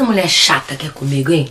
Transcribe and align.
essa 0.00 0.06
mulher 0.06 0.28
chata 0.28 0.76
quer 0.76 0.92
comigo, 0.92 1.30
hein? 1.30 1.46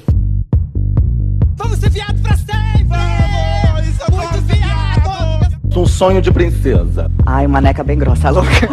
Vamos 1.56 1.78
ser 1.78 1.92
viado 1.92 2.20
pra 2.20 2.36
sempre! 2.36 2.84
Vamos! 2.86 3.88
Isso 3.88 4.04
é 4.04 4.10
muito 4.10 4.42
viado! 4.42 5.80
Um 5.80 5.86
sonho 5.86 6.20
de 6.20 6.32
princesa. 6.32 7.12
Ai, 7.28 7.46
uma 7.46 7.62
neca 7.62 7.84
bem 7.84 8.00
grossa, 8.00 8.32
louca. 8.32 8.50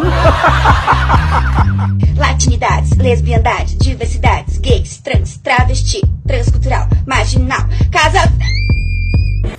Latinidades, 2.17 2.97
lesbiandade, 2.97 3.75
diversidades, 3.75 4.57
gays, 4.57 4.97
trans, 4.97 5.37
travesti, 5.37 6.01
transcultural, 6.25 6.87
marginal, 7.05 7.67
casa. 7.91 8.33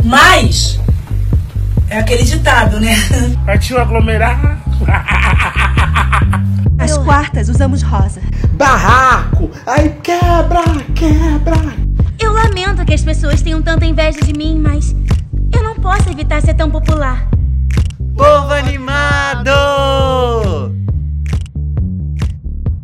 Mas 0.02 0.80
é 1.90 1.98
aquele 1.98 2.22
ditado, 2.22 2.80
né? 2.80 2.94
Partiu 3.44 3.78
aglomerar. 3.78 4.60
As 6.78 6.96
quartas 6.98 7.48
usamos 7.48 7.82
rosa. 7.82 8.20
Barraco! 8.52 9.50
Aí 9.66 9.90
quebra, 10.02 10.62
quebra! 10.94 11.56
Eu 12.18 12.32
lamento 12.32 12.84
que 12.84 12.94
as 12.94 13.02
pessoas 13.02 13.42
tenham 13.42 13.62
tanta 13.62 13.86
inveja 13.86 14.20
de 14.20 14.32
mim, 14.32 14.58
mas 14.60 14.94
eu 15.52 15.62
não 15.62 15.76
posso 15.76 16.08
evitar 16.10 16.40
ser 16.42 16.54
tão 16.54 16.70
popular. 16.70 17.28
Povo 18.16 18.52
animado! 18.52 19.50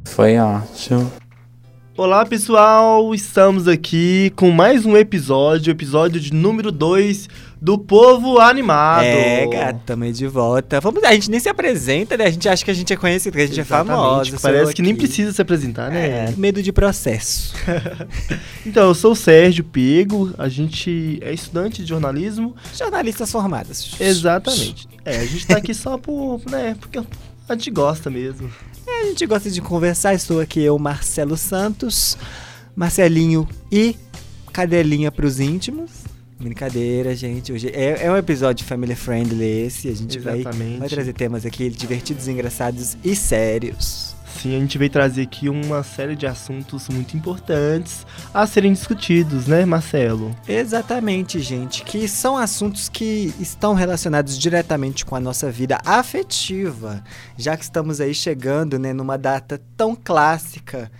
Foi 0.04 0.38
ótimo. 0.38 1.10
Olá 1.96 2.26
pessoal, 2.26 3.14
estamos 3.14 3.68
aqui 3.68 4.32
com 4.34 4.50
mais 4.50 4.84
um 4.84 4.96
episódio, 4.96 5.70
episódio 5.70 6.20
de 6.20 6.34
número 6.34 6.72
2 6.72 7.28
do 7.62 7.78
Povo 7.78 8.40
Animado. 8.40 9.04
É, 9.04 9.46
gato, 9.46 9.80
tamo 9.86 10.02
aí 10.02 10.12
de 10.12 10.26
volta. 10.26 10.80
Vamos, 10.80 11.04
a 11.04 11.12
gente 11.12 11.30
nem 11.30 11.38
se 11.38 11.48
apresenta, 11.48 12.16
né? 12.16 12.24
A 12.24 12.30
gente 12.32 12.48
acha 12.48 12.64
que 12.64 12.70
a 12.72 12.74
gente 12.74 12.92
é 12.92 12.96
conhecido, 12.96 13.36
que 13.36 13.42
a 13.42 13.46
gente 13.46 13.60
Exatamente, 13.60 13.92
é 13.92 13.96
famosa. 13.96 14.38
Parece 14.42 14.74
que 14.74 14.82
nem 14.82 14.96
precisa 14.96 15.30
se 15.30 15.40
apresentar, 15.40 15.88
né? 15.88 16.30
É, 16.30 16.34
medo 16.36 16.60
de 16.60 16.72
processo. 16.72 17.54
então, 18.66 18.88
eu 18.88 18.94
sou 18.96 19.12
o 19.12 19.16
Sérgio 19.16 19.62
Pego, 19.62 20.34
a 20.36 20.48
gente 20.48 21.20
é 21.22 21.32
estudante 21.32 21.80
de 21.80 21.88
jornalismo. 21.88 22.56
Jornalistas 22.76 23.30
formadas. 23.30 23.94
Exatamente. 24.00 24.88
É, 25.04 25.18
a 25.18 25.26
gente 25.26 25.46
tá 25.46 25.58
aqui 25.58 25.72
só 25.72 25.96
por, 25.96 26.40
né, 26.50 26.76
porque 26.80 26.98
a 26.98 27.54
gente 27.54 27.70
gosta 27.70 28.10
mesmo. 28.10 28.50
É, 28.86 29.02
a 29.02 29.04
gente 29.06 29.26
gosta 29.26 29.50
de 29.50 29.60
conversar. 29.60 30.14
Estou 30.14 30.40
aqui 30.40 30.60
eu, 30.60 30.78
Marcelo 30.78 31.36
Santos, 31.36 32.16
Marcelinho 32.76 33.48
e 33.70 33.96
Cadelinha 34.52 35.10
pros 35.10 35.40
íntimos. 35.40 35.90
Brincadeira, 36.38 37.14
gente. 37.14 37.52
Hoje 37.52 37.68
é, 37.68 38.06
é 38.06 38.10
um 38.10 38.16
episódio 38.16 38.66
family 38.66 38.94
friendly 38.94 39.66
esse. 39.66 39.88
A 39.88 39.94
gente 39.94 40.18
vai, 40.18 40.42
vai 40.42 40.88
trazer 40.88 41.12
temas 41.12 41.46
aqui 41.46 41.70
divertidos, 41.70 42.28
engraçados 42.28 42.96
e 43.02 43.16
sérios. 43.16 44.13
Sim, 44.44 44.56
a 44.56 44.60
gente 44.60 44.76
veio 44.76 44.90
trazer 44.90 45.22
aqui 45.22 45.48
uma 45.48 45.82
série 45.82 46.14
de 46.14 46.26
assuntos 46.26 46.90
muito 46.90 47.16
importantes 47.16 48.06
a 48.34 48.46
serem 48.46 48.74
discutidos, 48.74 49.46
né, 49.46 49.64
Marcelo? 49.64 50.36
Exatamente, 50.46 51.40
gente. 51.40 51.82
Que 51.82 52.06
são 52.06 52.36
assuntos 52.36 52.90
que 52.90 53.32
estão 53.40 53.72
relacionados 53.72 54.38
diretamente 54.38 55.02
com 55.02 55.16
a 55.16 55.20
nossa 55.20 55.50
vida 55.50 55.78
afetiva, 55.82 57.02
já 57.38 57.56
que 57.56 57.64
estamos 57.64 58.02
aí 58.02 58.12
chegando, 58.12 58.78
né, 58.78 58.92
numa 58.92 59.16
data 59.16 59.58
tão 59.78 59.96
clássica 59.96 60.92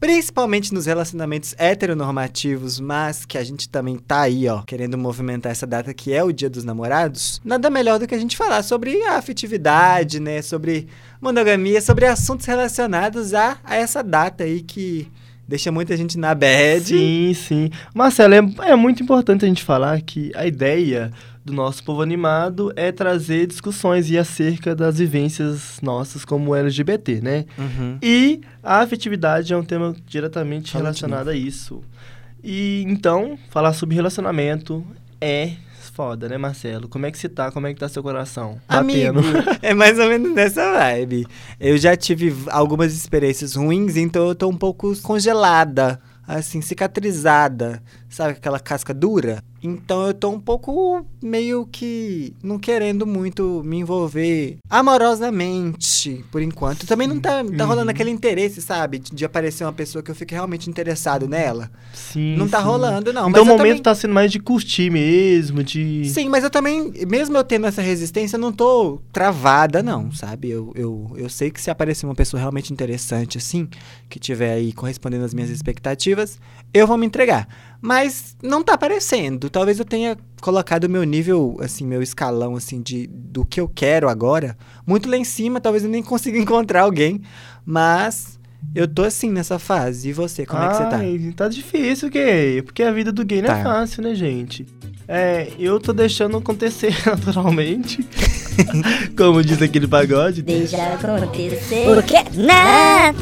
principalmente 0.00 0.72
nos 0.72 0.86
relacionamentos 0.86 1.54
heteronormativos, 1.58 2.80
mas 2.80 3.26
que 3.26 3.36
a 3.36 3.44
gente 3.44 3.68
também 3.68 3.98
tá 3.98 4.22
aí, 4.22 4.48
ó, 4.48 4.62
querendo 4.62 4.96
movimentar 4.96 5.52
essa 5.52 5.66
data 5.66 5.92
que 5.92 6.10
é 6.10 6.24
o 6.24 6.32
Dia 6.32 6.48
dos 6.48 6.64
Namorados, 6.64 7.38
nada 7.44 7.68
melhor 7.68 7.98
do 7.98 8.06
que 8.06 8.14
a 8.14 8.18
gente 8.18 8.34
falar 8.34 8.62
sobre 8.62 9.02
a 9.04 9.18
afetividade, 9.18 10.18
né, 10.18 10.40
sobre 10.40 10.88
monogamia, 11.20 11.82
sobre 11.82 12.06
assuntos 12.06 12.46
relacionados 12.46 13.34
a, 13.34 13.58
a 13.62 13.76
essa 13.76 14.02
data 14.02 14.42
aí 14.42 14.62
que 14.62 15.06
deixa 15.46 15.70
muita 15.70 15.94
gente 15.96 16.16
na 16.16 16.34
bad. 16.34 16.86
Sim, 16.86 17.34
sim. 17.34 17.70
Marcelo, 17.94 18.34
é, 18.34 18.70
é 18.70 18.76
muito 18.76 19.02
importante 19.02 19.44
a 19.44 19.48
gente 19.48 19.62
falar 19.62 20.00
que 20.00 20.32
a 20.34 20.46
ideia 20.46 21.12
do 21.50 21.56
nosso 21.56 21.82
povo 21.82 22.00
animado 22.00 22.72
é 22.76 22.92
trazer 22.92 23.46
discussões 23.46 24.08
e 24.08 24.16
acerca 24.16 24.74
das 24.74 24.98
vivências 24.98 25.80
nossas 25.82 26.24
como 26.24 26.54
LGBT, 26.54 27.20
né? 27.20 27.44
Uhum. 27.58 27.98
E 28.00 28.40
a 28.62 28.80
afetividade 28.80 29.52
é 29.52 29.56
um 29.56 29.64
tema 29.64 29.94
diretamente 30.06 30.72
Fala 30.72 30.84
relacionado 30.84 31.28
a 31.28 31.34
isso. 31.34 31.82
E 32.42 32.84
então, 32.86 33.38
falar 33.50 33.72
sobre 33.72 33.96
relacionamento 33.96 34.84
é 35.20 35.52
foda, 35.92 36.28
né, 36.28 36.38
Marcelo? 36.38 36.88
Como 36.88 37.04
é 37.04 37.10
que 37.10 37.18
você 37.18 37.28
tá? 37.28 37.50
Como 37.50 37.66
é 37.66 37.74
que 37.74 37.80
tá 37.80 37.88
seu 37.88 38.02
coração? 38.02 38.58
Amigo, 38.68 39.18
é 39.60 39.74
mais 39.74 39.98
ou 39.98 40.08
menos 40.08 40.32
nessa 40.32 40.72
vibe. 40.72 41.26
Eu 41.58 41.76
já 41.76 41.96
tive 41.96 42.34
algumas 42.48 42.94
experiências 42.94 43.56
ruins, 43.56 43.96
então 43.96 44.28
eu 44.28 44.34
tô 44.34 44.48
um 44.48 44.56
pouco 44.56 44.96
congelada, 45.02 46.00
assim, 46.26 46.62
cicatrizada. 46.62 47.82
Sabe 48.10 48.32
aquela 48.32 48.58
casca 48.58 48.92
dura? 48.92 49.40
Então 49.62 50.06
eu 50.06 50.12
tô 50.12 50.30
um 50.30 50.40
pouco 50.40 51.06
meio 51.22 51.64
que 51.70 52.34
não 52.42 52.58
querendo 52.58 53.06
muito 53.06 53.62
me 53.64 53.78
envolver 53.78 54.58
amorosamente, 54.68 56.24
por 56.32 56.42
enquanto. 56.42 56.86
Também 56.86 57.06
não 57.06 57.20
tá, 57.20 57.44
tá 57.56 57.64
rolando 57.64 57.86
uhum. 57.86 57.90
aquele 57.90 58.10
interesse, 58.10 58.60
sabe? 58.60 58.98
De, 58.98 59.14
de, 59.14 59.24
aparecer 59.24 59.64
uma 59.64 59.72
pessoa 59.72 60.02
que 60.02 60.10
eu 60.10 60.14
fique 60.14 60.34
realmente 60.34 60.68
interessado 60.68 61.28
nela. 61.28 61.70
Sim. 61.92 62.36
Não 62.36 62.48
tá 62.48 62.58
sim. 62.58 62.64
rolando, 62.64 63.12
não. 63.12 63.28
Então 63.28 63.44
o 63.44 63.46
momento 63.46 63.60
também... 63.60 63.82
tá 63.82 63.94
sendo 63.94 64.14
mais 64.14 64.32
de 64.32 64.40
curtir 64.40 64.90
mesmo, 64.90 65.62
de. 65.62 66.04
Sim, 66.06 66.28
mas 66.28 66.42
eu 66.42 66.50
também, 66.50 66.92
mesmo 67.06 67.36
eu 67.36 67.44
tendo 67.44 67.66
essa 67.66 67.82
resistência, 67.82 68.36
eu 68.36 68.40
não 68.40 68.52
tô 68.52 69.00
travada, 69.12 69.84
não, 69.84 70.10
sabe? 70.10 70.50
Eu, 70.50 70.72
eu, 70.74 71.12
eu 71.16 71.28
sei 71.28 71.50
que 71.50 71.60
se 71.60 71.70
aparecer 71.70 72.06
uma 72.06 72.14
pessoa 72.14 72.40
realmente 72.40 72.72
interessante, 72.72 73.38
assim, 73.38 73.68
que 74.08 74.18
tiver 74.18 74.54
aí 74.54 74.72
correspondendo 74.72 75.24
às 75.24 75.34
minhas 75.34 75.50
expectativas, 75.50 76.40
eu 76.72 76.86
vou 76.86 76.96
me 76.96 77.06
entregar. 77.06 77.46
Mas 77.80 78.36
não 78.42 78.62
tá 78.62 78.74
aparecendo. 78.74 79.48
Talvez 79.48 79.78
eu 79.78 79.84
tenha 79.84 80.16
colocado 80.40 80.84
o 80.84 80.90
meu 80.90 81.04
nível, 81.04 81.56
assim, 81.60 81.86
meu 81.86 82.02
escalão, 82.02 82.56
assim, 82.56 82.80
de 82.80 83.06
do 83.06 83.44
que 83.44 83.60
eu 83.60 83.68
quero 83.68 84.08
agora, 84.08 84.56
muito 84.86 85.08
lá 85.08 85.16
em 85.16 85.24
cima. 85.24 85.60
Talvez 85.60 85.84
eu 85.84 85.90
nem 85.90 86.02
consiga 86.02 86.36
encontrar 86.38 86.82
alguém. 86.82 87.22
Mas 87.64 88.39
eu 88.74 88.86
tô 88.86 89.02
assim 89.02 89.30
nessa 89.30 89.58
fase. 89.58 90.10
E 90.10 90.12
você, 90.12 90.46
como 90.46 90.62
Ai, 90.62 90.68
é 90.68 90.70
que 90.70 90.76
você 90.76 90.84
tá? 90.84 91.00
Tá 91.44 91.48
difícil, 91.48 92.08
gay. 92.08 92.62
Porque 92.62 92.82
a 92.82 92.92
vida 92.92 93.12
do 93.12 93.24
gay 93.24 93.42
não 93.42 93.48
tá. 93.48 93.58
é 93.58 93.62
fácil, 93.62 94.02
né, 94.02 94.14
gente? 94.14 94.66
É, 95.08 95.48
eu 95.58 95.80
tô 95.80 95.92
deixando 95.92 96.36
acontecer 96.36 96.94
naturalmente. 97.04 98.06
Como 99.18 99.42
diz 99.42 99.60
aquele 99.60 99.88
pagode. 99.88 100.42
Deixa 100.42 100.94
acontecer. 100.94 101.86
Porque 101.86 102.14
naturalmente. 102.36 103.20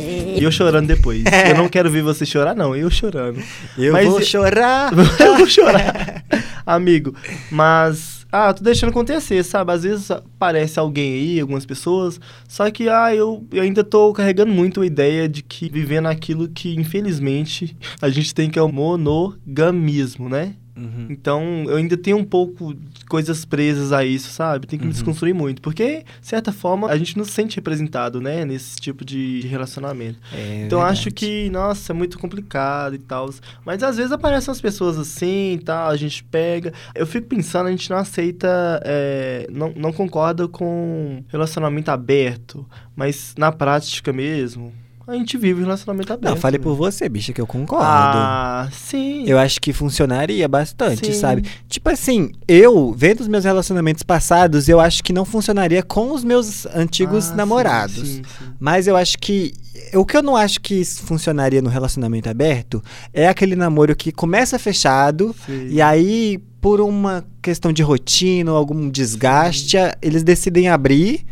E 0.00 0.38
eu 0.40 0.52
chorando 0.52 0.86
depois. 0.86 1.24
eu 1.48 1.56
não 1.56 1.68
quero 1.68 1.90
ver 1.90 2.02
você 2.02 2.24
chorar, 2.24 2.54
não. 2.54 2.76
Eu 2.76 2.88
chorando. 2.90 3.42
Eu 3.76 3.92
Mas 3.92 4.06
vou 4.06 4.22
chorar. 4.22 4.92
eu 5.18 5.36
vou 5.36 5.48
chorar. 5.48 6.22
Amigo, 6.64 7.12
mas. 7.50 8.19
Ah, 8.32 8.52
tô 8.54 8.62
deixando 8.62 8.90
acontecer, 8.90 9.42
sabe? 9.42 9.72
Às 9.72 9.82
vezes 9.82 10.10
aparece 10.10 10.78
alguém 10.78 11.14
aí, 11.14 11.40
algumas 11.40 11.66
pessoas, 11.66 12.20
só 12.48 12.70
que, 12.70 12.88
ah, 12.88 13.14
eu, 13.14 13.44
eu 13.52 13.62
ainda 13.62 13.82
tô 13.82 14.12
carregando 14.12 14.52
muito 14.52 14.82
a 14.82 14.86
ideia 14.86 15.28
de 15.28 15.42
que 15.42 15.68
vivendo 15.68 16.06
aquilo 16.06 16.48
que, 16.48 16.74
infelizmente, 16.74 17.76
a 18.00 18.08
gente 18.08 18.34
tem 18.34 18.48
que 18.48 18.58
é 18.58 18.62
o 18.62 18.72
monogamismo, 18.72 20.28
né? 20.28 20.54
Uhum. 20.80 21.06
Então, 21.10 21.64
eu 21.68 21.76
ainda 21.76 21.96
tenho 21.96 22.16
um 22.16 22.24
pouco 22.24 22.72
de 22.74 23.04
coisas 23.04 23.44
presas 23.44 23.92
a 23.92 24.04
isso, 24.04 24.30
sabe? 24.30 24.66
Tem 24.66 24.78
que 24.78 24.84
Uhum. 24.84 24.88
me 24.88 24.92
desconstruir 24.94 25.34
muito. 25.34 25.60
Porque, 25.60 26.04
de 26.20 26.26
certa 26.26 26.52
forma, 26.52 26.88
a 26.88 26.96
gente 26.96 27.16
não 27.18 27.24
se 27.24 27.32
sente 27.32 27.56
representado, 27.56 28.20
né? 28.20 28.44
Nesse 28.44 28.80
tipo 28.80 29.04
de 29.04 29.40
relacionamento. 29.46 30.18
É 30.32 30.64
então, 30.66 30.78
verdade. 30.78 30.98
acho 31.00 31.10
que, 31.10 31.50
nossa, 31.50 31.92
é 31.92 31.94
muito 31.94 32.18
complicado 32.18 32.94
e 32.94 32.98
tal. 32.98 33.28
Mas, 33.64 33.82
às 33.82 33.96
vezes, 33.96 34.12
aparecem 34.12 34.48
umas 34.50 34.60
pessoas 34.60 34.98
assim 34.98 35.54
e 35.54 35.58
tal, 35.58 35.90
a 35.90 35.96
gente 35.96 36.24
pega. 36.24 36.72
Eu 36.94 37.06
fico 37.06 37.26
pensando, 37.26 37.66
a 37.66 37.70
gente 37.70 37.90
não 37.90 37.98
aceita, 37.98 38.80
é, 38.84 39.46
não, 39.50 39.72
não 39.76 39.92
concorda 39.92 40.48
com 40.48 41.22
relacionamento 41.28 41.90
aberto. 41.90 42.66
Mas, 42.96 43.34
na 43.36 43.50
prática 43.52 44.12
mesmo, 44.12 44.72
a 45.10 45.14
gente 45.16 45.36
vive 45.36 45.60
um 45.60 45.64
relacionamento 45.64 46.12
aberto. 46.12 46.34
Não, 46.34 46.40
fale 46.40 46.58
né? 46.58 46.64
por 46.64 46.74
você, 46.74 47.08
bicha, 47.08 47.32
que 47.32 47.40
eu 47.40 47.46
concordo. 47.46 47.84
Ah, 47.86 48.68
sim. 48.72 49.24
Eu 49.26 49.38
acho 49.38 49.60
que 49.60 49.72
funcionaria 49.72 50.46
bastante, 50.48 51.06
Sim. 51.12 51.20
sabe? 51.20 51.44
Tipo 51.68 51.90
assim, 51.90 52.32
eu, 52.46 52.92
vendo 52.96 53.20
os 53.20 53.28
meus 53.28 53.44
relacionamentos 53.44 54.02
passados, 54.02 54.68
eu 54.68 54.80
acho 54.80 55.02
que 55.02 55.12
não 55.12 55.24
funcionaria 55.24 55.82
com 55.82 56.12
os 56.12 56.22
meus 56.24 56.66
antigos 56.66 57.30
Ah, 57.30 57.34
namorados. 57.36 57.96
sim, 58.08 58.22
sim. 58.22 58.44
Mas 58.58 58.86
eu 58.86 58.96
acho 58.96 59.18
que. 59.18 59.52
O 59.94 60.04
que 60.04 60.16
eu 60.16 60.22
não 60.22 60.36
acho 60.36 60.60
que 60.60 60.84
funcionaria 60.84 61.62
no 61.62 61.70
relacionamento 61.70 62.28
aberto 62.28 62.82
é 63.12 63.26
aquele 63.28 63.56
namoro 63.56 63.96
que 63.96 64.12
começa 64.12 64.58
fechado 64.58 65.34
e 65.68 65.80
aí, 65.80 66.38
por 66.60 66.80
uma 66.80 67.24
questão 67.40 67.72
de 67.72 67.82
rotina 67.82 68.50
ou 68.52 68.56
algum 68.58 68.88
desgaste, 68.90 69.76
eles 70.02 70.22
decidem 70.22 70.68
abrir. 70.68 71.24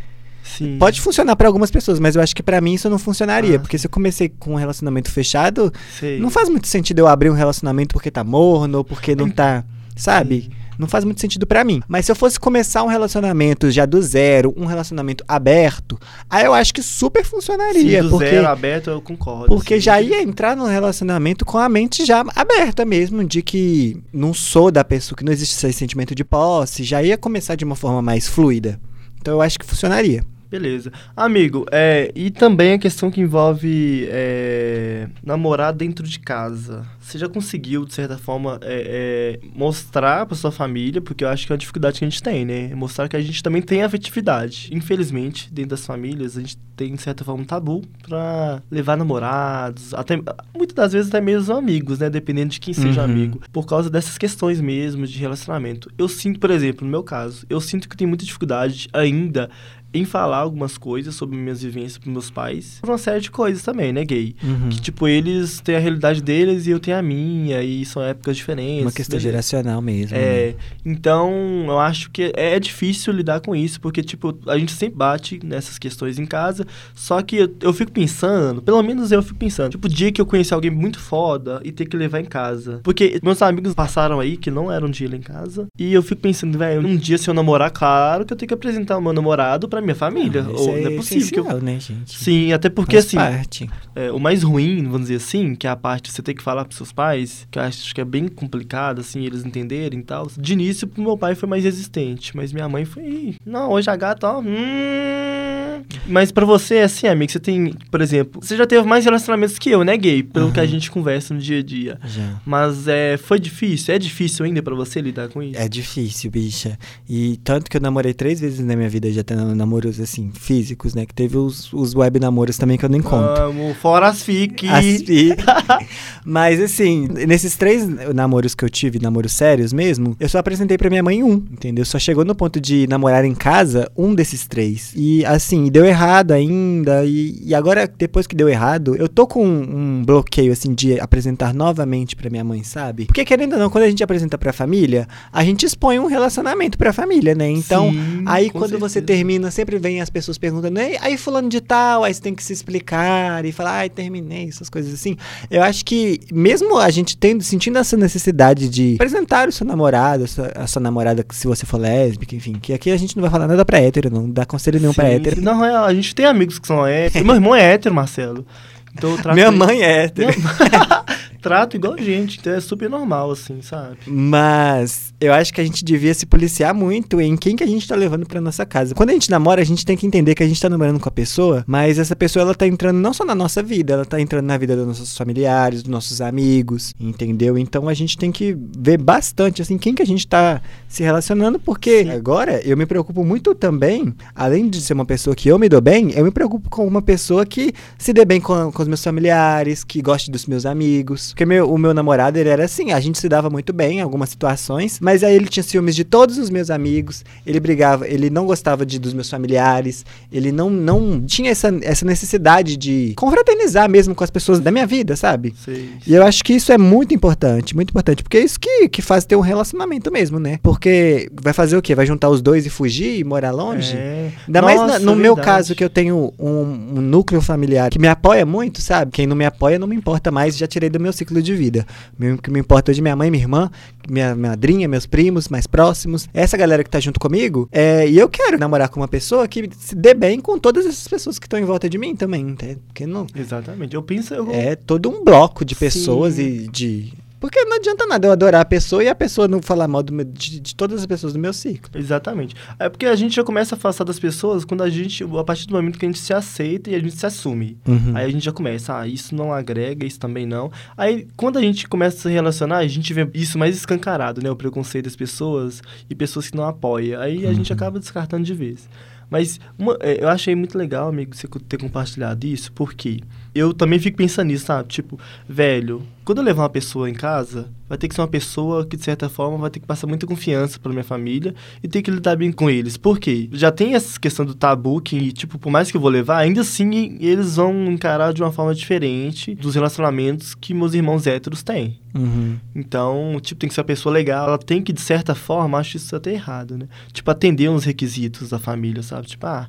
Sim. 0.57 0.79
Pode 0.79 1.01
funcionar 1.01 1.37
pra 1.37 1.47
algumas 1.47 1.71
pessoas, 1.71 2.01
mas 2.01 2.17
eu 2.17 2.23
acho 2.23 2.35
que 2.35 2.43
pra 2.43 2.61
mim 2.61 2.75
isso 2.75 2.89
não 2.89 2.99
funcionaria. 2.99 3.57
Ah. 3.57 3.59
Porque 3.59 3.79
se 3.79 3.87
eu 3.87 3.91
comecei 3.91 4.29
com 4.29 4.53
um 4.53 4.57
relacionamento 4.57 5.11
fechado, 5.11 5.73
Sei. 5.99 6.19
não 6.19 6.31
faz 6.31 6.49
muito 6.49 6.67
sentido 6.69 7.01
eu 7.01 7.07
abrir 7.07 7.31
um 7.31 7.35
relacionamento 7.35 7.93
porque 7.93 8.11
tá 8.11 8.25
morno 8.25 8.79
ou 8.79 8.85
porque 8.85 9.15
não 9.15 9.29
tá. 9.29 9.65
Sabe? 9.97 10.51
Não 10.79 10.87
faz 10.87 11.05
muito 11.05 11.21
sentido 11.21 11.45
pra 11.45 11.65
mim. 11.65 11.83
Mas 11.89 12.07
se 12.07 12.13
eu 12.13 12.15
fosse 12.15 12.39
começar 12.39 12.85
um 12.85 12.87
relacionamento 12.87 13.69
já 13.69 13.85
do 13.85 14.01
zero, 14.01 14.55
um 14.57 14.65
relacionamento 14.65 15.25
aberto, 15.27 15.99
aí 16.31 16.45
eu 16.45 16.55
acho 16.55 16.73
que 16.73 16.83
super 16.85 17.25
funcionaria. 17.25 18.01
Sim, 18.01 18.09
do 18.09 18.11
porque 18.11 18.31
zero 18.31 18.47
aberto, 18.47 18.91
eu 18.91 19.03
concordo. 19.03 19.49
porque 19.49 19.75
assim. 19.75 19.81
já 19.81 20.01
ia 20.01 20.23
entrar 20.23 20.57
num 20.57 20.67
relacionamento 20.67 21.45
com 21.45 21.59
a 21.59 21.69
mente 21.69 22.07
já 22.07 22.25
aberta 22.37 22.85
mesmo, 22.85 23.25
de 23.25 23.43
que 23.43 24.01
não 24.13 24.33
sou 24.33 24.71
da 24.71 24.85
pessoa, 24.85 25.17
que 25.17 25.25
não 25.25 25.33
existe 25.33 25.55
esse 25.67 25.73
sentimento 25.77 26.15
de 26.15 26.25
posse, 26.25 26.85
já 26.85 27.03
ia 27.03 27.19
começar 27.19 27.57
de 27.57 27.65
uma 27.65 27.75
forma 27.75 28.01
mais 28.01 28.29
fluida. 28.29 28.79
Então 29.21 29.35
eu 29.35 29.43
acho 29.43 29.59
que 29.59 29.67
funcionaria. 29.67 30.23
Beleza. 30.51 30.91
Amigo, 31.17 31.67
é, 31.71 32.11
e 32.15 32.31
também 32.31 32.73
a 32.73 32.79
questão 32.79 33.11
que 33.11 33.21
envolve 33.21 34.07
é, 34.11 35.07
namorar 35.23 35.73
dentro 35.75 36.07
de 36.07 36.19
casa. 36.19 36.87
Você 37.01 37.19
já 37.19 37.29
conseguiu, 37.29 37.85
de 37.85 37.93
certa 37.95 38.17
forma, 38.17 38.59
é, 38.63 39.39
é, 39.43 39.49
mostrar 39.55 40.25
pra 40.27 40.37
sua 40.37 40.51
família, 40.51 41.01
porque 41.01 41.25
eu 41.25 41.29
acho 41.29 41.47
que 41.47 41.53
é 41.53 41.55
uma 41.55 41.59
dificuldade 41.59 41.99
que 41.99 42.05
a 42.05 42.09
gente 42.09 42.23
tem, 42.23 42.45
né? 42.45 42.75
Mostrar 42.75 43.09
que 43.09 43.17
a 43.17 43.21
gente 43.21 43.43
também 43.43 43.61
tem 43.61 43.83
afetividade. 43.83 44.71
Infelizmente, 44.73 45.53
dentro 45.53 45.71
das 45.71 45.85
famílias, 45.85 46.37
a 46.37 46.41
gente 46.41 46.57
tem, 46.77 46.95
de 46.95 47.03
certa 47.03 47.25
forma, 47.25 47.43
um 47.43 47.47
tabu 47.47 47.83
pra 48.07 48.63
levar 48.71 48.97
namorados, 48.97 49.93
até 49.95 50.17
muitas 50.57 50.75
das 50.75 50.93
vezes 50.93 51.09
até 51.09 51.21
mesmo 51.21 51.55
amigos, 51.55 51.99
né? 51.99 52.09
Dependendo 52.09 52.51
de 52.51 52.61
quem 52.61 52.73
seja 52.73 53.01
Uhum. 53.05 53.11
amigo. 53.11 53.41
Por 53.53 53.67
causa 53.67 53.91
dessas 53.91 54.17
questões 54.17 54.61
mesmo 54.61 55.07
de 55.07 55.19
relacionamento. 55.19 55.91
Eu 55.99 56.09
sinto, 56.09 56.39
por 56.41 56.51
exemplo, 56.51 56.85
no 56.85 56.91
meu 56.91 57.03
caso, 57.03 57.45
eu 57.51 57.61
sinto 57.61 57.89
que 57.89 57.97
tenho 57.97 58.09
muita 58.09 58.25
dificuldade 58.25 58.89
ainda 58.93 59.51
em 59.93 60.05
falar 60.05 60.39
algumas 60.39 60.77
coisas 60.77 61.15
sobre 61.15 61.37
minhas 61.37 61.63
vivências 61.63 61.99
pros 61.99 62.13
meus 62.13 62.31
pais. 62.31 62.81
Uma 62.85 62.99
série 62.99 63.21
de 63.21 63.31
coisas 63.31 63.63
também, 63.63 63.93
né, 63.93 64.05
gay? 64.05 64.35
Uhum. 64.43 64.69
Que, 64.69 64.81
tipo, 64.81 65.09
eles 65.09 65.61
têm 65.61 65.77
a 65.77 65.79
realidade 65.79 66.23
deles 66.23 66.67
e 66.67 66.71
eu 66.71 66.79
tenho 66.79 66.97
a 66.97 67.03
minha, 67.03 67.63
e 67.63 67.85
são 67.85 68.03
épocas 68.03 68.37
diferentes. 68.37 68.83
Uma 68.83 68.93
questão 68.93 69.19
beleza. 69.19 69.31
geracional 69.31 69.81
mesmo. 69.81 70.17
É, 70.17 70.49
né? 70.49 70.55
então 70.85 71.31
eu 71.67 71.79
acho 71.79 72.11
que 72.11 72.33
é 72.37 72.59
difícil 72.61 73.13
lidar 73.13 73.41
com 73.41 73.57
isso, 73.57 73.81
porque, 73.81 74.03
tipo, 74.03 74.39
a 74.47 74.59
gente 74.59 74.73
sempre 74.73 74.97
bate 74.97 75.41
nessas 75.43 75.79
questões 75.79 76.19
em 76.19 76.27
casa, 76.27 76.67
só 76.95 77.23
que 77.23 77.37
eu, 77.37 77.55
eu 77.63 77.73
fico 77.73 77.91
pensando, 77.91 78.61
pelo 78.61 78.83
menos 78.83 79.11
eu 79.11 79.23
fico 79.23 79.39
pensando, 79.39 79.71
tipo, 79.73 79.87
o 79.87 79.91
dia 79.91 80.13
que 80.13 80.21
eu 80.21 80.27
conheci 80.27 80.53
alguém 80.53 80.71
muito 80.71 80.99
foda 80.99 81.61
e 81.65 81.73
ter 81.73 81.87
que 81.87 81.97
levar 81.97 82.21
em 82.21 82.25
casa. 82.25 82.81
Porque 82.83 83.19
meus 83.23 83.41
amigos 83.41 83.75
passaram 83.75 84.21
aí 84.21 84.37
que 84.37 84.51
não 84.51 84.71
eram 84.71 84.91
de 84.91 85.05
ir 85.05 85.09
lá 85.09 85.17
em 85.17 85.23
casa, 85.23 85.67
e 85.79 85.93
eu 85.93 86.03
fico 86.03 86.21
pensando, 86.21 86.59
velho, 86.59 86.87
um 86.87 86.97
dia 86.97 87.17
se 87.17 87.29
eu 87.29 87.35
namorar, 87.35 87.71
claro 87.71 88.25
que 88.25 88.33
eu 88.33 88.37
tenho 88.37 88.49
que 88.49 88.55
apresentar 88.55 88.99
o 88.99 89.01
meu 89.01 89.13
namorado 89.13 89.69
pra 89.69 89.81
minha 89.89 89.97
família. 89.97 90.41
Isso 90.41 90.51
ou 90.69 90.77
não 90.79 90.87
é 90.87 90.91
possível 90.97 91.45
que 91.45 91.51
eu. 91.51 91.61
né, 91.61 91.79
gente? 91.81 92.19
Sim, 92.19 92.53
até 92.53 92.69
porque 92.69 92.97
Faz 92.97 93.07
assim, 93.07 93.17
parte. 93.17 93.71
é, 93.95 94.11
o 94.13 94.19
mais 94.19 94.43
ruim, 94.43 94.83
vamos 94.85 95.03
dizer 95.09 95.17
assim, 95.17 95.55
que 95.55 95.67
é 95.67 95.71
a 95.71 95.77
parte 95.77 96.05
de 96.05 96.13
você 96.13 96.23
ter 96.23 96.35
que 96.35 96.43
falar 96.43 96.65
pros 96.65 96.77
seus 96.77 96.93
pais, 96.93 97.47
que 97.51 97.59
eu 97.59 97.63
acho 97.63 97.95
que 97.95 98.01
é 98.01 98.05
bem 98.05 98.29
complicado, 98.29 99.01
assim, 99.01 99.25
eles 99.25 99.45
entenderem 99.45 100.01
e 100.01 100.03
tal. 100.03 100.29
De 100.39 100.53
início, 100.53 100.87
pro 100.87 101.03
meu 101.03 101.17
pai 101.17 101.35
foi 101.35 101.49
mais 101.49 101.65
resistente, 101.65 102.37
mas 102.37 102.53
minha 102.53 102.69
mãe 102.69 102.85
foi, 102.85 103.03
"Ih, 103.05 103.37
não, 103.45 103.71
hoje 103.71 103.91
a 103.91 103.97
gata, 103.97 104.29
ó, 104.29 104.41
hum. 104.41 105.58
Mas 106.07 106.31
pra 106.33 106.45
você, 106.45 106.79
assim, 106.79 107.07
amigo, 107.07 107.31
você 107.33 107.39
tem, 107.39 107.73
por 107.91 108.01
exemplo, 108.01 108.41
você 108.43 108.57
já 108.57 108.67
teve 108.67 108.87
mais 108.87 109.05
relacionamentos 109.05 109.59
que 109.59 109.71
eu, 109.71 109.85
né, 109.85 109.97
gay? 109.97 110.23
Pelo 110.23 110.53
que 110.53 110.61
a 110.61 110.67
gente 110.67 110.91
conversa 110.91 111.33
no 111.35 111.41
dia 111.41 111.59
a 111.59 111.63
dia. 111.63 111.99
Já. 112.07 112.41
Mas 112.47 112.89
é, 112.89 113.17
foi 113.17 113.39
difícil? 113.39 113.95
É 113.95 113.99
difícil 113.99 114.45
ainda 114.45 114.63
pra 114.63 114.75
você 114.75 115.01
lidar 115.01 115.29
com 115.29 115.43
isso? 115.43 115.59
É 115.61 115.69
difícil, 115.69 116.31
bicha. 116.31 116.79
E 117.09 117.39
tanto 117.45 117.71
que 117.71 117.77
eu 117.77 117.81
namorei 117.81 118.13
três 118.15 118.41
vezes 118.41 118.61
na 118.65 118.75
minha 118.77 118.89
vida, 118.89 119.11
já 119.13 119.23
tendo 119.23 119.55
namoros, 119.55 120.01
assim, 120.01 120.31
físicos, 120.35 120.95
né? 120.95 121.05
Que 121.07 121.15
teve 121.15 121.37
os, 121.37 121.73
os 121.73 121.95
web 121.95 122.19
namoros 122.21 122.57
também 122.57 122.77
que 122.79 122.85
eu 122.85 122.89
nem 122.89 123.01
conto. 123.03 123.41
Amo, 123.41 123.75
fora 123.75 124.09
as 124.09 124.23
fique. 124.23 124.69
As 124.69 124.85
fi- 124.85 125.35
Mas 126.25 126.61
assim, 126.61 127.09
nesses 127.27 127.57
três 127.57 127.87
namoros 128.15 128.55
que 128.55 128.65
eu 128.65 128.71
tive, 128.71 128.99
namoros 128.99 129.33
sérios 129.33 129.73
mesmo, 129.73 130.17
eu 130.21 130.29
só 130.29 130.39
apresentei 130.39 130.77
pra 130.77 130.91
minha 130.91 131.03
mãe 131.03 131.23
um, 131.23 131.35
entendeu? 131.51 131.85
Só 131.85 131.99
chegou 131.99 132.25
no 132.25 132.35
ponto 132.35 132.61
de 132.61 132.87
namorar 132.87 133.25
em 133.25 133.35
casa 133.35 133.91
um 133.97 134.15
desses 134.15 134.47
três. 134.47 134.93
E 134.97 135.25
assim, 135.25 135.68
deu 135.71 135.85
errado 135.85 136.33
ainda. 136.33 137.05
E, 137.05 137.41
e 137.45 137.55
agora, 137.55 137.87
depois 137.87 138.27
que 138.27 138.35
deu 138.37 138.49
errado, 138.49 138.97
eu 138.97 139.09
tô 139.09 139.27
com 139.27 139.45
um, 139.47 139.99
um 139.99 140.05
bloqueio, 140.05 140.53
assim, 140.53 140.75
de 140.75 140.99
apresentar 141.01 141.53
novamente 141.55 142.17
pra 142.17 142.31
minha 142.31 142.45
mãe, 142.45 142.63
sabe? 142.63 143.07
Porque 143.07 143.25
querendo 143.25 143.55
ou 143.55 143.59
não, 143.59 143.71
quando 143.71 143.85
a 143.85 143.89
gente 143.91 144.03
apresenta 144.03 144.37
pra 144.39 144.53
família, 144.53 145.07
a 145.33 145.45
gente 145.45 145.65
expõe 145.65 145.99
um 145.99 146.07
relacionamento 146.07 146.77
pra 146.79 146.93
família, 146.93 147.35
né? 147.35 147.51
Então, 147.51 147.91
Sim, 147.91 148.25
aí 148.27 148.51
quando 148.51 148.79
você 148.79 148.95
certeza. 148.95 149.19
termina, 149.19 149.51
sempre 149.51 149.79
vem 149.79 150.01
as 150.01 150.11
pessoas 150.11 150.39
perguntando, 150.39 150.79
"Ei, 150.81 150.97
aí 151.01 151.17
fulano 151.17 151.49
de 151.49 151.61
tal, 151.61 152.05
aí 152.05 152.13
você 152.15 152.21
tem 152.21 152.35
que 152.35 152.43
se 152.43 152.53
explicar 152.53 153.45
e 153.45 153.53
falar, 153.53 153.79
ai, 153.79 153.89
terminei, 153.91 154.49
essas 154.49 154.69
coisas 154.69 154.93
assim. 154.93 155.17
Eu 155.51 155.63
acho 155.63 155.85
que 155.85 156.21
mesmo 156.33 156.79
a 156.79 156.91
gente 156.91 157.17
tendo, 157.17 157.43
sentindo 157.43 157.79
essa 157.79 157.97
necessidade 157.97 158.69
de 158.69 158.95
apresentar 158.95 159.49
o 159.49 159.53
seu 159.53 159.67
namorado, 159.67 160.25
a 160.25 160.27
sua, 160.27 160.53
a 160.55 160.67
sua 160.67 160.81
namorada, 160.81 161.25
se 161.33 161.47
você 161.47 161.67
for 161.67 161.79
lésbica, 161.79 162.35
enfim, 162.35 162.55
que 162.61 162.73
aqui 162.73 162.91
a 162.91 162.97
gente 162.97 163.17
não 163.17 163.23
vai 163.23 163.31
falar 163.31 163.47
nada 163.47 163.65
pra 163.65 163.81
hétero, 163.81 164.11
não 164.11 164.29
dá 164.31 164.45
conselho 164.45 164.81
nenhum 164.81 164.93
pra 164.95 165.07
Sim, 165.09 165.15
hétero. 165.15 165.41
Não, 165.43 165.58
é, 165.65 165.75
a 165.77 165.93
gente 165.95 166.15
tem 166.15 166.27
amigos 166.27 166.59
que 166.59 166.67
são 166.67 166.87
héteros. 166.87 167.27
Meu 167.27 167.35
irmão 167.37 167.55
é 167.55 167.63
hétero, 167.75 167.95
Marcelo. 167.95 168.47
Então 168.95 169.17
Minha 169.35 169.49
ele- 169.49 169.57
mãe 169.57 169.83
é 169.83 170.05
hétero. 170.05 170.33
trato 171.41 171.77
igual 171.77 171.97
gente, 171.99 172.39
então 172.39 172.53
é 172.53 172.61
super 172.61 172.89
normal, 172.89 173.31
assim, 173.31 173.63
sabe? 173.63 173.99
Mas 174.07 175.13
eu 175.21 175.33
acho 175.33 175.53
que 175.53 175.61
a 175.61 175.65
gente 175.65 175.85
devia 175.85 176.13
se 176.15 176.27
policiar 176.27 176.75
muito 176.75 177.21
em 177.21 177.37
quem 177.37 177.57
que 177.57 177.65
a 177.65 177.67
gente 177.67 177.87
tá 177.87 177.95
levando 177.95 178.27
pra 178.27 178.41
nossa 178.41 178.65
casa. 178.67 178.95
Quando 178.95 179.11
a 179.11 179.13
gente 179.13 179.31
namora, 179.31 179.61
a 179.61 179.65
gente 179.65 179.85
tem 179.85 179.97
que 179.97 180.07
entender 180.07 180.35
que 180.35 180.43
a 180.43 180.49
gente 180.49 180.61
tá 180.61 180.69
namorando 180.69 181.01
com 181.01 181.09
a 181.09 181.13
pessoa, 181.13 181.65
mas 181.67 181.99
essa 181.99 182.15
pessoa 182.15 182.43
ela 182.43 182.55
tá 182.55 182.67
entrando 182.67 182.99
não 182.99 183.13
só 183.13 183.25
na 183.25 183.35
nossa 183.35 183.63
vida, 183.63 183.95
ela 183.95 184.05
tá 184.05 184.21
entrando 184.21 184.47
na 184.47 184.57
vida 184.57 184.77
dos 184.77 184.87
nossos 184.87 185.17
familiares, 185.17 185.83
dos 185.83 185.91
nossos 185.91 186.21
amigos, 186.21 186.95
entendeu? 186.99 187.57
Então 187.59 187.89
a 187.89 187.95
gente 187.95 188.17
tem 188.17 188.31
que 188.31 188.57
ver 188.77 188.99
bastante 188.99 189.63
assim 189.63 189.79
quem 189.79 189.95
que 189.95 190.03
a 190.03 190.07
gente 190.07 190.27
tá 190.27 190.61
se 190.89 191.03
relacionando, 191.03 191.59
porque 191.59 192.07
agora 192.13 192.61
eu 192.65 192.77
me 192.77 192.87
preocupo 192.87 193.25
muito 193.25 193.55
também, 193.55 194.15
além 194.35 194.69
de 194.69 194.81
ser 194.81 194.93
uma 194.93 195.05
pessoa 195.05 195.35
que 195.35 195.49
eu 195.49 195.59
me 195.59 195.69
dou 195.69 195.81
bem, 195.81 196.13
eu 196.13 196.25
me 196.25 196.31
preocupo 196.31 196.69
com 196.71 196.87
uma 196.87 197.03
pessoa 197.03 197.45
que 197.47 197.73
se 197.99 198.13
dê 198.13 198.25
bem 198.25 198.41
com, 198.41 198.71
com 198.73 198.83
os 198.83 198.89
meus 198.89 199.03
familiares, 199.03 199.85
que 199.85 200.01
goste 200.03 200.31
dos 200.31 200.47
meus 200.47 200.67
amigos. 200.67 201.28
Porque 201.33 201.47
meu, 201.47 201.71
o 201.73 201.79
meu 201.79 201.93
namorado, 201.95 202.39
ele 202.39 202.49
era 202.49 202.65
assim, 202.65 202.93
a 202.93 203.01
gente 203.01 203.19
se 203.19 203.29
dava 203.29 203.49
muito 203.51 203.73
bem 203.73 203.99
em 203.99 204.01
algumas 204.01 204.29
situações, 204.31 204.99
mas 205.01 205.23
aí 205.25 205.35
ele 205.35 205.47
tinha 205.49 205.63
ciúmes 205.63 205.95
de 205.95 206.05
todos 206.05 206.39
os 206.39 206.51
meus 206.51 206.71
amigos, 206.71 207.25
ele 207.47 207.61
brigava, 207.61 208.07
ele 208.09 208.31
não 208.31 208.47
gostava 208.47 208.85
de, 208.85 208.99
dos 208.99 209.13
meus 209.13 209.29
familiares, 209.31 210.05
ele 210.33 210.51
não, 210.53 210.69
não 210.71 211.21
tinha 211.21 211.51
essa, 211.51 211.73
essa 211.83 212.05
necessidade 212.05 212.77
de 212.77 213.13
confraternizar 213.17 213.89
mesmo 213.91 214.15
com 214.15 214.25
as 214.25 214.31
pessoas 214.31 214.61
da 214.61 214.71
minha 214.71 214.87
vida, 214.87 215.17
sabe? 215.17 215.55
Sei. 215.65 215.91
E 216.07 216.15
eu 216.15 216.23
acho 216.25 216.43
que 216.45 216.53
isso 216.55 216.73
é 216.73 216.79
muito 216.79 217.15
importante, 217.15 217.75
muito 217.75 217.91
importante, 217.91 218.23
porque 218.23 218.39
é 218.39 218.45
isso 218.45 218.59
que, 218.59 218.89
que 218.89 219.03
faz 219.03 219.25
ter 219.25 219.37
um 219.37 219.41
relacionamento 219.41 220.11
mesmo, 220.11 220.39
né? 220.39 220.59
Porque 220.63 221.31
vai 221.41 221.53
fazer 221.53 221.77
o 221.77 221.83
quê? 221.83 221.95
Vai 221.95 222.07
juntar 222.07 222.29
os 222.29 222.41
dois 222.41 222.67
e 222.67 222.71
fugir 222.71 223.19
e 223.19 223.25
morar 223.25 223.51
longe? 223.51 223.97
É. 223.97 224.31
Ainda 224.47 224.63
mais 224.63 224.81
Nossa, 224.81 224.93
na- 224.95 224.99
no 224.99 225.15
meu 225.17 225.37
caso, 225.37 225.75
que 225.75 225.85
eu 225.85 225.91
tenho 225.91 226.33
um, 226.39 226.49
um 226.97 227.01
núcleo 227.01 227.41
familiar 227.41 227.91
que 227.91 227.99
me 227.99 228.09
apoia 228.09 228.45
muito, 228.47 228.81
sabe? 228.81 229.13
Quem 229.13 229.27
não 229.27 229.37
me 229.37 229.45
apoia 229.45 229.79
não 229.79 229.87
me 229.87 229.97
importa 229.97 230.31
mais, 230.31 230.57
já 230.57 230.67
tirei 230.67 230.89
do 230.91 231.01
meu 231.01 231.13
ciclo 231.19 231.43
de 231.43 231.55
vida. 231.55 231.87
O 232.19 232.41
que 232.41 232.51
me 232.51 232.61
importa 232.61 232.91
hoje 232.91 233.01
é 233.01 233.03
minha 233.03 233.17
mãe, 233.17 233.31
minha 233.31 233.43
irmã, 233.43 233.71
minha 234.09 234.35
madrinha, 234.35 234.89
meus 234.89 235.07
primos 235.07 235.49
mais 235.49 235.67
próximos. 235.67 236.29
Essa 236.33 236.57
galera 236.57 236.83
que 236.83 236.91
tá 236.91 237.01
junto 237.01 237.21
comigo. 237.21 237.69
É, 237.71 238.09
e 238.09 238.19
eu 238.19 238.29
quero 238.29 238.59
namorar 238.59 238.89
com 238.89 239.01
uma 239.01 239.09
pessoa 239.09 239.47
que 239.47 239.69
se 239.79 239.95
dê 239.95 240.15
bem 240.15 240.41
com 240.41 240.59
todas 240.59 240.87
essas 240.87 241.07
pessoas 241.07 241.39
que 241.39 241.47
estão 241.47 241.59
em 241.59 241.65
volta 241.65 241.89
de 241.89 241.99
mim 241.99 242.17
também? 242.17 242.57
Porque 242.87 243.07
não. 243.07 243.27
Exatamente. 243.35 243.95
Eu 243.95 244.03
penso. 244.03 244.35
Eu... 244.35 244.51
É 244.51 244.75
todo 244.75 245.11
um 245.11 245.25
bloco 245.25 245.65
de 245.65 245.75
pessoas 245.75 246.35
Sim. 246.35 246.43
e 246.43 246.69
de. 246.69 247.13
Porque 247.41 247.63
não 247.65 247.77
adianta 247.77 248.05
nada 248.07 248.27
eu 248.27 248.33
adorar 248.33 248.61
a 248.61 248.65
pessoa 248.65 249.03
e 249.05 249.09
a 249.09 249.15
pessoa 249.15 249.47
não 249.47 249.63
falar 249.63 249.87
mal 249.87 250.03
meu- 250.11 250.25
de, 250.25 250.59
de 250.61 250.75
todas 250.75 251.01
as 251.01 251.07
pessoas 251.07 251.33
do 251.33 251.39
meu 251.39 251.53
ciclo. 251.53 251.91
Exatamente. 251.99 252.55
É 252.79 252.89
porque 252.89 253.07
a 253.07 253.15
gente 253.15 253.37
já 253.37 253.45
começa 253.45 253.75
a 253.75 253.79
afastar 253.79 254.05
das 254.05 254.19
pessoas 254.19 254.65
quando 254.65 254.83
a 254.83 254.91
gente, 254.91 255.23
a 255.25 255.45
partir 255.45 255.67
do 255.67 255.75
momento 255.75 255.99
que 255.99 256.05
a 256.05 256.09
gente 256.09 256.19
se 256.19 256.33
aceita 256.35 256.91
e 256.91 256.95
a 256.95 256.99
gente 256.99 257.17
se 257.17 257.25
assume. 257.27 257.79
Uhum. 257.87 258.13
Aí 258.15 258.25
a 258.27 258.29
gente 258.29 258.45
já 258.45 258.53
começa, 258.53 258.99
ah, 258.99 259.07
isso 259.07 259.35
não 259.35 259.53
agrega, 259.53 260.05
isso 260.05 260.19
também 260.19 260.47
não. 260.47 260.71
Aí 260.97 261.29
quando 261.37 261.59
a 261.59 261.63
gente 261.63 261.87
começa 261.89 262.17
a 262.17 262.21
se 262.23 262.29
relacionar, 262.29 262.79
a 262.79 262.87
gente 262.89 263.13
vê 263.15 263.29
isso 263.35 263.59
mais 263.59 263.77
escancarado, 263.77 264.43
né? 264.43 264.51
O 264.51 264.57
preconceito 264.57 265.05
das 265.05 265.17
pessoas 265.17 265.81
e 266.11 266.15
pessoas 266.15 266.51
que 266.51 266.57
não 266.57 266.65
apoiam. 266.65 267.21
Aí 267.21 267.47
a 267.47 267.53
gente 267.53 267.73
acaba 267.73 267.99
descartando 268.01 268.45
de 268.45 268.55
vez. 268.55 268.89
Mas 269.31 269.61
uma- 269.79 269.97
é, 270.01 270.25
eu 270.25 270.29
achei 270.29 270.55
muito 270.55 270.77
legal, 270.79 271.07
amigo, 271.09 271.37
você 271.37 271.47
ter 271.69 271.77
compartilhado 271.79 272.47
isso, 272.47 272.73
porque 272.73 273.21
eu 273.55 273.75
também 273.75 273.99
fico 273.99 274.17
pensando 274.17 274.47
nisso, 274.49 274.65
sabe? 274.65 274.89
Tipo, 274.89 275.21
velho, 275.47 276.03
quando 276.29 276.41
eu 276.41 276.45
levar 276.45 276.65
uma 276.65 276.69
pessoa 276.69 277.09
em 277.09 277.15
casa, 277.15 277.71
vai 277.89 277.97
ter 277.97 278.07
que 278.07 278.15
ser 278.15 278.21
uma 278.21 278.29
pessoa 278.29 278.85
que, 278.85 278.99
de 278.99 279.03
certa 279.03 279.31
forma, 279.31 279.57
vai 279.57 279.71
ter 279.71 279.81
que 279.81 279.87
passar 279.87 280.07
muita 280.07 280.27
confiança 280.27 280.79
pra 280.79 280.93
minha 280.93 281.03
família 281.03 281.55
e 281.83 281.89
ter 281.89 282.03
que 282.03 282.11
lidar 282.11 282.37
bem 282.37 282.53
com 282.53 282.69
eles. 282.69 282.99
Por 282.99 283.19
quê? 283.19 283.49
Já 283.51 283.73
tem 283.73 283.95
essa 283.95 284.21
questão 284.21 284.45
do 284.45 284.55
tabu 284.55 285.01
que, 285.01 285.33
tipo, 285.33 285.59
por 285.59 285.71
mais 285.71 285.91
que 285.91 285.97
eu 285.97 286.01
vou 286.03 286.11
levar, 286.11 286.37
ainda 286.37 286.61
assim 286.61 287.17
eles 287.19 287.57
vão 287.57 287.87
encarar 287.87 288.35
de 288.35 288.43
uma 288.43 288.53
forma 288.53 288.75
diferente 288.75 289.55
dos 289.55 289.75
relacionamentos 289.75 290.55
que 290.55 290.75
meus 290.75 290.93
irmãos 290.93 291.27
héteros 291.27 291.63
têm. 291.63 291.99
Uhum. 292.15 292.59
Então, 292.75 293.41
tipo, 293.41 293.59
tem 293.59 293.67
que 293.67 293.75
ser 293.75 293.81
uma 293.81 293.87
pessoa 293.87 294.13
legal. 294.13 294.49
Ela 294.49 294.59
tem 294.59 294.83
que, 294.83 294.93
de 294.93 295.01
certa 295.01 295.35
forma, 295.35 295.79
acho 295.79 295.97
isso 295.97 296.15
até 296.15 296.35
errado, 296.35 296.77
né? 296.77 296.89
Tipo, 297.11 297.31
atender 297.31 297.71
uns 297.71 297.85
requisitos 297.85 298.51
da 298.51 298.59
família, 298.59 299.03
sabe? 299.03 299.29
Tipo, 299.29 299.47
ah, 299.47 299.67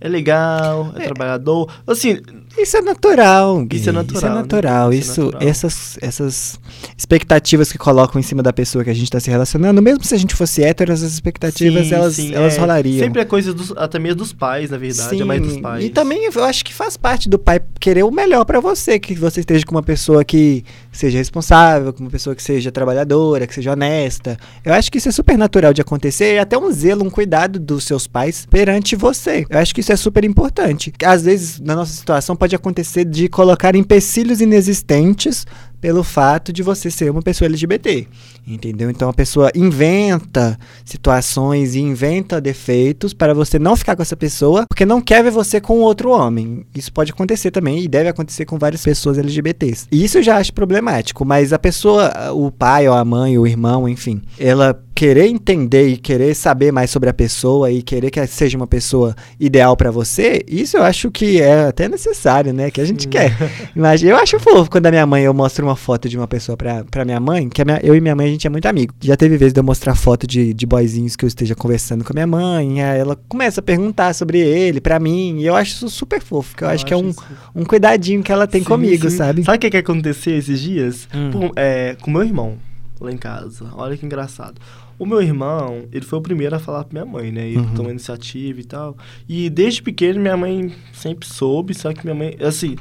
é 0.00 0.08
legal, 0.08 0.92
é, 0.96 1.04
trabalhador. 1.04 1.70
Assim, 1.86 2.18
Isso 2.56 2.76
é 2.76 2.80
natural. 2.80 3.64
gay. 3.66 3.78
Isso 3.78 3.90
é 3.90 3.92
natural, 3.92 4.16
Isso 4.16 4.26
é 4.26 4.28
né? 4.30 4.34
natural. 4.34 4.92
Isso 4.92 5.10
é 5.10 5.12
Isso, 5.12 5.24
natural. 5.24 5.48
Essas, 5.48 5.98
essas 6.00 6.60
expectativas 6.96 7.70
que 7.70 7.76
colocam 7.76 8.18
em 8.18 8.22
cima 8.22 8.42
da 8.42 8.52
pessoa 8.52 8.82
que 8.82 8.88
a 8.88 8.94
gente 8.94 9.04
está 9.04 9.20
se 9.20 9.30
relacionando, 9.30 9.82
mesmo 9.82 10.02
se 10.02 10.14
a 10.14 10.18
gente 10.18 10.34
fosse 10.34 10.62
hétero, 10.62 10.90
essas 10.90 11.12
expectativas 11.12 11.86
sim, 11.86 11.94
elas, 11.94 12.14
sim, 12.14 12.34
elas 12.34 12.56
é, 12.56 12.60
rolariam. 12.60 12.98
Sempre 12.98 13.20
é 13.20 13.24
coisa 13.26 13.52
dos, 13.52 13.72
até 13.76 13.98
mesmo 13.98 14.16
dos 14.16 14.32
pais, 14.32 14.70
na 14.70 14.78
verdade. 14.78 15.20
É 15.20 15.24
mais 15.24 15.42
dos 15.42 15.58
pais. 15.58 15.84
E 15.84 15.90
também 15.90 16.24
eu 16.24 16.44
acho 16.44 16.64
que 16.64 16.72
faz 16.72 16.96
parte 16.96 17.28
do 17.28 17.38
pai 17.38 17.60
querer 17.78 18.02
o 18.02 18.10
melhor 18.10 18.46
pra 18.46 18.58
você, 18.58 18.98
que 18.98 19.14
você 19.14 19.40
esteja 19.40 19.66
com 19.66 19.74
uma 19.74 19.82
pessoa 19.82 20.24
que 20.24 20.64
seja 20.90 21.18
responsável, 21.18 21.92
com 21.92 22.00
uma 22.00 22.10
pessoa 22.10 22.34
que 22.34 22.42
seja 22.42 22.72
trabalhadora, 22.72 23.46
que 23.46 23.54
seja 23.54 23.72
honesta. 23.72 24.38
Eu 24.64 24.72
acho 24.72 24.90
que 24.90 24.96
isso 24.96 25.10
é 25.10 25.12
super 25.12 25.36
natural 25.36 25.74
de 25.74 25.82
acontecer 25.82 26.36
e 26.36 26.38
até 26.38 26.56
um 26.56 26.72
zelo, 26.72 27.04
um 27.04 27.10
cuidado 27.10 27.58
dos 27.58 27.84
seus 27.84 28.06
pais 28.06 28.46
perante 28.46 28.96
você. 28.96 29.44
Eu 29.50 29.58
acho 29.58 29.74
que 29.74 29.80
isso 29.80 29.89
é 29.92 29.96
super 29.96 30.24
importante. 30.24 30.92
Às 31.04 31.22
vezes, 31.22 31.60
na 31.60 31.74
nossa 31.74 31.92
situação, 31.92 32.36
pode 32.36 32.54
acontecer 32.54 33.04
de 33.04 33.28
colocar 33.28 33.74
empecilhos 33.74 34.40
inexistentes 34.40 35.46
pelo 35.80 36.04
fato 36.04 36.52
de 36.52 36.62
você 36.62 36.90
ser 36.90 37.10
uma 37.10 37.22
pessoa 37.22 37.46
LGBT. 37.46 38.06
Entendeu? 38.46 38.90
Então 38.90 39.08
a 39.08 39.12
pessoa 39.12 39.50
inventa 39.54 40.58
situações 40.84 41.74
e 41.74 41.80
inventa 41.80 42.40
defeitos 42.40 43.14
para 43.14 43.32
você 43.32 43.58
não 43.58 43.76
ficar 43.76 43.96
com 43.96 44.02
essa 44.02 44.16
pessoa, 44.16 44.64
porque 44.68 44.84
não 44.84 45.00
quer 45.00 45.22
ver 45.22 45.30
você 45.30 45.60
com 45.60 45.78
outro 45.78 46.10
homem. 46.10 46.66
Isso 46.74 46.92
pode 46.92 47.12
acontecer 47.12 47.50
também 47.50 47.82
e 47.82 47.88
deve 47.88 48.08
acontecer 48.08 48.44
com 48.44 48.58
várias 48.58 48.82
pessoas 48.82 49.18
LGBTs. 49.18 49.86
E 49.90 50.04
isso 50.04 50.18
eu 50.18 50.22
já 50.22 50.36
acho 50.36 50.52
problemático, 50.52 51.24
mas 51.24 51.52
a 51.52 51.58
pessoa, 51.58 52.32
o 52.32 52.50
pai 52.50 52.88
ou 52.88 52.94
a 52.94 53.04
mãe 53.04 53.38
ou 53.38 53.44
o 53.44 53.46
irmão, 53.46 53.88
enfim, 53.88 54.20
ela 54.38 54.78
querer 54.94 55.26
entender 55.28 55.88
e 55.88 55.96
querer 55.96 56.34
saber 56.34 56.70
mais 56.72 56.90
sobre 56.90 57.08
a 57.08 57.12
pessoa 57.14 57.70
e 57.70 57.82
querer 57.82 58.10
que 58.10 58.18
ela 58.18 58.28
seja 58.28 58.56
uma 58.56 58.66
pessoa 58.66 59.14
ideal 59.38 59.76
pra 59.76 59.90
você, 59.90 60.44
isso 60.46 60.76
eu 60.76 60.82
acho 60.82 61.10
que 61.10 61.40
é 61.40 61.64
até 61.68 61.88
necessário, 61.88 62.52
né? 62.52 62.70
Que 62.70 62.80
a 62.80 62.84
gente 62.84 63.08
quer. 63.08 63.34
Imagina, 63.74 64.12
eu 64.12 64.16
acho 64.16 64.38
fofo 64.38 64.70
quando 64.70 64.86
a 64.86 64.90
minha 64.90 65.06
mãe 65.06 65.22
eu 65.24 65.32
mostro 65.32 65.64
uma 65.66 65.76
foto 65.76 66.08
de 66.08 66.16
uma 66.18 66.26
pessoa 66.28 66.56
pra, 66.56 66.84
pra 66.84 67.04
minha 67.04 67.18
mãe, 67.20 67.48
que 67.48 67.64
minha- 67.64 67.80
eu 67.82 67.94
e 67.94 68.00
minha 68.00 68.14
mãe 68.14 68.26
a 68.26 68.30
gente 68.30 68.46
é 68.46 68.50
muito 68.50 68.66
amigo. 68.66 68.92
Já 69.00 69.16
teve 69.16 69.36
vezes 69.38 69.54
de 69.54 69.60
eu 69.60 69.64
mostrar 69.64 69.94
foto 69.94 70.26
de, 70.26 70.52
de 70.52 70.66
boyzinhos 70.66 71.16
que 71.16 71.24
eu 71.24 71.28
esteja 71.28 71.54
conversando 71.54 72.04
com 72.04 72.12
a 72.12 72.14
minha 72.14 72.26
mãe, 72.26 72.82
aí 72.82 72.98
ela 73.00 73.16
começa 73.28 73.60
a 73.60 73.62
perguntar 73.62 74.12
sobre 74.14 74.38
ele 74.38 74.80
pra 74.80 74.98
mim, 75.00 75.38
e 75.40 75.46
eu 75.46 75.56
acho 75.56 75.72
isso 75.76 75.88
super 75.88 76.20
fofo, 76.20 76.56
que 76.56 76.64
eu, 76.64 76.68
acho 76.68 76.84
que 76.84 76.92
é 76.92 76.96
um, 76.96 77.08
isso- 77.10 77.22
um 77.54 77.64
cuidadinho 77.64 78.22
que 78.22 78.30
ela 78.32 78.46
tem 78.46 78.60
Sim, 78.60 78.66
comigo, 78.68 79.08
sim. 79.08 79.16
sabe? 79.16 79.44
Sabe 79.44 79.56
o 79.56 79.60
que, 79.60 79.70
que 79.70 79.76
aconteceu 79.78 80.36
esses 80.36 80.60
dias? 80.60 81.08
Hum. 81.14 81.30
Pô, 81.30 81.52
é, 81.56 81.96
com 82.02 82.10
meu 82.10 82.22
irmão, 82.22 82.54
lá 83.00 83.10
em 83.12 83.16
casa. 83.16 83.70
Olha 83.74 83.96
que 83.96 84.04
engraçado. 84.06 84.60
O 84.98 85.06
meu 85.06 85.22
irmão, 85.22 85.86
ele 85.90 86.04
foi 86.04 86.18
o 86.18 86.22
primeiro 86.22 86.54
a 86.54 86.58
falar 86.58 86.84
pra 86.84 87.02
minha 87.02 87.10
mãe, 87.10 87.32
né? 87.32 87.46
Ele 87.48 87.58
Uhum. 87.58 87.74
tomou 87.74 87.90
iniciativa 87.90 88.60
e 88.60 88.64
tal. 88.64 88.96
E 89.28 89.48
desde 89.48 89.82
pequeno, 89.82 90.20
minha 90.20 90.36
mãe 90.36 90.74
sempre 90.92 91.26
soube, 91.26 91.72
só 91.74 91.92
que 91.92 92.04
minha 92.04 92.14
mãe, 92.14 92.36
assim, 92.40 92.76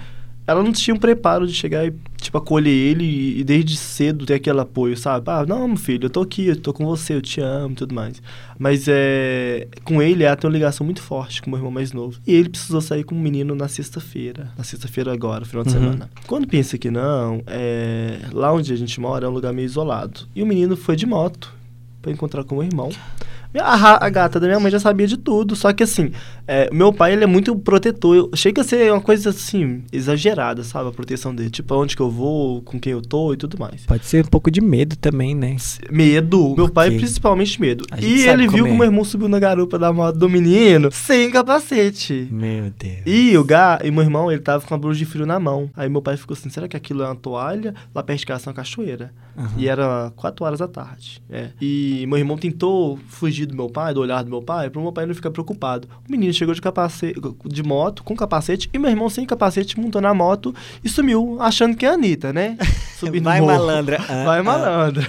ela 0.50 0.63
não 0.63 0.72
tinha 0.72 0.94
um 0.96 0.98
preparo 1.00 1.46
de 1.46 1.53
chegar 1.53 1.86
e, 1.86 1.94
tipo, 2.18 2.38
acolher 2.38 2.70
ele 2.72 3.03
e, 3.03 3.39
e 3.39 3.44
desde 3.44 3.77
cedo 3.77 4.25
ter 4.25 4.34
aquele 4.36 4.60
apoio, 4.60 4.98
sabe? 4.98 5.29
Ah, 5.29 5.46
não, 5.48 5.68
meu 5.68 5.77
filho, 5.77 6.06
eu 6.06 6.10
tô 6.10 6.22
aqui, 6.22 6.48
eu 6.48 6.56
tô 6.56 6.74
com 6.74 6.86
você, 6.86 7.13
eu 7.15 7.22
te 7.22 7.39
amo 7.39 7.74
e 7.74 7.75
tudo 7.75 7.94
mais. 7.94 8.22
Mas 8.58 8.86
é. 8.88 9.68
Com 9.84 10.01
ele, 10.01 10.24
ela 10.24 10.36
tem 10.36 10.48
uma 10.50 10.53
ligação 10.53 10.84
muito 10.86 11.01
forte 11.01 11.41
com 11.41 11.48
o 11.48 11.51
meu 11.51 11.60
irmão 11.60 11.72
mais 11.72 11.91
novo. 11.94 12.20
E 12.25 12.34
ele 12.34 12.50
precisou 12.50 12.82
sair 12.82 13.03
com 13.03 13.15
um 13.15 13.20
menino 13.20 13.53
na 13.56 13.68
sexta-feira. 13.68 14.51
Na 14.58 14.63
sexta-feira 14.63 15.13
agora, 15.13 15.46
final 15.46 15.63
de 15.63 15.74
Uhum. 15.74 15.79
semana. 15.82 16.10
Quando 16.27 16.48
pensa 16.48 16.77
que 16.77 16.89
não, 16.89 17.41
é, 17.48 18.20
lá 18.34 18.51
onde 18.51 18.74
a 18.74 18.75
gente 18.75 19.00
mora 19.00 19.25
é 19.25 19.29
um 19.29 19.34
lugar 19.34 19.53
meio 19.53 19.65
isolado. 19.65 20.22
E 20.36 20.41
o 20.44 20.46
menino 20.46 20.75
foi 20.75 20.96
de 20.96 21.06
moto 21.06 21.53
pra 22.01 22.12
encontrar 22.12 22.44
com 22.44 22.56
o 22.56 22.58
meu 22.60 22.68
irmão. 22.68 22.89
A, 23.58 24.06
a 24.06 24.10
gata 24.10 24.39
da 24.39 24.46
minha 24.48 24.60
mãe 24.60 24.70
já 24.72 24.79
sabia 24.79 25.08
de 25.08 25.18
tudo, 25.18 25.56
só 25.56 25.74
que 25.74 25.82
assim, 25.84 26.12
é, 26.48 26.70
meu 26.72 26.94
pai 26.94 27.13
ele 27.13 27.24
é 27.24 27.27
muito 27.27 27.56
protetor. 27.58 28.15
Eu- 28.15 28.29
Chega 28.36 28.62
a 28.62 28.63
ser 28.63 28.91
uma 28.91 29.01
coisa 29.01 29.32
assim, 29.32 29.84
exagerada, 29.91 30.63
sabe? 30.63 30.89
A 30.89 30.91
proteção 30.91 31.34
dele. 31.34 31.50
Tipo, 31.50 31.74
aonde 31.74 31.96
que 31.96 32.01
eu 32.01 32.10
vou, 32.12 32.62
com 32.62 32.79
quem 32.79 32.94
eu 32.94 33.01
tô 33.01 33.34
e 33.34 33.38
tudo 33.38 33.58
mais. 33.60 33.86
Pode 33.86 34.06
ser 34.06 34.24
um 34.24 34.27
pouco 34.27 34.51
de 34.51 34.62
medo 34.62 34.96
também, 34.96 35.34
né? 35.36 35.56
Medo. 35.89 36.53
Meu 36.56 36.70
pai, 36.70 36.91
principalmente 36.91 37.60
medo. 37.60 37.86
A 37.91 38.00
E 38.00 38.27
ele 38.27 38.48
viu 38.48 38.51
como 38.51 38.63
que 38.65 38.70
é. 38.70 38.74
o 38.74 38.77
meu 38.77 38.86
irmão 38.86 39.03
subiu 39.03 39.27
na 39.27 39.39
garupa 39.39 39.79
da 39.79 39.91
moto 39.91 40.18
do 40.18 40.29
menino 40.29 40.91
sem 40.91 41.32
capacete. 41.32 42.27
Meu 42.32 42.72
Deus. 42.77 43.01
E 43.06 43.38
o 43.38 43.44
Gá, 43.44 43.79
e 43.84 43.89
meu 43.91 44.03
irmão, 44.03 44.32
ele 44.32 44.41
tava 44.41 44.63
com 44.65 44.74
uma 44.74 44.79
blusa 44.79 44.98
de 45.00 45.06
frio 45.06 45.25
na 45.25 45.39
mão. 45.39 45.70
Aí 45.75 45.89
meu 45.89 46.01
pai 46.01 46.15
ficou 46.18 46.36
assim, 46.38 46.50
será 46.50 46.68
que 46.68 46.77
aquilo 46.77 47.01
é 47.01 47.06
uma 47.06 47.15
toalha? 47.15 47.74
Lá 47.94 48.03
perto 48.03 48.20
de 48.20 48.25
casa 48.27 48.44
é 48.46 48.50
uma 48.50 48.53
cachoeira. 48.56 49.12
E 49.58 49.70
era 49.70 50.12
4 50.18 50.44
horas 50.44 50.60
da 50.60 50.68
tarde. 50.68 51.22
É. 51.29 51.50
E 51.62 52.03
meu 52.10 52.18
irmão 52.18 52.38
tentou 52.38 53.00
fugir 53.08 53.38
do 53.46 53.55
meu 53.55 53.69
pai, 53.69 53.93
do 53.93 54.01
olhar 54.01 54.24
do 54.24 54.29
meu 54.29 54.41
pai, 54.41 54.69
pro 54.69 54.81
meu 54.81 54.91
pai 54.91 55.05
não 55.05 55.13
ficar 55.13 55.31
preocupado. 55.31 55.88
O 56.08 56.12
menino 56.12 56.34
chegou 56.34 56.53
de 56.53 56.62
capacete, 56.62 57.19
de 57.46 57.63
moto, 57.63 58.03
com 58.03 58.15
capacete, 58.15 58.69
e 58.74 58.79
meu 58.79 58.89
irmão 58.89 59.10
sem 59.10 59.25
capacete 59.25 59.79
montou 59.79 60.01
na 60.01 60.13
moto 60.13 60.53
e 60.84 60.89
sumiu, 60.89 61.38
achando 61.39 61.75
que 61.75 61.86
é 61.86 61.89
a 61.89 61.93
Anitta, 61.93 62.34
né? 62.34 62.58
Subindo 63.00 63.24
Vai 63.24 63.41
o 63.41 63.46
malandra. 63.46 63.98
Ah, 64.08 64.24
Vai 64.25 64.39
ah. 64.39 64.43
malandra. 64.43 65.08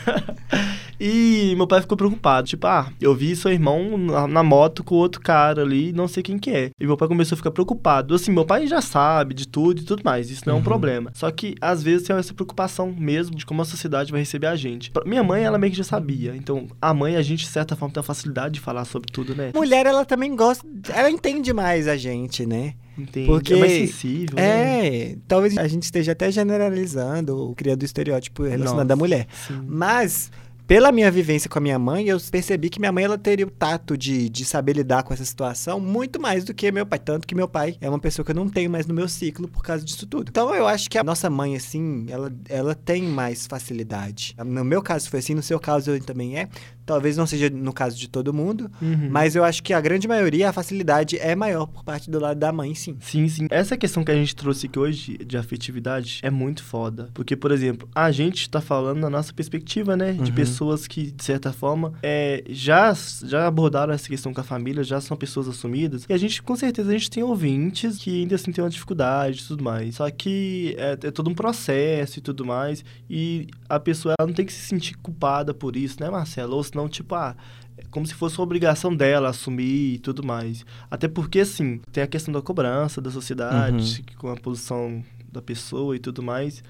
E 1.00 1.54
meu 1.57 1.66
pai 1.66 1.80
ficou 1.80 1.97
preocupado. 1.97 2.47
Tipo, 2.47 2.66
ah, 2.66 2.92
eu 3.00 3.14
vi 3.14 3.35
seu 3.35 3.50
irmão 3.50 3.97
na, 3.97 4.26
na 4.28 4.42
moto 4.42 4.85
com 4.85 4.95
outro 4.97 5.21
cara 5.21 5.62
ali, 5.62 5.92
não 5.92 6.07
sei 6.07 6.23
quem 6.23 6.38
que 6.38 6.50
é. 6.50 6.71
E 6.78 6.87
meu 6.87 6.97
pai 6.97 7.09
começou 7.09 7.35
a 7.35 7.38
ficar 7.38 7.50
preocupado. 7.50 8.14
Assim, 8.14 8.30
meu 8.30 8.45
pai 8.45 8.66
já 8.66 8.80
sabe 8.83 9.33
de 9.35 9.49
tudo 9.49 9.80
e 9.80 9.85
tudo 9.85 10.02
mais. 10.04 10.30
Isso 10.30 10.42
não 10.47 10.52
é 10.52 10.54
Uhum. 10.57 10.61
um 10.61 10.64
problema. 10.64 11.11
Só 11.14 11.30
que, 11.30 11.54
às 11.61 11.83
vezes, 11.83 12.07
tem 12.07 12.14
essa 12.16 12.35
preocupação 12.35 12.95
mesmo 12.97 13.35
de 13.35 13.47
como 13.47 13.62
a 13.62 13.64
sociedade 13.64 14.12
vai 14.12 14.21
receber 14.21 14.47
a 14.49 14.57
gente. 14.57 14.92
Minha 15.07 15.23
mãe, 15.25 15.42
ela 15.42 15.57
meio 15.59 15.71
que 15.71 15.78
já 15.78 15.85
sabia. 15.85 16.37
Então, 16.37 16.66
a 16.83 16.92
mãe, 16.92 17.16
a 17.16 17.23
gente, 17.23 17.40
de 17.45 17.50
certa 17.50 17.75
forma, 17.75 17.92
tem 17.95 18.00
a 18.00 18.04
facilidade 18.04 18.54
de 18.54 18.61
falar 18.61 18.85
sobre 18.85 19.11
tudo, 19.11 19.35
né? 19.35 19.52
Mulher, 19.54 19.87
ela 19.87 20.04
também 20.04 20.37
gosta. 20.37 20.66
Ela 20.95 21.11
entende 21.11 21.52
mais 21.52 21.88
a 21.88 21.97
gente, 21.97 22.45
né? 22.45 22.75
Entende? 22.99 23.26
Porque- 23.26 23.54
É 23.54 23.59
mais 23.59 23.73
sensível, 23.73 24.37
né? 24.37 24.87
É, 24.87 25.16
talvez 25.26 25.57
a 25.57 25.66
gente 25.66 25.85
esteja 25.85 26.12
até 26.12 26.30
generalizando, 26.30 27.54
criando 27.57 27.80
o 27.83 27.85
estereótipo 27.85 28.42
relacionado 28.42 28.83
Nossa, 28.88 28.92
à 28.92 28.97
mulher. 28.97 29.26
sim. 29.47 29.61
Mas, 29.66 30.30
pela 30.70 30.92
minha 30.92 31.10
vivência 31.10 31.50
com 31.50 31.58
a 31.58 31.60
minha 31.60 31.80
mãe, 31.80 32.06
eu 32.06 32.16
percebi 32.30 32.70
que 32.70 32.78
minha 32.78 32.92
mãe 32.92 33.02
ela 33.02 33.18
teria 33.18 33.44
o 33.44 33.50
tato 33.50 33.98
de, 33.98 34.28
de 34.28 34.44
saber 34.44 34.76
lidar 34.76 35.02
com 35.02 35.12
essa 35.12 35.24
situação 35.24 35.80
muito 35.80 36.20
mais 36.20 36.44
do 36.44 36.54
que 36.54 36.70
meu 36.70 36.86
pai. 36.86 37.00
Tanto 37.00 37.26
que 37.26 37.34
meu 37.34 37.48
pai 37.48 37.76
é 37.80 37.88
uma 37.88 37.98
pessoa 37.98 38.24
que 38.24 38.30
eu 38.30 38.36
não 38.36 38.48
tenho 38.48 38.70
mais 38.70 38.86
no 38.86 38.94
meu 38.94 39.08
ciclo 39.08 39.48
por 39.48 39.64
causa 39.64 39.84
disso 39.84 40.06
tudo. 40.06 40.28
Então 40.28 40.54
eu 40.54 40.68
acho 40.68 40.88
que 40.88 40.96
a 40.96 41.02
nossa 41.02 41.28
mãe, 41.28 41.56
assim, 41.56 42.06
ela, 42.08 42.32
ela 42.48 42.72
tem 42.72 43.02
mais 43.02 43.48
facilidade. 43.48 44.32
No 44.46 44.64
meu 44.64 44.80
caso 44.80 45.10
foi 45.10 45.18
assim, 45.18 45.34
no 45.34 45.42
seu 45.42 45.58
caso 45.58 45.98
também 46.02 46.38
é. 46.38 46.48
Talvez 46.90 47.16
não 47.16 47.26
seja 47.26 47.49
no 47.50 47.73
caso 47.73 47.97
de 47.97 48.09
todo 48.09 48.32
mundo, 48.32 48.70
Uhum. 48.82 49.09
mas 49.11 49.37
eu 49.37 49.44
acho 49.44 49.62
que 49.62 49.73
a 49.73 49.80
grande 49.80 50.06
maioria, 50.09 50.49
a 50.49 50.52
facilidade 50.52 51.18
é 51.18 51.35
maior 51.35 51.66
por 51.66 51.85
parte 51.85 52.11
do 52.11 52.18
lado 52.18 52.38
da 52.38 52.52
mãe, 52.52 52.75
sim. 52.75 52.97
Sim, 53.00 53.28
sim. 53.28 53.47
Essa 53.50 53.76
questão 53.76 54.02
que 54.04 54.11
a 54.11 54.14
gente 54.14 54.35
trouxe 54.35 54.66
aqui 54.66 54.78
hoje 54.78 55.18
de 55.18 55.37
afetividade 55.37 56.20
é 56.23 56.30
muito 56.30 56.62
foda. 56.62 57.09
Porque, 57.14 57.37
por 57.37 57.50
exemplo, 57.52 57.88
a 57.94 58.11
gente 58.11 58.49
tá 58.49 58.61
falando 58.61 58.99
na 59.00 59.11
nossa 59.11 59.32
perspectiva, 59.32 59.97
né? 59.97 60.12
De 60.12 60.30
Uhum. 60.30 60.35
pessoas 60.35 60.87
que, 60.87 61.11
de 61.11 61.23
certa 61.25 61.52
forma, 61.52 61.92
é, 62.02 62.42
já, 62.49 62.92
já 63.25 63.47
abordaram 63.47 63.92
essa 63.92 64.09
questão 64.09 64.32
com 64.32 64.40
a 64.40 64.44
família, 64.44 64.82
já 64.82 65.00
são 65.00 65.16
pessoas 65.16 65.49
assumidas. 65.49 66.04
E 66.09 66.12
a 66.12 66.16
gente, 66.16 66.42
com 66.42 66.56
certeza, 66.56 66.90
a 66.90 66.92
gente 66.92 67.11
tem 67.11 67.23
ouvintes 67.23 67.99
que 67.99 68.23
ainda 68.23 68.35
assim 68.35 68.52
tem 68.52 68.62
uma 68.64 68.70
dificuldade 68.70 69.40
e 69.40 69.44
tudo 69.47 69.62
mais. 69.62 69.97
Só 69.97 70.11
que 70.11 70.75
é, 70.78 70.92
é 70.92 71.11
todo 71.11 71.28
um 71.30 71.35
processo 71.35 72.18
e 72.18 72.23
tudo 72.23 72.44
mais. 72.44 72.85
E 73.09 73.47
a 73.68 73.78
pessoa 73.78 74.14
ela 74.18 74.26
não 74.26 74.35
tem 74.35 74.44
que 74.47 74.52
se 74.52 74.66
sentir 74.66 74.97
culpada 74.99 75.52
por 75.54 75.76
isso, 75.76 75.97
né, 76.00 76.11
Marcelo? 76.11 76.56
Ou 76.56 76.62
senão, 76.64 76.79
tipo, 76.88 77.14
ah, 77.14 77.34
é 77.76 77.82
como 77.90 78.06
se 78.06 78.14
fosse 78.14 78.37
uma 78.38 78.44
obrigação 78.44 78.94
dela 78.94 79.28
assumir 79.30 79.94
e 79.94 79.99
tudo 79.99 80.22
mais. 80.25 80.64
Até 80.90 81.08
porque, 81.08 81.40
assim, 81.40 81.80
tem 81.92 82.02
a 82.02 82.06
questão 82.06 82.32
da 82.32 82.42
cobrança 82.42 83.00
da 83.00 83.10
sociedade, 83.10 84.04
Uhum. 84.08 84.14
com 84.18 84.28
a 84.30 84.37
posição 84.37 85.02
da 85.32 85.40
pessoa 85.42 85.94
e 85.96 85.99
tudo 85.99 86.22
mais. 86.22 86.62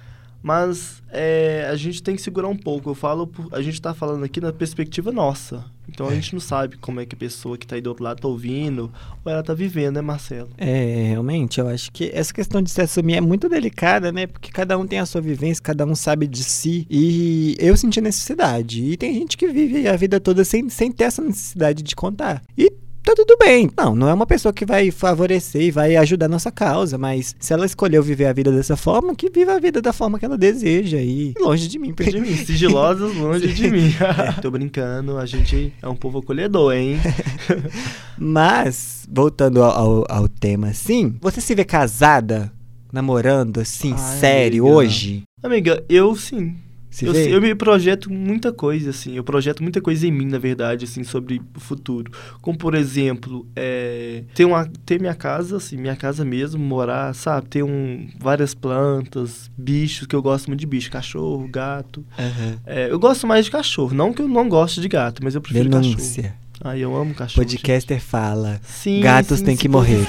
Mas 0.43 1.03
é, 1.11 1.69
a 1.71 1.77
gente 1.77 2.03
tem 2.03 2.17
que 2.17 2.23
segurar 2.23 2.49
um 2.49 2.57
pouco. 2.57 2.89
Eu 2.91 2.95
falo, 2.95 3.27
por- 3.27 3.53
a 3.55 3.61
gente 3.61 3.81
tá 3.81 3.93
falando 3.93 4.25
aqui 4.25 4.41
na 4.41 4.53
perspectiva 4.53 5.13
nossa. 5.13 5.65
Então 5.93 6.09
a 6.09 6.15
gente 6.15 6.33
não 6.33 6.41
sabe 6.41 6.77
como 6.77 7.01
é 7.01 7.07
que 7.07 7.15
a 7.15 7.19
pessoa 7.19 7.59
que 7.59 7.67
tá 7.67 7.75
aí 7.75 7.81
do 7.81 7.89
outro 7.89 8.05
lado 8.05 8.21
tá 8.21 8.29
ouvindo 8.29 8.91
ou 9.25 9.33
ela 9.33 9.43
tá 9.43 9.53
vivendo, 9.53 9.97
né, 9.97 10.01
Marcelo? 10.01 10.49
É, 10.57 11.09
realmente, 11.09 11.61
eu 11.61 11.69
acho 11.69 11.91
que 11.93 12.11
essa 12.13 12.33
questão 12.33 12.63
de 12.63 12.71
se 12.71 12.81
assumir 12.81 13.15
é 13.15 13.21
muito 13.21 13.49
delicada, 13.49 14.13
né? 14.13 14.27
Porque 14.27 14.51
cada 14.51 14.79
um 14.79 14.87
tem 14.87 14.99
a 14.99 15.07
sua 15.07 15.21
vivência, 15.21 15.63
cada 15.63 15.85
um 15.85 15.95
sabe 15.95 16.27
de 16.27 16.45
si. 16.45 16.87
E 16.89 17.57
eu 17.59 17.77
senti 17.77 18.01
necessidade. 18.01 18.83
E 18.83 18.97
tem 18.97 19.15
gente 19.15 19.37
que 19.37 19.49
vive 19.49 19.87
a 19.89 19.97
vida 19.97 20.21
toda 20.21 20.45
sem, 20.45 20.69
sem 20.69 20.91
ter 20.93 21.05
essa 21.05 21.23
necessidade 21.23 21.83
de 21.83 21.95
contar. 21.97 22.43
E 22.57 22.73
tá 23.03 23.15
tudo 23.15 23.37
bem. 23.39 23.71
Não, 23.77 23.95
não 23.95 24.09
é 24.09 24.15
uma 24.15 24.27
pessoa 24.27 24.53
que 24.53 24.65
vai 24.65 24.91
favorecer 24.91 25.63
e 25.63 25.71
vai 25.71 25.97
ajudar 25.97 26.27
a 26.27 26.29
nossa 26.29 26.51
causa, 26.51 26.97
mas 26.99 27.35
se 27.39 27.53
ela 27.53 27.67
escolheu 27.67 28.03
viver 28.03 28.27
a 28.27 28.33
vida 28.33 28.53
dessa 28.53 28.77
forma, 28.77 29.15
que 29.15 29.31
viva 29.31 29.55
a 29.55 29.59
vida 29.59 29.81
da 29.81 29.93
forma 29.93 30.19
que 30.19 30.25
ela 30.25 30.39
deseja. 30.39 30.99
E 30.99 31.35
longe 31.41 31.69
de 31.69 31.79
mim, 31.79 31.93
De 31.93 32.21
mim, 32.21 32.37
sigilosas 32.45 33.15
longe 33.17 33.53
de 33.53 33.71
mim. 33.71 33.93
Tô 34.43 34.51
brincando, 34.51 35.19
a 35.19 35.27
gente 35.27 35.73
é 35.83 35.89
um 35.89 35.97
povo 35.97 36.19
acolhedor, 36.19 36.73
hein? 36.75 36.99
Mas, 38.19 39.07
voltando 39.11 39.63
ao, 39.63 39.71
ao, 39.71 40.05
ao 40.09 40.29
tema, 40.29 40.69
assim, 40.69 41.17
você 41.21 41.41
se 41.41 41.55
vê 41.55 41.65
casada, 41.65 42.53
namorando, 42.93 43.61
assim, 43.61 43.93
Ai, 43.93 44.19
sério, 44.19 44.65
amiga. 44.65 44.77
hoje? 44.77 45.23
Amiga, 45.43 45.85
eu 45.89 46.15
sim. 46.15 46.55
Se 46.91 47.07
Eu, 47.07 47.15
eu 47.15 47.41
me 47.41 47.55
projeto 47.55 48.13
muita 48.13 48.53
coisa, 48.53 48.91
assim. 48.91 49.15
Eu 49.17 49.23
projeto 49.23 49.63
muita 49.63 49.81
coisa 49.81 50.07
em 50.07 50.11
mim, 50.11 50.27
na 50.27 50.39
verdade, 50.39 50.85
assim, 50.85 51.05
sobre 51.05 51.41
o 51.57 51.61
futuro. 51.61 52.11
Como, 52.43 52.59
por 52.59 52.75
exemplo, 52.75 53.47
é, 53.55 54.25
ter, 54.35 54.45
uma, 54.45 54.69
ter 54.85 55.01
minha 55.01 55.15
casa, 55.15 55.59
assim, 55.59 55.77
minha 55.77 55.95
casa 55.95 56.25
mesmo, 56.25 56.63
morar, 56.63 57.15
sabe? 57.15 57.49
Ter 57.49 57.63
um, 57.63 58.09
várias 58.19 58.55
plantas, 58.55 59.51
bichos, 59.57 60.07
que 60.07 60.17
eu 60.17 60.23
gosto 60.23 60.49
muito 60.49 60.61
de 60.61 60.67
bicho. 60.67 60.91
Cachorro, 60.91 61.47
gato. 61.49 62.05
Aham. 62.19 62.59
É, 62.67 62.91
eu 62.91 62.99
gosto 62.99 63.27
mais 63.27 63.45
de 63.45 63.53
cachorro. 63.53 63.95
Não 63.95 64.13
que 64.13 64.21
eu 64.21 64.29
não 64.29 64.49
goste 64.49 64.81
de 64.81 64.89
gato, 64.89 65.23
mas 65.23 65.35
eu 65.35 65.41
prefiro 65.41 65.71
cachorro. 65.71 65.95
Denúncia. 65.95 66.35
Ai, 66.63 66.81
eu 66.81 66.95
amo 66.95 67.15
cachorro. 67.15 67.47
Podcaster 67.47 68.01
fala. 68.01 68.55
gente. 68.55 68.67
Sim, 68.67 69.01
Gatos 69.01 69.39
sim, 69.39 69.45
têm 69.45 69.57
sim, 69.57 69.63
que 69.63 69.69
morrer. 69.69 70.07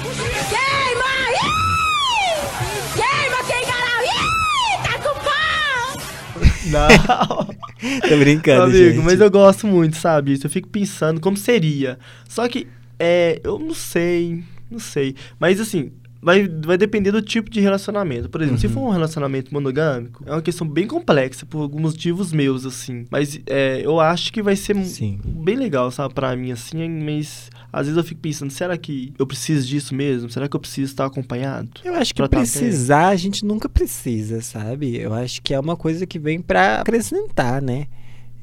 Não. 6.72 6.88
Tô 8.08 8.18
brincando, 8.18 8.64
amigo, 8.64 8.78
gente. 8.96 9.04
mas 9.04 9.20
eu 9.20 9.30
gosto 9.30 9.68
muito, 9.68 9.98
sabe? 9.98 10.34
Isso 10.34 10.46
eu 10.48 10.52
fico 10.52 10.68
pensando 10.70 11.20
como 11.20 11.38
seria. 11.38 12.00
Só 12.28 12.48
que, 12.48 12.68
é, 13.00 13.40
eu 13.44 13.60
não 13.60 13.74
sei, 13.74 14.44
não 14.70 14.80
sei. 14.80 15.16
Mas 15.40 15.60
assim, 15.60 15.92
vai, 16.22 16.48
vai 16.48 16.78
depender 16.78 17.12
do 17.12 17.22
tipo 17.22 17.50
de 17.50 17.60
relacionamento. 17.60 18.30
Por 18.30 18.42
exemplo, 18.42 18.60
se 18.60 18.68
Uhum. 18.68 18.74
for 18.74 18.82
um 18.82 18.90
relacionamento 18.90 19.54
monogâmico, 19.54 20.24
é 20.26 20.32
uma 20.32 20.42
questão 20.42 20.68
bem 20.68 20.88
complexa, 20.88 21.46
por 21.46 21.62
alguns 21.62 21.82
motivos 21.94 22.32
meus, 22.32 22.66
assim. 22.66 23.06
Mas 23.10 23.40
é, 23.48 23.82
eu 23.84 24.00
acho 24.00 24.32
que 24.32 24.42
vai 24.42 24.56
ser 24.56 24.76
Sim. 24.86 25.20
bem 25.26 25.56
legal, 25.56 25.90
sabe, 25.92 26.14
pra 26.14 26.36
mim, 26.36 26.52
assim, 26.52 26.88
mas 26.90 27.50
às 27.74 27.88
vezes 27.88 27.98
eu 27.98 28.04
fico 28.04 28.22
pensando, 28.22 28.52
será 28.52 28.78
que 28.78 29.14
eu 29.18 29.26
preciso 29.26 29.68
disso 29.68 29.96
mesmo? 29.96 30.30
Será 30.30 30.48
que 30.48 30.56
eu 30.56 30.60
preciso 30.60 30.92
estar 30.92 31.06
acompanhado? 31.06 31.70
Eu 31.84 31.96
acho 31.96 32.14
que 32.14 32.28
precisar, 32.28 33.08
a 33.08 33.16
gente 33.16 33.44
nunca 33.46 33.68
precisa, 33.70 34.42
sabe? 34.42 34.98
Eu 34.98 35.14
acho 35.14 35.42
que 35.42 35.54
é 35.54 35.60
uma 35.60 35.76
coisa 35.76 36.06
que 36.06 36.20
vem 36.20 36.42
pra 36.42 36.82
acrescentar, 36.82 37.62
né? 37.62 37.88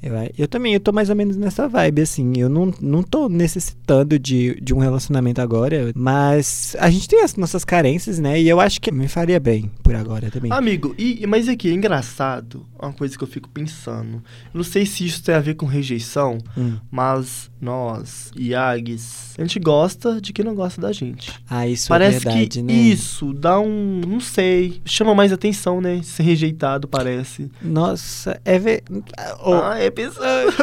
Eu, 0.02 0.12
eu 0.38 0.48
também, 0.48 0.74
eu 0.74 0.80
tô 0.80 0.92
mais 0.92 1.10
ou 1.10 1.16
menos 1.16 1.36
nessa 1.36 1.68
vibe, 1.68 2.02
assim. 2.02 2.32
Eu 2.36 2.48
não, 2.48 2.72
não 2.80 3.02
tô 3.02 3.28
necessitando 3.28 4.18
de, 4.18 4.58
de 4.60 4.72
um 4.72 4.78
relacionamento 4.78 5.40
agora, 5.40 5.90
mas 5.94 6.76
a 6.78 6.88
gente 6.90 7.08
tem 7.08 7.22
as 7.22 7.34
nossas 7.36 7.64
carências, 7.64 8.18
né? 8.18 8.40
E 8.40 8.48
eu 8.48 8.60
acho 8.60 8.80
que 8.80 8.92
me 8.92 9.08
faria 9.08 9.40
bem 9.40 9.70
por 9.82 9.94
agora 9.94 10.30
também. 10.30 10.52
Amigo, 10.52 10.94
e, 10.98 11.26
mas 11.26 11.48
aqui, 11.48 11.68
é 11.70 11.72
engraçado, 11.72 12.64
uma 12.80 12.92
coisa 12.92 13.16
que 13.18 13.24
eu 13.24 13.28
fico 13.28 13.48
pensando. 13.48 14.22
Eu 14.52 14.58
não 14.58 14.64
sei 14.64 14.86
se 14.86 15.04
isso 15.04 15.22
tem 15.22 15.34
a 15.34 15.40
ver 15.40 15.54
com 15.54 15.66
rejeição, 15.66 16.38
Hum. 16.56 16.76
mas 16.90 17.50
nós, 17.60 18.30
Iagues, 18.38 19.34
a 19.36 19.42
gente 19.42 19.58
gosta 19.58 20.20
de 20.20 20.32
quem 20.32 20.44
não 20.44 20.54
gosta 20.54 20.80
da 20.80 20.92
gente. 20.92 21.32
Ah, 21.48 21.66
isso 21.66 21.88
Parece 21.88 22.16
é 22.16 22.20
verdade, 22.20 22.48
que 22.48 22.62
né? 22.62 22.72
isso 22.72 23.32
dá 23.32 23.58
um. 23.60 24.00
Não 24.06 24.20
sei. 24.20 24.80
Chama 24.84 25.14
mais 25.14 25.32
atenção, 25.32 25.80
né? 25.80 26.00
Ser 26.02 26.22
rejeitado, 26.22 26.86
parece. 26.88 27.50
Nossa, 27.60 28.40
é 28.44 28.58
ver... 28.58 28.82
Oh, 29.44 29.54
Ah, 29.54 29.78
é 29.78 29.90
pensando. 29.90 30.52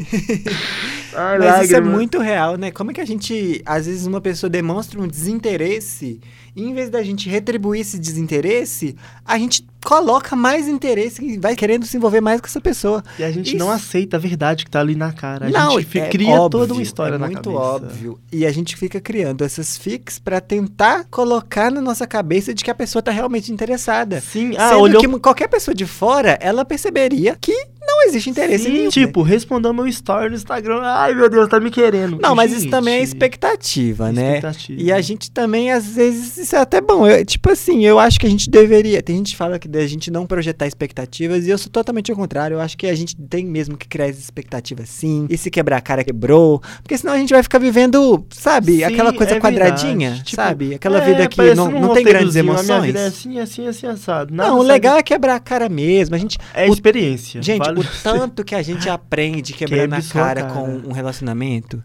Ai, 1.14 1.38
Mas 1.38 1.64
isso 1.66 1.76
é 1.76 1.80
muito 1.80 2.18
real, 2.18 2.56
né? 2.56 2.70
Como 2.70 2.90
é 2.90 2.94
que 2.94 3.00
a 3.00 3.04
gente, 3.06 3.62
às 3.64 3.86
vezes, 3.86 4.06
uma 4.06 4.20
pessoa 4.20 4.48
demonstra 4.50 5.00
um 5.00 5.06
desinteresse 5.06 6.20
e 6.54 6.62
em 6.64 6.74
vez 6.74 6.90
da 6.90 7.02
gente 7.02 7.28
retribuir 7.28 7.80
esse 7.80 7.98
desinteresse, 7.98 8.96
a 9.24 9.38
gente 9.38 9.64
coloca 9.84 10.36
mais 10.36 10.68
interesse 10.68 11.24
e 11.24 11.38
vai 11.38 11.56
querendo 11.56 11.86
se 11.86 11.96
envolver 11.96 12.20
mais 12.20 12.40
com 12.40 12.46
essa 12.46 12.60
pessoa. 12.60 13.02
E 13.18 13.24
a 13.24 13.30
gente 13.30 13.48
Isso- 13.48 13.56
não 13.56 13.70
aceita 13.70 14.16
a 14.16 14.20
verdade 14.20 14.64
que 14.64 14.70
tá 14.70 14.80
ali 14.80 14.94
na 14.94 15.12
cara. 15.12 15.46
A 15.46 15.50
não, 15.50 15.80
gente 15.80 15.98
é 15.98 16.08
cria 16.08 16.28
óbvio, 16.34 16.50
toda 16.60 16.72
uma 16.74 16.82
história 16.82 17.14
é 17.14 17.18
na 17.18 17.26
muito 17.26 17.50
cabeça. 17.50 17.62
óbvio. 17.62 18.20
E 18.30 18.44
a 18.44 18.52
gente 18.52 18.76
fica 18.76 19.00
criando 19.00 19.42
essas 19.42 19.78
fics 19.78 20.18
pra 20.18 20.40
tentar 20.40 21.04
colocar 21.10 21.70
na 21.70 21.80
nossa 21.80 22.06
cabeça 22.06 22.52
de 22.52 22.62
que 22.64 22.70
a 22.70 22.74
pessoa 22.74 23.00
tá 23.02 23.10
realmente 23.10 23.50
interessada. 23.52 24.20
Sim, 24.20 24.54
ah, 24.58 24.68
Sendo 24.70 24.80
olhou 24.80 25.00
que 25.02 25.18
qualquer 25.20 25.48
pessoa 25.48 25.74
de 25.74 25.86
fora, 25.86 26.36
ela 26.42 26.64
perceberia 26.64 27.36
que 27.40 27.54
não 28.00 28.08
existe 28.08 28.30
interesse 28.30 28.64
Sim, 28.64 28.72
nenhum. 28.72 28.88
Tipo, 28.88 29.22
respondeu 29.22 29.72
meu 29.72 29.86
story 29.86 30.30
no 30.30 30.34
Instagram. 30.34 30.80
Ai, 30.82 31.14
meu 31.14 31.28
Deus, 31.28 31.48
tá 31.48 31.60
me 31.60 31.70
querendo. 31.70 32.18
Não, 32.20 32.34
mas 32.34 32.52
isso 32.52 32.68
também 32.70 32.94
é 32.94 32.98
Gente, 33.00 33.08
expectativa, 33.08 34.10
né? 34.12 34.36
expectativa. 34.36 34.80
E 34.80 34.92
a 34.92 35.00
gente 35.00 35.30
também, 35.30 35.70
às 35.70 35.86
vezes, 35.86 36.36
isso 36.38 36.56
é 36.56 36.58
até 36.60 36.80
bom. 36.80 37.06
Eu- 37.06 37.24
tipo 37.24 37.50
assim, 37.50 37.84
eu 37.84 37.98
acho 37.98 38.18
que 38.18 38.26
a 38.26 38.30
gente 38.30 38.48
deveria. 38.50 39.02
Tem 39.02 39.16
gente 39.16 39.32
que 39.32 39.36
fala 39.36 39.58
que 39.58 39.68
a 39.76 39.86
gente 39.86 40.10
não 40.10 40.26
projetar 40.26 40.66
expectativas, 40.66 41.46
e 41.46 41.50
eu 41.50 41.58
sou 41.58 41.70
totalmente 41.70 42.10
ao 42.10 42.16
contrário. 42.16 42.54
Eu 42.56 42.60
acho 42.60 42.76
que 42.76 42.86
a 42.86 42.94
gente 42.94 43.14
tem 43.16 43.44
mesmo 43.44 43.76
que 43.76 43.86
criar 43.86 44.06
essas 44.08 44.24
expectativas 44.24 44.88
sim. 44.88 45.26
E 45.28 45.36
se 45.36 45.50
quebrar 45.50 45.76
a 45.76 45.80
cara, 45.80 46.02
quebrou. 46.04 46.60
Porque 46.82 46.96
senão 46.96 47.12
a 47.14 47.18
gente 47.18 47.32
vai 47.32 47.42
ficar 47.42 47.58
vivendo, 47.58 48.24
sabe, 48.30 48.76
Sim, 48.78 48.84
aquela 48.84 49.12
coisa 49.12 49.34
é 49.34 49.40
quadradinha. 49.40 50.14
Tipo, 50.24 50.36
sabe? 50.36 50.74
Aquela 50.74 50.98
é, 50.98 51.04
vida 51.04 51.28
que 51.28 51.54
não, 51.54 51.66
um 51.68 51.80
não 51.80 51.94
tem 51.94 52.04
grandes 52.04 52.34
roteirozinho, 52.34 52.40
A 52.40 52.62
minha 52.62 52.62
emoções. 52.62 52.86
vida 52.86 52.98
é 53.00 53.06
assim, 53.06 53.38
assim, 53.38 53.66
assim, 53.66 53.86
assado. 53.86 54.34
Nada 54.34 54.50
Não, 54.50 54.58
o 54.58 54.62
legal 54.62 54.96
é 54.96 55.02
quebrar 55.02 55.36
a 55.36 55.40
cara 55.40 55.68
mesmo. 55.68 56.14
A 56.14 56.18
gente, 56.18 56.38
É 56.54 56.66
experiência. 56.68 57.42
Gente, 57.42 57.64
vale 57.64 57.80
o. 57.80 57.84
tanto 58.02 58.44
que 58.44 58.54
a 58.54 58.62
gente 58.62 58.88
aprende 58.88 59.52
quebrando 59.52 59.94
a 59.94 60.02
sua 60.02 60.22
cara, 60.22 60.42
cara. 60.42 60.54
com 60.54 60.68
um 60.88 60.92
relacionamento. 60.92 61.82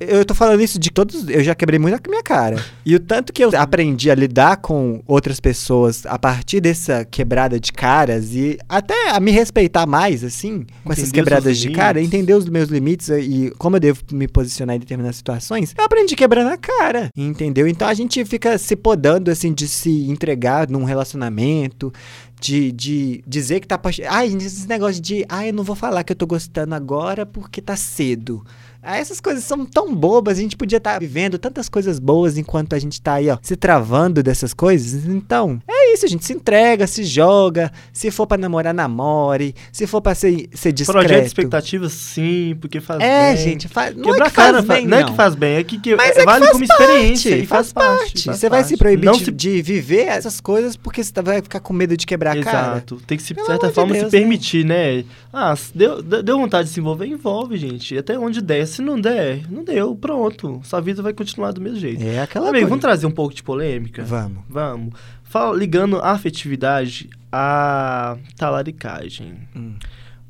Eu 0.00 0.24
tô 0.24 0.34
falando 0.34 0.60
isso 0.60 0.78
de 0.78 0.90
todos. 0.90 1.28
Eu 1.28 1.44
já 1.44 1.54
quebrei 1.54 1.78
muito 1.78 1.94
a 1.94 2.10
minha 2.10 2.22
cara. 2.22 2.62
E 2.84 2.94
o 2.94 3.00
tanto 3.00 3.32
que 3.32 3.44
eu 3.44 3.50
aprendi 3.56 4.10
a 4.10 4.14
lidar 4.14 4.56
com 4.56 5.02
outras 5.06 5.38
pessoas 5.38 6.04
a 6.06 6.18
partir 6.18 6.60
dessa 6.60 7.04
quebrada 7.04 7.60
de 7.60 7.72
caras 7.72 8.34
e 8.34 8.58
até 8.68 9.10
a 9.10 9.20
me 9.20 9.30
respeitar 9.30 9.86
mais, 9.86 10.24
assim, 10.24 10.66
com 10.82 10.92
essas 10.92 11.08
Entender 11.08 11.20
os 11.20 11.24
quebradas 11.24 11.58
de 11.58 11.70
cara, 11.70 12.00
entender 12.00 12.34
os 12.34 12.48
meus 12.48 12.68
limites 12.68 13.08
e 13.10 13.52
como 13.58 13.76
eu 13.76 13.80
devo 13.80 14.02
me 14.10 14.26
posicionar 14.26 14.76
em 14.76 14.80
determinadas 14.80 15.16
situações, 15.16 15.74
eu 15.76 15.84
aprendi 15.84 16.16
quebrando 16.16 16.50
a 16.50 16.56
cara, 16.56 17.10
entendeu? 17.16 17.68
Então 17.68 17.86
a 17.86 17.94
gente 17.94 18.24
fica 18.24 18.58
se 18.58 18.74
podando, 18.74 19.30
assim, 19.30 19.52
de 19.52 19.68
se 19.68 20.10
entregar 20.10 20.68
num 20.68 20.84
relacionamento, 20.84 21.92
de, 22.40 22.72
de 22.72 23.22
dizer 23.26 23.60
que 23.60 23.68
tá 23.68 23.76
apaixonado. 23.76 24.12
Ai, 24.12 24.26
esse 24.34 24.66
negócio 24.66 25.00
de, 25.00 25.24
ai, 25.28 25.50
eu 25.50 25.54
não 25.54 25.62
vou 25.62 25.76
falar 25.76 26.02
que 26.02 26.12
eu 26.12 26.16
tô 26.16 26.26
gostando 26.26 26.74
agora 26.74 27.24
porque 27.24 27.60
tá 27.60 27.76
cedo. 27.76 28.44
Ah, 28.82 28.96
essas 28.96 29.20
coisas 29.20 29.44
são 29.44 29.64
tão 29.64 29.94
bobas, 29.94 30.38
a 30.38 30.40
gente 30.40 30.56
podia 30.56 30.78
estar 30.78 30.98
vivendo 30.98 31.38
tantas 31.38 31.68
coisas 31.68 32.00
boas 32.00 32.36
enquanto 32.36 32.74
a 32.74 32.78
gente 32.80 33.00
tá 33.00 33.14
aí, 33.14 33.30
ó, 33.30 33.38
se 33.40 33.54
travando 33.54 34.22
dessas 34.22 34.52
coisas. 34.52 35.04
Então, 35.06 35.62
é 35.68 35.94
isso, 35.94 36.04
a 36.04 36.08
gente 36.08 36.24
se 36.24 36.32
entrega, 36.32 36.86
se 36.86 37.04
joga. 37.04 37.70
Se 37.92 38.10
for 38.10 38.26
pra 38.26 38.36
namorar, 38.36 38.74
namore. 38.74 39.54
Se 39.70 39.86
for 39.86 40.00
pra 40.00 40.14
ser, 40.16 40.48
ser 40.52 40.72
discreto. 40.72 41.06
Projeto 41.06 41.26
expectativas, 41.26 41.92
sim, 41.92 42.56
porque 42.60 42.80
faz 42.80 43.00
É, 43.00 43.34
bem. 43.34 43.44
gente, 43.44 43.68
faz, 43.68 43.94
não 43.94 44.02
Quebrar 44.02 44.26
é 44.26 44.28
que 44.30 44.34
faz 44.34 44.50
cara, 44.50 44.62
bem, 44.62 44.86
não 44.86 44.98
é 44.98 45.04
que 45.04 45.14
faz 45.14 45.34
bem, 45.36 45.54
é 45.56 45.62
que, 45.64 45.78
que 45.78 45.94
Mas 45.94 46.16
é 46.16 46.20
que 46.20 46.24
vale 46.24 46.44
faz 46.46 46.52
como 46.52 46.66
parte, 46.66 46.82
experiência 46.82 47.36
e 47.36 47.46
faz, 47.46 47.72
parte. 47.72 48.24
faz 48.24 48.38
você 48.38 48.48
vai 48.48 48.60
parte. 48.60 48.68
se 48.70 48.76
proibir 48.76 49.06
Não 49.06 49.12
de, 49.12 49.24
se 49.26 49.30
de 49.30 49.62
viver 49.62 50.06
essas 50.08 50.40
coisas 50.40 50.76
porque 50.76 51.04
você 51.04 51.12
tá- 51.12 51.22
vai 51.22 51.40
ficar 51.40 51.60
com 51.60 51.72
medo 51.72 51.96
de 51.96 52.04
quebrar 52.04 52.36
a 52.36 52.42
cara. 52.42 52.72
Exato. 52.78 53.00
Tem 53.06 53.16
que, 53.16 53.22
se, 53.22 53.32
de 53.32 53.46
certa 53.46 53.70
forma, 53.70 53.92
Deus, 53.92 54.10
se 54.10 54.16
né? 54.16 54.20
permitir, 54.20 54.64
né? 54.64 55.04
Ah, 55.32 55.54
se 55.54 55.70
deu, 55.76 56.02
de- 56.02 56.22
deu 56.22 56.36
vontade 56.38 56.66
de 56.68 56.74
se 56.74 56.80
envolver, 56.80 57.06
envolve, 57.06 57.56
gente. 57.56 57.96
Até 57.96 58.18
onde 58.18 58.40
der. 58.40 58.71
Se 58.72 58.82
não 58.82 59.00
der, 59.00 59.50
não 59.50 59.64
deu. 59.64 59.94
Pronto. 59.94 60.60
Sua 60.64 60.80
vida 60.80 61.02
vai 61.02 61.12
continuar 61.12 61.52
do 61.52 61.60
mesmo 61.60 61.78
jeito. 61.78 62.02
É 62.02 62.20
aquela 62.20 62.46
Amigo, 62.46 62.60
coisa. 62.62 62.68
vamos 62.68 62.82
trazer 62.82 63.06
um 63.06 63.10
pouco 63.10 63.34
de 63.34 63.42
polêmica? 63.42 64.02
Vamos. 64.04 64.42
Vamos. 64.48 64.94
Fala, 65.24 65.56
ligando 65.56 65.96
a 65.98 66.10
afetividade 66.10 67.08
à 67.30 68.16
talaricagem. 68.36 69.34
Hum. 69.56 69.74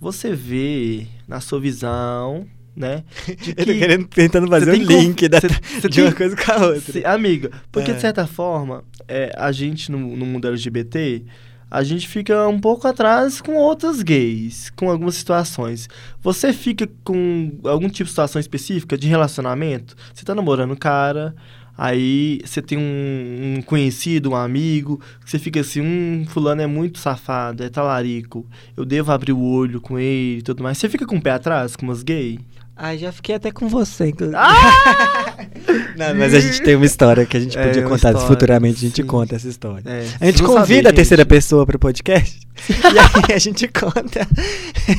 Você 0.01 0.33
vê, 0.35 1.07
na 1.29 1.41
sua 1.41 1.61
visão, 1.61 2.47
né? 2.75 3.05
Eu 3.29 3.37
tô 3.67 3.73
querendo, 3.73 4.07
tentando 4.09 4.49
fazer 4.49 4.71
um 4.73 4.75
link 4.75 5.29
da, 5.29 5.41
você- 5.41 5.49
você 5.81 5.89
de 5.89 6.01
uma 6.01 6.09
tem- 6.09 6.17
coisa 6.19 6.37
com 6.37 6.53
a 6.53 6.67
outra. 6.67 6.93
Sim, 6.93 7.05
amiga, 7.05 7.51
porque 7.71 7.91
É. 7.91 7.95
de 7.95 8.01
certa 8.01 8.27
forma, 8.27 8.83
é, 9.07 9.33
a 9.37 9.53
gente 9.53 9.91
no, 9.93 9.99
no 10.17 10.25
mundo 10.27 10.49
LGBT, 10.49 11.25
a 11.73 11.83
gente 11.83 12.07
fica 12.07 12.47
um 12.49 12.61
pouco 12.61 12.87
atrás 12.87 13.41
com 13.41 13.55
outras 13.55 14.03
gays, 14.03 14.69
com 14.77 14.91
algumas 14.91 15.15
situações. 15.15 15.89
Você 16.21 16.53
fica 16.53 16.87
com 17.03 17.51
algum 17.65 17.89
tipo 17.89 18.05
de 18.05 18.11
situação 18.11 18.39
específica 18.39 18.95
de 18.95 19.09
relacionamento? 19.09 19.97
Você 20.13 20.23
tá 20.23 20.35
namorando 20.35 20.73
um 20.73 20.77
cara, 20.77 21.35
aí 21.77 22.43
você 22.45 22.61
tem 22.61 22.77
um, 22.77 23.57
um 23.57 23.63
conhecido, 23.63 24.33
um 24.33 24.37
amigo, 24.37 25.01
você 25.25 25.39
fica 25.39 25.61
assim, 25.61 25.81
um 25.81 26.27
fulano 26.29 26.61
é 26.61 26.67
muito 26.67 26.99
safado, 26.99 27.65
é 27.65 27.71
talarico, 27.71 28.47
eu 28.77 28.85
devo 28.85 29.11
abrir 29.11 29.33
o 29.33 29.43
olho 29.43 29.81
com 29.81 29.99
ele 29.99 30.41
e 30.41 30.43
tudo 30.43 30.63
mais. 30.63 30.77
Você 30.77 30.91
fica 30.91 31.07
com 31.07 31.17
o 31.17 31.23
pé 31.23 31.31
atrás 31.31 31.75
com 31.75 31.87
umas 31.87 32.03
gays? 32.03 32.39
Ai, 32.77 32.99
já 32.99 33.13
fiquei 33.13 33.35
até 33.35 33.51
com 33.51 33.69
você, 33.69 34.09
inclusive. 34.09 34.37
Ah! 34.37 35.37
Não, 35.97 36.15
mas 36.17 36.35
a 36.35 36.41
gente 36.41 36.63
tem 36.63 36.75
uma 36.75 36.87
história 36.87 37.25
que 37.27 37.37
a 37.37 37.41
gente 37.41 37.57
É, 37.57 37.67
podia 37.67 37.83
uma 37.83 37.91
contar. 37.91 38.09
história, 38.11 38.27
futuramente 38.29 38.77
a 38.79 38.89
gente 38.89 39.03
sim. 39.03 39.07
conta 39.07 39.37
essa 39.37 39.47
história. 39.49 39.83
É, 39.87 40.07
A 40.21 40.27
gente 40.27 40.43
convida 40.43 40.61
sabem, 40.65 40.87
a 40.89 40.93
terceira 40.93 41.23
gente. 41.23 41.29
pessoa 41.31 41.67
pro 41.67 41.79
podcast. 41.79 42.41
e 42.69 43.29
aí 43.29 43.35
a 43.35 43.39
gente 43.39 43.67
conta. 43.69 44.27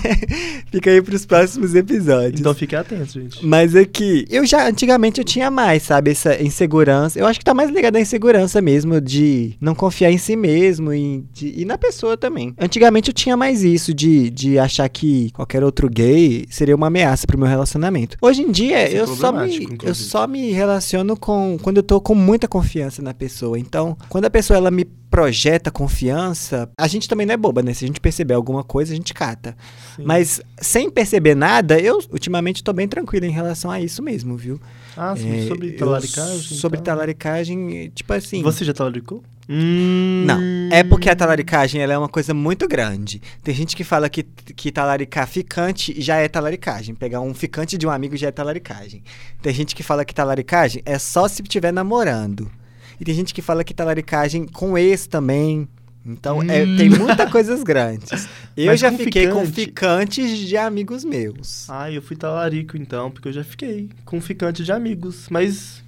Fica 0.72 0.90
aí 0.90 1.02
pros 1.02 1.26
próximos 1.26 1.76
episódios. 1.76 2.40
Então 2.40 2.54
fique 2.54 2.76
atento, 2.76 3.14
gente. 3.14 3.46
Mas 3.46 3.76
é 3.76 3.86
que 3.86 4.26
eu 4.30 4.46
já, 4.46 4.68
antigamente 4.68 5.20
eu 5.22 5.26
tinha 5.26 5.50
mais, 5.52 5.84
sabe, 5.84 6.12
essa 6.12 6.42
insegurança. 6.42 7.20
Eu 7.20 7.26
acho 7.28 7.40
que 7.40 7.46
tá 7.46 7.54
mais 7.54 7.70
ligado 7.70 7.96
à 7.96 8.00
insegurança 8.02 8.62
mesmo, 8.62 9.00
de 9.00 9.54
não 9.62 9.76
confiar 9.76 10.12
em 10.12 10.18
si 10.18 10.36
mesmo 10.36 10.94
e, 10.94 11.24
de- 11.34 11.54
e 11.62 11.66
na 11.66 11.78
pessoa 11.78 12.18
também. 12.18 12.54
Antigamente 12.58 13.10
eu 13.10 13.14
tinha 13.14 13.38
mais 13.38 13.64
isso, 13.64 13.94
de, 13.94 14.30
de 14.30 14.58
achar 14.58 14.88
que 14.90 15.30
qualquer 15.32 15.64
outro 15.64 15.90
gay 15.90 16.46
seria 16.50 16.76
uma 16.76 16.88
ameaça 16.88 17.28
pro 17.28 17.38
meu 17.38 17.48
relacionamento. 17.48 18.18
Hoje 18.22 18.42
em 18.42 18.52
dia, 18.52 18.88
Isso 18.88 18.98
é 18.98 19.00
eu 19.02 19.08
só, 19.08 19.32
me, 19.32 19.68
eu 19.84 19.96
só 19.96 20.28
me 20.28 20.52
relaciono 20.52 21.16
com 21.18 21.58
quando 21.62 21.78
eu 21.78 21.84
tô 21.84 22.02
com 22.02 22.16
muita 22.16 22.48
confiança 22.48 23.02
na 23.02 23.14
pessoa. 23.14 23.58
Então, 23.60 23.98
quando 24.10 24.26
a 24.26 24.30
pessoa 24.30 24.58
ela 24.58 24.72
me 24.72 24.86
projeta 25.14 25.70
confiança, 25.70 26.68
a 26.76 26.88
gente 26.88 27.08
também 27.08 27.24
não 27.24 27.36
é 27.36 27.38
boba, 27.38 27.62
né? 27.62 27.72
Se 27.72 27.86
a 27.86 27.88
gente 27.88 28.02
perceber 28.02 28.34
alguma 28.34 28.64
coisa, 28.64 28.94
a 28.94 28.96
gente 28.96 29.14
cata. 29.14 29.56
Sim. 29.96 30.02
Mas 30.04 30.42
sem 30.58 30.90
perceber 30.90 31.36
nada, 31.36 31.80
eu 31.80 32.00
ultimamente 32.12 32.64
tô 32.64 32.74
bem 32.74 32.88
tranquilo 32.88 33.28
em 33.28 33.30
relação 33.30 33.70
a 33.70 33.80
isso 33.80 34.02
mesmo, 34.02 34.36
viu? 34.36 34.60
Ah, 34.98 35.14
É, 35.16 35.48
sobre 35.48 35.74
talaricagem. 35.74 36.40
Sobre 36.40 36.80
então. 36.80 36.96
talaricagem, 36.96 37.92
tipo 37.94 38.12
assim. 38.12 38.42
Você 38.42 38.66
já 38.66 38.74
talaricou? 38.74 39.24
Hum... 39.48 40.24
Não, 40.26 40.42
é 40.72 40.84
porque 40.84 41.08
a 41.12 41.16
talaricagem 41.16 41.80
ela 41.80 41.94
é 41.94 41.98
uma 41.98 42.10
coisa 42.10 42.34
muito 42.34 42.68
grande. 42.68 43.22
Tem 43.44 43.54
gente 43.54 43.76
que 43.76 43.84
fala 43.84 44.10
que, 44.10 44.24
que 44.24 44.72
talaricar 44.72 45.28
ficante 45.28 45.94
já 46.02 46.16
é 46.16 46.28
talaricagem. 46.28 46.96
Pegar 46.96 47.22
um 47.22 47.36
ficante 47.36 47.78
de 47.78 47.86
um 47.86 47.92
amigo 47.92 48.18
já 48.18 48.30
é 48.30 48.32
talaricagem. 48.32 49.04
Tem 49.44 49.54
gente 49.54 49.76
que 49.76 49.84
fala 49.84 50.04
que 50.04 50.16
talaricagem 50.16 50.82
é 50.88 50.98
só 50.98 51.28
se 51.28 51.44
estiver 51.44 51.72
namorando. 51.72 52.50
E 53.04 53.06
tem 53.06 53.14
gente 53.14 53.34
que 53.34 53.42
fala 53.42 53.66
que 53.66 53.74
talaricagem 53.74 54.46
com 54.48 54.78
ex 54.78 55.06
também. 55.08 55.68
Então, 56.06 56.42
é- 56.42 56.64
Hum. 56.64 56.78
tem 56.78 56.90
muitas 56.90 57.30
coisas 57.30 57.62
grandes. 57.62 58.30
Eu 58.56 58.68
Mas 58.68 58.80
já 58.80 58.90
com 58.90 58.98
fiquei 58.98 59.28
com 59.28 59.42
ficante? 59.46 59.52
ficantes 59.66 60.38
de 60.40 60.56
amigos 60.56 61.04
meus. 61.04 61.70
Ah, 61.70 61.92
eu 61.92 62.02
fui 62.02 62.16
talarico 62.16 62.78
então, 62.78 63.12
porque 63.12 63.28
eu 63.28 63.34
já 63.34 63.44
fiquei 63.44 63.90
com 64.06 64.22
ficante 64.22 64.64
de 64.64 64.72
amigos. 64.72 65.28
Mas 65.30 65.84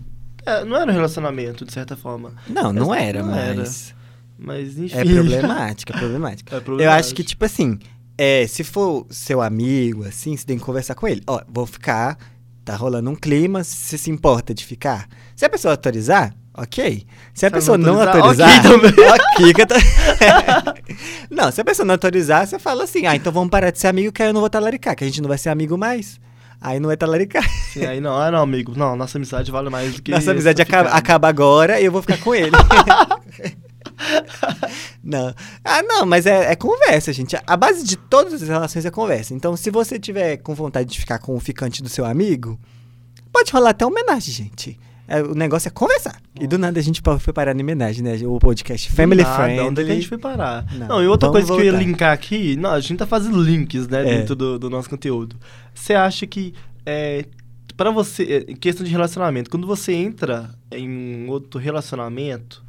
é, 0.46 0.66
não 0.66 0.76
era 0.76 0.92
um 0.92 0.94
relacionamento, 0.94 1.64
de 1.64 1.72
certa 1.72 1.96
forma. 1.96 2.34
Não, 2.50 2.74
não 2.74 2.94
Essa- 2.94 3.04
era, 3.06 3.24
não 3.24 3.34
era. 3.34 3.56
mas. 3.56 3.96
Mas 4.38 4.78
enfim. 4.78 4.98
É 4.98 5.06
problemática, 5.06 5.94
é 5.96 5.98
problemática. 6.00 6.52
É 6.56 6.58
Eu 6.58 6.62
problemático. 6.62 7.00
acho 7.06 7.16
que, 7.16 7.24
tipo 7.24 7.46
assim, 7.46 7.80
é, 8.18 8.46
se 8.46 8.62
for 8.66 9.06
seu 9.10 9.42
amigo, 9.42 10.04
assim, 10.04 10.36
você 10.36 10.46
tem 10.46 10.58
que 10.58 10.64
conversar 10.66 10.96
com 10.96 11.08
ele. 11.08 11.22
Ó, 11.28 11.42
vou 11.48 11.66
ficar, 11.66 12.18
tá 12.66 12.76
rolando 12.76 13.10
um 13.10 13.16
clima, 13.16 13.64
você 13.64 13.98
se 13.98 14.12
importa 14.12 14.54
de 14.54 14.66
ficar? 14.66 15.08
Se 15.34 15.46
a 15.46 15.50
pessoa 15.50 15.74
autorizar, 15.74 16.36
ok. 16.58 17.06
Se 17.34 17.46
a 17.46 17.52
pessoa 17.52 17.78
não 17.78 17.96
não 17.96 18.02
autorizar, 18.02 18.66
autorizar, 18.66 18.66
ok 18.66 18.92
também. 18.92 19.12
ok 19.12 19.54
que 19.54 19.62
eu 19.62 19.68
tô... 19.68 19.76
não, 21.30 21.52
se 21.52 21.62
a 21.62 21.66
pessoa 21.66 21.86
não 21.86 21.94
autorizar, 21.94 22.48
você 22.48 22.58
fala 22.58 22.84
assim, 22.84 23.06
ah, 23.06 23.16
então 23.16 23.32
vamos 23.32 23.50
parar 23.50 23.72
de 23.72 23.80
ser 23.80 23.88
amigo 23.88 24.12
que 24.12 24.22
aí 24.22 24.30
eu 24.30 24.34
não 24.34 24.42
vou 24.42 24.50
talaricar, 24.50 24.96
que 24.96 25.04
a 25.04 25.08
gente 25.08 25.22
não 25.22 25.30
vai 25.30 25.38
ser 25.38 25.50
amigo 25.50 25.78
mais. 25.78 26.20
Aí 26.60 26.80
não 26.80 26.90
é 26.90 26.96
talaricar. 26.96 27.48
Sim, 27.72 27.86
aí 27.86 28.02
não, 28.02 28.18
ah 28.18 28.32
não, 28.32 28.42
amigo. 28.42 28.74
Não, 28.76 28.96
nossa 28.96 29.18
amizade 29.18 29.52
vale 29.52 29.70
mais 29.70 29.94
do 29.94 30.02
que. 30.02 30.12
Nossa 30.12 30.32
amizade 30.32 30.62
acaba, 30.62 30.90
acaba 30.90 31.28
agora 31.28 31.80
e 31.80 31.86
eu 31.86 31.92
vou 31.92 32.02
ficar 32.02 32.18
com 32.18 32.34
ele. 32.34 32.52
não. 35.04 35.34
Ah, 35.64 35.84
não, 35.84 36.06
mas 36.06 36.26
é, 36.26 36.52
é 36.52 36.56
conversa, 36.56 37.14
gente. 37.14 37.38
A 37.46 37.58
base 37.58 37.84
de 37.84 37.96
todas 37.96 38.34
as 38.34 38.48
relações 38.48 38.86
é 38.86 38.90
conversa. 38.90 39.34
Então, 39.34 39.56
se 39.56 39.70
você 39.70 40.00
tiver 40.00 40.38
com 40.38 40.56
vontade 40.56 40.90
de 40.90 41.00
ficar 41.00 41.20
com 41.20 41.36
o 41.36 41.40
ficante 41.40 41.84
do 41.84 41.90
seu 41.90 42.06
amigo, 42.06 42.60
pode 43.32 43.52
rolar 43.52 43.72
até 43.72 43.86
homenagem, 43.86 44.34
gente. 44.34 44.80
É, 45.08 45.22
o 45.22 45.36
negócio 45.36 45.68
é 45.68 45.72
conversar. 45.72 46.20
E 46.40 46.48
do 46.48 46.58
nada 46.58 46.80
a 46.80 46.84
gente 46.84 47.02
foi 47.20 47.34
parar 47.34 47.56
em 47.56 47.62
homenagem, 47.62 48.04
né? 48.04 48.18
O 48.26 48.40
podcast 48.40 48.92
Family 48.92 49.22
Nada, 49.24 49.36
Friendly. 49.36 49.60
Onde 49.68 49.82
é 49.82 49.86
que 49.86 49.92
a 49.92 49.96
gente 49.96 50.08
foi 50.08 50.18
parar? 50.18 50.66
Não, 50.74 50.88
Não, 50.88 51.04
e 51.04 51.08
outra 51.08 51.30
coisa 51.30 51.48
que 51.48 51.54
eu 51.54 51.64
ia 51.64 51.72
voltar. 51.72 51.86
linkar 51.86 52.14
aqui, 52.14 52.56
não, 52.56 52.72
a 52.72 52.80
gente 52.80 52.98
tá 52.98 53.06
fazendo 53.08 53.42
links, 53.42 53.88
né, 53.88 54.02
É. 54.02 54.18
dentro 54.18 54.36
do, 54.36 54.58
do 54.60 54.70
nosso 54.70 54.90
conteúdo. 54.90 55.36
Você 55.74 55.94
acha 55.94 56.26
que, 56.28 56.54
é, 56.86 57.26
para 57.78 57.92
você, 57.92 58.24
é, 58.48 58.52
em 58.52 58.56
questão 58.56 58.84
de 58.86 58.92
relacionamento, 58.92 59.50
quando 59.50 59.68
você 59.68 59.94
entra 59.94 60.50
em 60.72 60.90
um 60.90 61.30
outro 61.30 61.60
relacionamento, 61.60 62.64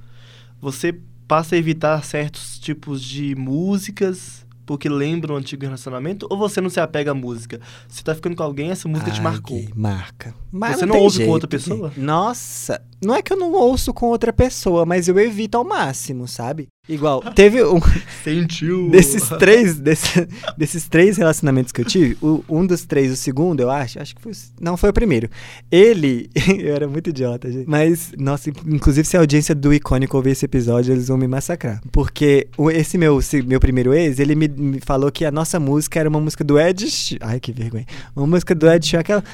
você 0.61 0.95
passa 1.27 1.55
a 1.57 1.59
evitar 1.59 2.03
certos 2.05 2.59
tipos 2.59 3.03
de 3.03 3.35
músicas 3.35 4.46
porque 4.67 4.89
lembra 4.89 5.33
um 5.33 5.37
antigo 5.37 5.63
relacionamento, 5.65 6.27
ou 6.29 6.37
você 6.37 6.61
não 6.61 6.69
se 6.69 6.81
apega 6.81 7.13
à 7.13 7.15
música? 7.15 7.61
Você 7.89 8.03
tá 8.03 8.15
ficando 8.15 8.35
com 8.37 8.43
alguém, 8.43 8.71
essa 8.71 8.89
música 8.89 9.11
te 9.11 9.21
marcou. 9.23 9.63
marca. 9.75 10.35
Mas 10.53 10.79
Você 10.79 10.87
não 10.87 10.95
tem 10.95 11.03
ouve 11.03 11.15
com 11.15 11.19
jeito, 11.19 11.33
outra 11.33 11.49
gay. 11.49 11.59
pessoa? 11.59 11.93
Nossa, 11.97 12.83
não 13.03 13.15
é 13.15 13.23
que 13.23 13.33
eu 13.33 13.37
não 13.39 13.53
ouço 13.53 13.95
com 13.95 14.07
outra 14.07 14.33
pessoa, 14.33 14.85
mas 14.85 15.07
eu 15.09 15.19
evito 15.19 15.57
ao 15.57 15.65
máximo, 15.65 16.27
sabe? 16.27 16.67
Igual, 16.89 17.21
teve 17.35 17.65
um 17.65 17.81
Sentiu. 18.23 18.89
desses 18.91 19.29
três, 19.39 19.77
desse- 19.79 20.29
desses 20.57 20.87
três 20.89 21.17
relacionamentos 21.17 21.73
que 21.73 21.81
eu 21.81 21.85
tive, 21.85 22.17
o- 22.23 22.45
um 22.49 22.65
dos 22.67 22.85
três, 22.85 23.11
o 23.13 23.17
segundo, 23.17 23.61
eu 23.61 23.71
acho, 23.71 24.01
acho 24.01 24.15
que 24.15 24.23
foi, 24.23 24.33
não 24.61 24.77
foi 24.77 24.91
o 24.91 24.93
primeiro. 24.93 25.29
Ele, 25.71 26.31
eu 26.59 26.75
era 26.75 26.87
muito 26.87 27.11
idiota, 27.11 27.51
gente, 27.51 27.69
mas 27.69 28.13
nossa, 28.19 28.51
in- 28.51 28.55
inclusive 28.69 29.07
se 29.07 29.17
a 29.17 29.21
audiência 29.21 29.55
do 29.55 29.75
icônico 29.75 30.17
ouvir 30.17 30.31
esse 30.31 30.45
episódio, 30.45 30.93
eles 30.93 31.09
vão 31.09 31.17
me 31.19 31.27
massacrar, 31.27 31.81
porque 31.91 32.47
o- 32.57 32.71
esse 32.71 32.97
meu, 32.97 33.21
se- 33.21 33.43
meu 33.43 33.59
primeiro 33.59 33.93
ex, 33.93 34.19
ele 34.21 34.35
me, 34.35 34.47
me 34.49 34.81
falou 34.81 35.11
que 35.11 35.25
a 35.25 35.31
nossa 35.31 35.59
música 35.59 35.99
era 35.99 36.09
uma 36.09 36.21
música 36.21 36.45
do 36.45 36.59
Ed, 36.59 36.87
ai 37.21 37.41
que 37.41 37.51
vergonha, 37.53 37.87
uma 38.15 38.27
música 38.27 38.55
do 38.55 38.71
Ed 38.71 38.87
Sheeran, 38.87 39.01
aquela 39.01 39.25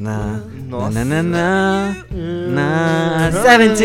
na 0.00 0.42
Nossa. 0.66 1.04
na 1.04 1.22
na 1.22 1.22
na 1.22 1.96
na 2.50 3.30
17, 3.30 3.84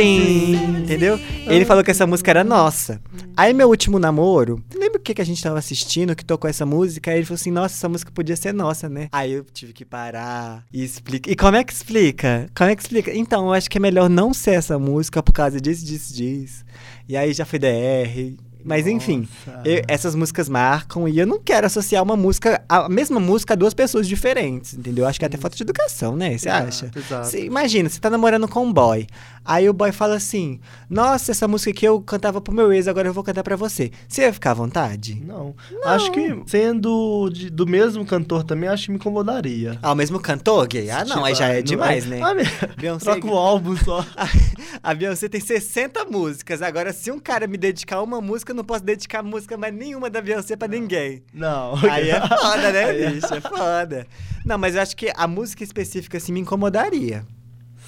entendeu? 0.80 1.20
Ele 1.46 1.66
falou 1.66 1.84
que 1.84 1.92
essa 1.92 2.08
música 2.08 2.32
era 2.32 2.44
nossa. 2.44 3.02
Aí 3.38 3.54
meu 3.54 3.68
último 3.68 4.00
namoro, 4.00 4.64
lembra 4.74 4.98
o 4.98 5.02
que, 5.02 5.14
que 5.14 5.22
a 5.22 5.26
gente 5.26 5.44
tava 5.44 5.60
assistindo 5.60 6.16
que 6.16 6.24
tocou 6.24 6.50
essa 6.50 6.66
música? 6.66 7.12
Aí 7.12 7.18
ele 7.18 7.26
falou 7.26 7.36
assim, 7.36 7.52
nossa, 7.52 7.76
essa 7.76 7.90
música 7.90 8.12
podia 8.12 8.36
ser 8.36 8.54
nossa, 8.54 8.88
né? 8.88 9.10
Aí 9.12 9.34
eu 9.34 9.44
tive 9.44 9.74
que 9.74 9.84
parar 9.84 10.64
e 10.72 10.84
explicar. 10.84 11.30
E 11.30 11.36
como 11.36 11.58
é 11.58 11.64
que 11.64 11.74
explica? 11.74 12.48
Como 12.56 12.70
é 12.70 12.76
que 12.76 12.82
explica? 12.82 13.14
Então, 13.14 13.48
eu 13.48 13.54
acho 13.54 13.70
que 13.70 13.78
é 13.78 13.82
melhor 13.82 14.10
não 14.10 14.34
ser 14.34 14.52
essa 14.52 14.80
música 14.80 15.22
por 15.22 15.34
causa 15.34 15.60
disso, 15.60 15.86
disso, 15.86 16.14
disso. 16.14 16.64
E 17.10 17.18
aí 17.18 17.34
já 17.34 17.46
foi 17.46 17.60
DR. 17.60 18.36
Mas 18.66 18.88
enfim, 18.88 19.28
eu- 19.64 19.84
essas 19.88 20.16
músicas 20.16 20.50
marcam 20.50 21.08
e 21.08 21.20
eu 21.20 21.28
não 21.28 21.40
quero 21.40 21.68
associar 21.68 22.02
uma 22.04 22.18
música, 22.18 22.64
a 22.68 22.90
mesma 22.90 23.20
música 23.20 23.54
a 23.54 23.56
duas 23.56 23.76
pessoas 23.76 24.08
diferentes, 24.08 24.74
entendeu? 24.74 25.06
Acho 25.08 25.20
que 25.20 25.26
é 25.26 25.28
até 25.28 25.38
falta 25.38 25.56
de 25.56 25.62
educação, 25.62 26.16
né? 26.16 26.36
Você 26.38 26.50
Exato, 26.50 26.68
acha? 26.68 26.92
exato. 26.96 27.28
Cê- 27.28 27.46
imagina, 27.46 27.88
você 27.88 28.00
tá 28.00 28.10
namorando 28.10 28.48
com 28.48 28.66
um 28.66 28.74
boy. 28.74 29.06
Aí 29.48 29.70
o 29.70 29.74
boy 29.74 29.92
fala 29.92 30.16
assim: 30.16 30.60
Nossa, 30.90 31.32
essa 31.32 31.48
música 31.48 31.72
que 31.72 31.88
eu 31.88 32.02
cantava 32.02 32.42
pro 32.42 32.52
meu 32.52 32.74
ex, 32.74 32.88
agora 32.88 33.08
eu 33.08 33.14
vou 33.14 33.24
cantar 33.24 33.44
pra 33.44 33.56
você. 33.56 33.92
Você 34.08 34.24
ia 34.24 34.34
ficar 34.34 34.52
à 34.52 34.54
vontade? 34.56 35.22
Não. 35.24 35.54
Acho 35.84 36.12
que 36.12 36.42
sendo 36.48 37.30
de- 37.32 37.52
do 37.52 37.68
mesmo 37.68 38.04
cantor 38.04 38.44
também, 38.44 38.68
acho 38.68 38.86
que 38.86 38.92
me 38.92 38.98
incomodaria. 38.98 39.78
Ah, 39.84 39.92
o 39.92 39.96
mesmo 39.96 40.20
cantor, 40.20 40.66
gay? 40.68 40.90
Ah, 40.90 41.06
não, 41.06 41.24
aí 41.24 41.36
já 41.36 41.50
é 41.50 41.58
não 41.58 41.62
demais, 41.64 42.06
né? 42.08 42.20
Ah, 42.24 42.34
me- 42.34 42.44
Beyoncé- 42.76 43.06
Troca 43.12 43.28
o 43.28 43.38
álbum 43.38 43.78
só. 43.78 44.04
A 44.82 44.94
Beyoncé 44.94 45.28
tem 45.30 45.40
60 45.42 46.06
músicas. 46.06 46.62
Agora, 46.62 46.92
se 46.94 47.12
um 47.12 47.20
cara 47.20 47.48
me 47.48 47.58
dedicar 47.58 48.02
uma 48.02 48.22
música, 48.22 48.52
eu 48.52 48.56
não 48.56 48.64
posso 48.64 48.84
dedicar 48.84 49.24
música 49.24 49.58
mais 49.58 49.74
nenhuma 49.74 50.10
da 50.10 50.22
Beyoncé 50.22 50.56
pra 50.56 50.68
ninguém. 50.68 51.24
Não. 51.34 51.76
Aí 51.90 52.10
é 52.10 52.20
foda, 52.28 52.72
né, 52.72 52.82
é- 53.06 53.10
bicho? 53.12 53.34
É 53.34 53.42
foda. 53.42 54.08
Não, 54.46 54.58
mas 54.58 54.76
eu 54.76 54.82
acho 54.82 54.96
que 54.96 55.12
a 55.16 55.28
música 55.28 55.64
específica, 55.64 56.18
assim, 56.18 56.32
me 56.32 56.40
incomodaria. 56.40 57.26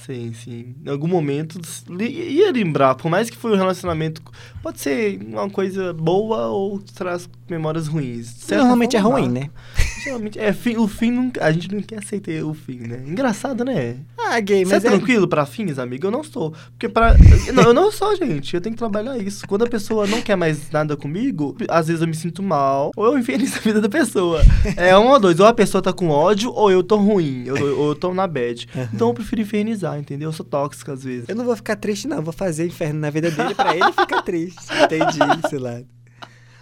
Sim, 0.06 0.34
sim. 0.34 0.76
Em 0.86 0.90
algum 0.90 1.08
momento 1.08 1.60
ia 2.00 2.50
lembrar, 2.52 2.96
por 2.96 3.10
mais 3.10 3.30
que 3.30 3.36
foi 3.36 3.52
um 3.52 3.58
relacionamento. 3.58 4.22
Pode 4.64 4.80
ser 4.80 5.20
uma 5.22 5.50
coisa 5.50 5.92
boa 5.94 6.48
ou 6.48 6.80
traz 6.80 7.30
memórias 7.50 7.88
ruins. 7.88 8.48
Normalmente 8.50 8.96
é 8.96 9.00
ruim, 9.00 9.28
né? 9.28 9.50
Geralmente, 10.08 10.40
é, 10.40 10.56
o 10.78 10.88
fim 10.88 11.12
nunca. 11.12 11.44
A 11.46 11.52
gente 11.52 11.74
não 11.74 11.82
quer 11.82 12.00
aceitar 12.00 12.44
o 12.44 12.54
fim, 12.54 12.80
né? 12.80 13.02
Engraçado, 13.06 13.64
né? 13.64 13.98
Ah, 14.18 14.40
gay, 14.40 14.66
Você 14.66 14.74
é 14.74 14.76
mas 14.78 14.86
é... 14.86 14.90
tranquilo 14.90 15.28
pra 15.28 15.46
fins, 15.46 15.78
amigo? 15.80 16.08
Eu 16.08 16.12
não 16.12 16.24
sou. 16.24 16.52
Porque 16.72 16.90
pra. 16.90 17.16
não, 17.54 17.64
eu 17.64 17.74
não 17.74 17.92
sou, 17.92 18.16
gente. 18.16 18.54
Eu 18.54 18.62
tenho 18.62 18.74
que 18.76 18.80
trabalhar 18.80 19.18
isso. 19.18 19.48
Quando 19.48 19.64
a 19.64 19.68
pessoa 19.70 20.06
não 20.08 20.22
quer 20.22 20.36
mais 20.36 20.70
nada 20.72 20.98
comigo, 20.98 21.56
às 21.70 21.88
vezes 21.88 22.02
eu 22.02 22.08
me 22.08 22.16
sinto 22.16 22.42
mal, 22.44 22.92
ou 22.96 23.06
eu 23.08 23.18
infernizo 23.18 23.58
a 23.58 23.60
vida 23.62 23.82
da 23.82 23.90
pessoa. 23.90 24.42
É 24.76 24.98
um 24.98 25.08
ou 25.08 25.20
dois. 25.20 25.40
Ou 25.40 25.46
a 25.46 25.54
pessoa 25.54 25.82
tá 25.82 25.94
com 25.94 26.10
ódio, 26.10 26.52
ou 26.52 26.70
eu 26.72 26.84
tô 26.84 26.98
ruim. 26.98 27.44
eu- 27.46 27.78
Ou 27.80 27.90
eu 27.90 27.96
tô 27.96 28.14
na 28.14 28.28
bad. 28.28 28.68
Então 28.94 29.10
eu 29.10 29.14
prefiro 29.14 29.42
infernizar, 29.42 29.98
entendeu? 30.00 30.30
Eu 30.30 30.34
sou 30.34 30.46
tóxico 30.46 30.92
às 30.92 31.04
vezes. 31.04 31.30
Eu 31.30 31.36
não 31.36 31.46
vou 31.46 31.56
ficar 31.56 31.76
triste, 31.76 32.08
não. 32.08 32.22
Vou 32.22 32.34
fazer 32.34 32.66
inferno 32.66 33.00
na 33.00 33.10
vida 33.10 33.30
dele 33.32 33.54
pra 33.56 33.76
ele 33.76 33.92
ficar 33.92 34.22
triste. 34.22 34.58
Entendi 34.84 35.20
esse 35.46 35.58
lado. 35.58 35.86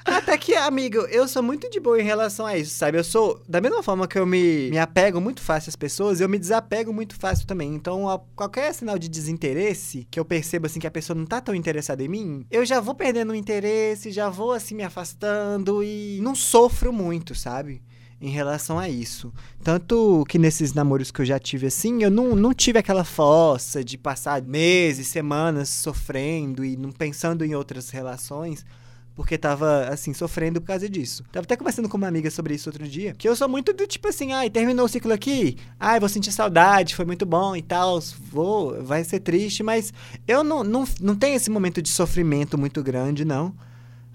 Até 0.06 0.38
que, 0.38 0.54
amigo, 0.54 1.00
eu 1.08 1.28
sou 1.28 1.42
muito 1.42 1.68
de 1.70 1.80
boa 1.80 2.00
em 2.00 2.04
relação 2.06 2.46
a 2.46 2.56
isso, 2.56 2.76
sabe? 2.78 2.98
Eu 2.98 3.04
sou, 3.04 3.42
da 3.50 3.60
mesma 3.60 3.82
forma 3.82 4.08
que 4.08 4.20
eu 4.20 4.26
me, 4.26 4.70
me 4.70 4.78
apego 4.78 5.20
muito 5.20 5.42
fácil 5.42 5.70
às 5.70 5.76
pessoas, 5.76 6.22
eu 6.22 6.30
me 6.30 6.38
desapego 6.38 6.94
muito 6.94 7.16
fácil 7.16 7.48
também. 7.48 7.74
Então, 7.74 8.08
a- 8.08 8.20
qualquer 8.36 8.72
sinal 8.74 9.00
de 9.00 9.10
desinteresse, 9.10 10.08
que 10.12 10.20
eu 10.20 10.24
percebo, 10.26 10.68
assim, 10.68 10.80
que 10.80 10.86
a 10.88 10.92
pessoa 10.92 11.18
não 11.18 11.26
tá 11.26 11.42
tão 11.42 11.56
interessada 11.56 12.04
em 12.04 12.08
mim, 12.08 12.46
eu 12.52 12.64
já 12.64 12.80
vou 12.80 12.94
perdendo 12.94 13.32
o 13.32 13.36
interesse, 13.36 14.12
já 14.12 14.30
vou, 14.30 14.52
assim, 14.52 14.76
me 14.76 14.84
afastando 14.84 15.84
e 15.84 16.20
não 16.22 16.36
sofro 16.36 16.94
muito, 16.94 17.34
sabe? 17.34 17.82
Em 18.22 18.30
relação 18.30 18.78
a 18.78 18.88
isso. 18.88 19.34
Tanto 19.64 20.24
que 20.30 20.38
nesses 20.38 20.72
namoros 20.74 21.10
que 21.12 21.22
eu 21.22 21.26
já 21.26 21.40
tive 21.40 21.68
assim, 21.68 22.04
eu 22.04 22.12
não, 22.12 22.36
não 22.36 22.54
tive 22.54 22.78
aquela 22.80 23.04
força 23.04 23.84
de 23.84 23.98
passar 23.98 24.42
meses, 24.44 25.08
semanas 25.08 25.68
sofrendo 25.70 26.64
e 26.64 26.78
não 26.78 26.92
pensando 26.92 27.44
em 27.44 27.56
outras 27.56 27.90
relações, 27.90 28.64
porque 29.16 29.38
tava, 29.38 29.86
assim, 29.86 30.14
sofrendo 30.14 30.60
por 30.60 30.68
causa 30.68 30.90
disso. 30.90 31.24
Tava 31.32 31.46
até 31.46 31.56
conversando 31.56 31.88
com 31.88 31.96
uma 31.96 32.08
amiga 32.08 32.30
sobre 32.30 32.54
isso 32.54 32.70
outro 32.70 32.86
dia, 32.88 33.14
que 33.14 33.28
eu 33.28 33.36
sou 33.36 33.48
muito 33.48 33.72
do 33.72 33.88
tipo 33.88 34.10
assim, 34.10 34.34
ai, 34.34 34.50
terminou 34.50 34.86
o 34.86 34.90
ciclo 34.90 35.14
aqui, 35.14 35.58
ai, 35.80 36.00
vou 36.00 36.10
sentir 36.10 36.32
saudade, 36.32 36.96
foi 36.96 37.06
muito 37.06 37.26
bom 37.26 37.56
e 37.56 37.62
tal, 37.62 38.00
vou, 38.30 38.84
vai 38.84 39.04
ser 39.06 39.22
triste, 39.22 39.64
mas 39.64 39.94
eu 40.28 40.44
não, 40.44 40.64
não, 40.64 40.84
não 41.00 41.16
tenho 41.16 41.36
esse 41.36 41.50
momento 41.50 41.82
de 41.82 41.90
sofrimento 41.90 42.58
muito 42.58 42.84
grande, 42.84 43.24
não. 43.24 43.56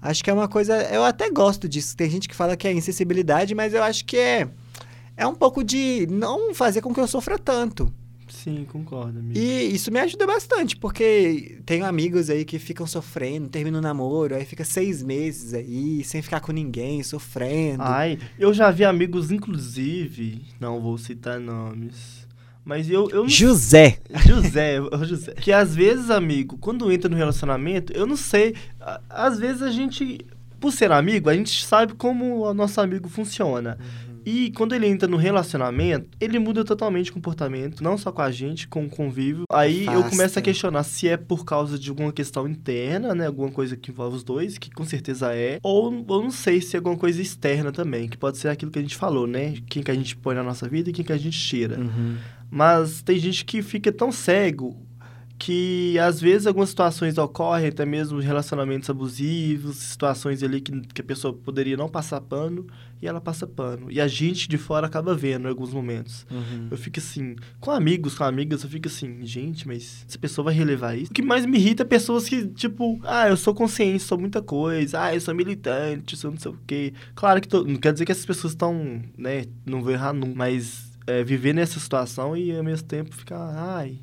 Acho 0.01 0.23
que 0.23 0.29
é 0.29 0.33
uma 0.33 0.47
coisa. 0.47 0.81
Eu 0.83 1.03
até 1.03 1.29
gosto 1.29 1.69
disso. 1.69 1.95
Tem 1.95 2.09
gente 2.09 2.27
que 2.27 2.33
fala 2.33 2.57
que 2.57 2.67
é 2.67 2.73
insensibilidade, 2.73 3.53
mas 3.53 3.71
eu 3.71 3.83
acho 3.83 4.03
que 4.03 4.17
é. 4.17 4.49
É 5.15 5.27
um 5.27 5.35
pouco 5.35 5.63
de 5.63 6.07
não 6.09 6.55
fazer 6.55 6.81
com 6.81 6.91
que 6.91 6.99
eu 6.99 7.07
sofra 7.07 7.37
tanto. 7.37 7.93
Sim, 8.31 8.65
concordo, 8.65 9.19
amigo. 9.19 9.37
E 9.37 9.73
isso 9.73 9.91
me 9.91 9.99
ajuda 9.99 10.25
bastante, 10.25 10.75
porque 10.77 11.59
tenho 11.65 11.85
amigos 11.85 12.29
aí 12.29 12.45
que 12.45 12.57
ficam 12.57 12.87
sofrendo, 12.87 13.49
terminam 13.49 13.79
o 13.79 13.83
namoro, 13.83 14.33
aí 14.33 14.45
fica 14.45 14.63
seis 14.63 15.03
meses 15.03 15.53
aí, 15.53 16.03
sem 16.03 16.21
ficar 16.21 16.39
com 16.39 16.51
ninguém, 16.51 17.03
sofrendo. 17.03 17.83
Ai, 17.83 18.17
eu 18.39 18.53
já 18.53 18.71
vi 18.71 18.85
amigos, 18.85 19.31
inclusive, 19.31 20.41
não 20.59 20.81
vou 20.81 20.97
citar 20.97 21.39
nomes, 21.39 22.25
mas 22.63 22.89
eu... 22.89 23.09
eu 23.09 23.27
José! 23.27 23.99
José, 24.25 24.77
José. 25.03 25.33
Que 25.33 25.51
às 25.51 25.75
vezes, 25.75 26.09
amigo, 26.09 26.57
quando 26.57 26.91
entra 26.91 27.09
no 27.09 27.17
relacionamento, 27.17 27.91
eu 27.93 28.07
não 28.07 28.15
sei, 28.15 28.55
às 29.09 29.37
vezes 29.37 29.61
a 29.61 29.69
gente, 29.69 30.25
por 30.59 30.71
ser 30.71 30.91
amigo, 30.91 31.29
a 31.29 31.33
gente 31.33 31.65
sabe 31.65 31.93
como 31.93 32.47
o 32.47 32.53
nosso 32.53 32.79
amigo 32.79 33.09
funciona. 33.09 33.77
E 34.25 34.51
quando 34.51 34.73
ele 34.73 34.87
entra 34.87 35.07
no 35.07 35.17
relacionamento, 35.17 36.09
ele 36.19 36.39
muda 36.39 36.63
totalmente 36.63 37.11
o 37.11 37.13
comportamento, 37.13 37.83
não 37.83 37.97
só 37.97 38.11
com 38.11 38.21
a 38.21 38.31
gente, 38.31 38.67
com 38.67 38.85
o 38.85 38.89
convívio. 38.89 39.43
Aí 39.51 39.85
eu 39.85 40.03
começo 40.03 40.37
a 40.37 40.41
questionar 40.41 40.83
se 40.83 41.07
é 41.07 41.17
por 41.17 41.45
causa 41.45 41.77
de 41.77 41.89
alguma 41.89 42.11
questão 42.11 42.47
interna, 42.47 43.15
né? 43.15 43.27
Alguma 43.27 43.51
coisa 43.51 43.75
que 43.75 43.91
envolve 43.91 44.17
os 44.17 44.23
dois, 44.23 44.57
que 44.57 44.69
com 44.71 44.85
certeza 44.85 45.33
é. 45.33 45.59
Ou 45.63 45.91
eu 45.91 46.21
não 46.21 46.31
sei 46.31 46.61
se 46.61 46.75
é 46.75 46.77
alguma 46.77 46.97
coisa 46.97 47.21
externa 47.21 47.71
também, 47.71 48.07
que 48.07 48.17
pode 48.17 48.37
ser 48.37 48.49
aquilo 48.49 48.71
que 48.71 48.79
a 48.79 48.81
gente 48.81 48.95
falou, 48.95 49.27
né? 49.27 49.55
Quem 49.67 49.83
que 49.83 49.91
a 49.91 49.95
gente 49.95 50.15
põe 50.15 50.35
na 50.35 50.43
nossa 50.43 50.67
vida 50.67 50.89
e 50.89 50.93
quem 50.93 51.05
que 51.05 51.13
a 51.13 51.17
gente 51.17 51.39
tira. 51.39 51.79
Uhum. 51.79 52.17
Mas 52.49 53.01
tem 53.01 53.17
gente 53.17 53.45
que 53.45 53.61
fica 53.61 53.91
tão 53.91 54.11
cego 54.11 54.77
que 55.43 55.97
às 55.97 56.21
vezes 56.21 56.45
algumas 56.45 56.69
situações 56.69 57.17
ocorrem, 57.17 57.69
até 57.69 57.83
mesmo 57.83 58.19
relacionamentos 58.19 58.87
abusivos, 58.91 59.75
situações 59.77 60.43
ali 60.43 60.61
que, 60.61 60.71
que 60.93 61.01
a 61.01 61.03
pessoa 61.03 61.33
poderia 61.33 61.75
não 61.75 61.89
passar 61.89 62.21
pano 62.21 62.67
e 63.01 63.07
ela 63.07 63.19
passa 63.19 63.47
pano. 63.47 63.91
E 63.91 63.99
a 63.99 64.07
gente 64.07 64.47
de 64.47 64.55
fora 64.59 64.85
acaba 64.85 65.15
vendo 65.15 65.47
em 65.47 65.49
alguns 65.49 65.73
momentos. 65.73 66.27
Uhum. 66.29 66.67
Eu 66.69 66.77
fico 66.77 66.99
assim, 66.99 67.35
com 67.59 67.71
amigos, 67.71 68.15
com 68.15 68.23
amigas, 68.23 68.63
eu 68.63 68.69
fico 68.69 68.87
assim, 68.87 69.25
gente, 69.25 69.67
mas 69.67 70.05
essa 70.07 70.19
pessoa 70.19 70.45
vai 70.45 70.53
relevar 70.53 70.95
isso? 70.95 71.09
O 71.09 71.13
que 71.15 71.23
mais 71.23 71.43
me 71.43 71.57
irrita 71.57 71.81
é 71.81 71.85
pessoas 71.87 72.29
que, 72.29 72.45
tipo, 72.49 73.01
ah, 73.03 73.27
eu 73.27 73.35
sou 73.35 73.55
consciente, 73.55 74.03
sou 74.03 74.19
muita 74.19 74.43
coisa, 74.43 75.01
ah, 75.05 75.15
eu 75.15 75.19
sou 75.19 75.33
militante, 75.33 76.15
sou 76.15 76.29
não 76.29 76.37
sei 76.37 76.51
o 76.51 76.57
quê. 76.67 76.93
Claro 77.15 77.41
que 77.41 77.47
tô- 77.47 77.63
não 77.63 77.77
quer 77.77 77.93
dizer 77.93 78.05
que 78.05 78.11
essas 78.11 78.27
pessoas 78.27 78.53
estão, 78.53 79.01
né, 79.17 79.45
não 79.65 79.81
vou 79.81 79.91
errar 79.91 80.13
nunca, 80.13 80.35
mas 80.35 80.91
é, 81.07 81.23
viver 81.23 81.53
nessa 81.53 81.79
situação 81.79 82.37
e 82.37 82.55
ao 82.55 82.63
mesmo 82.63 82.87
tempo 82.87 83.15
ficar, 83.15 83.51
ai, 83.55 83.97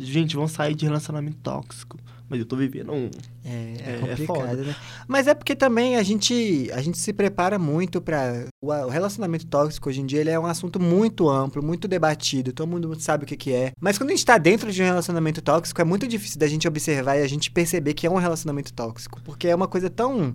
gente, 0.00 0.36
vão 0.36 0.48
sair 0.48 0.74
de 0.74 0.84
relacionamento 0.84 1.36
tóxico. 1.42 1.98
Mas 2.28 2.40
eu 2.40 2.46
tô 2.46 2.56
vivendo 2.56 2.90
um. 2.90 3.10
É, 3.44 3.48
é 3.50 3.74
É- 3.84 3.94
é 3.96 3.98
complicado, 3.98 4.26
foda. 4.26 4.56
né? 4.56 4.74
Mas 5.06 5.26
é 5.26 5.34
porque 5.34 5.54
também 5.54 5.96
a 5.96 6.02
gente, 6.02 6.70
a 6.72 6.80
gente 6.80 6.96
se 6.98 7.12
prepara 7.12 7.58
muito 7.58 8.00
para 8.00 8.46
o, 8.62 8.68
o 8.72 8.88
relacionamento 8.88 9.46
tóxico 9.46 9.90
hoje 9.90 10.00
em 10.00 10.06
dia 10.06 10.20
ele 10.22 10.30
é 10.30 10.40
um 10.40 10.46
assunto 10.46 10.80
muito 10.80 11.28
amplo, 11.28 11.62
muito 11.62 11.86
debatido, 11.86 12.50
todo 12.52 12.66
mundo 12.66 12.98
sabe 12.98 13.24
o 13.24 13.26
que, 13.26 13.36
que 13.36 13.52
é. 13.52 13.72
Mas 13.78 13.98
quando 13.98 14.08
a 14.10 14.12
gente 14.14 14.24
tá 14.24 14.38
dentro 14.38 14.72
de 14.72 14.82
um 14.82 14.86
relacionamento 14.86 15.42
tóxico, 15.42 15.80
é 15.80 15.84
muito 15.84 16.08
difícil 16.08 16.38
da 16.38 16.46
gente 16.46 16.66
observar 16.66 17.18
e 17.18 17.22
a 17.22 17.28
gente 17.28 17.50
perceber 17.50 17.92
que 17.92 18.06
é 18.06 18.10
um 18.10 18.16
relacionamento 18.16 18.72
tóxico. 18.72 19.20
Porque 19.22 19.46
é 19.48 19.54
uma 19.54 19.68
coisa 19.68 19.90
tão. 19.90 20.34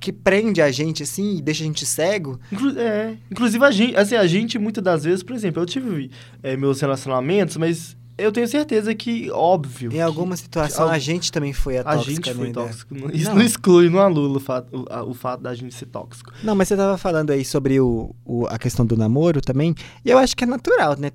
que 0.00 0.12
prende 0.12 0.62
a 0.62 0.70
gente 0.70 1.02
assim 1.02 1.38
e 1.38 1.42
deixa 1.42 1.64
a 1.64 1.66
gente 1.66 1.84
cego. 1.84 2.38
Inclu- 2.52 2.78
é, 2.78 3.16
inclusive 3.30 3.64
a 3.64 3.70
gente, 3.72 3.96
assim, 3.96 4.14
a 4.14 4.26
gente 4.28 4.56
muitas 4.56 4.84
das 4.84 5.02
vezes, 5.02 5.24
por 5.24 5.34
exemplo, 5.34 5.60
eu 5.60 5.66
tive 5.66 6.10
é, 6.40 6.56
meus 6.56 6.80
relacionamentos, 6.80 7.56
mas 7.56 7.96
eu 8.18 8.32
tenho 8.32 8.46
certeza 8.48 8.94
que, 8.94 9.30
óbvio. 9.30 9.88
Em 9.88 9.92
que 9.94 10.00
alguma 10.00 10.36
situação 10.36 10.86
al- 10.86 10.90
a 10.90 10.98
gente 10.98 11.30
também 11.32 11.52
foi 11.52 11.78
a 11.78 11.82
a 11.82 11.94
tóxica, 11.96 12.10
gente 12.14 12.34
foi 12.34 12.46
né? 12.48 12.52
tóxico. 12.52 12.94
Não- 12.94 13.10
Isso 13.10 13.28
Não. 13.28 13.36
não, 13.36 13.42
exclui, 13.42 13.88
não 13.88 14.00
anula 14.00 14.36
o 14.36 14.40
fato, 14.40 14.68
o, 14.76 14.84
a- 14.92 15.04
o 15.04 15.14
fato 15.14 15.40
da 15.42 15.54
gente 15.54 15.74
ser 15.74 15.86
tóxico. 15.86 16.32
Não, 16.42 16.54
mas 16.54 16.68
você 16.68 16.76
tava 16.76 16.98
falando 16.98 17.30
aí 17.30 17.44
sobre 17.44 17.80
o, 17.80 18.14
o- 18.24 18.46
a 18.48 18.58
questão 18.58 18.84
do 18.84 18.96
namoro 18.96 19.40
também. 19.40 19.74
E 20.04 20.10
eu 20.10 20.18
acho 20.18 20.36
que 20.36 20.44
é 20.44 20.46
natural, 20.46 20.96
né? 20.98 21.10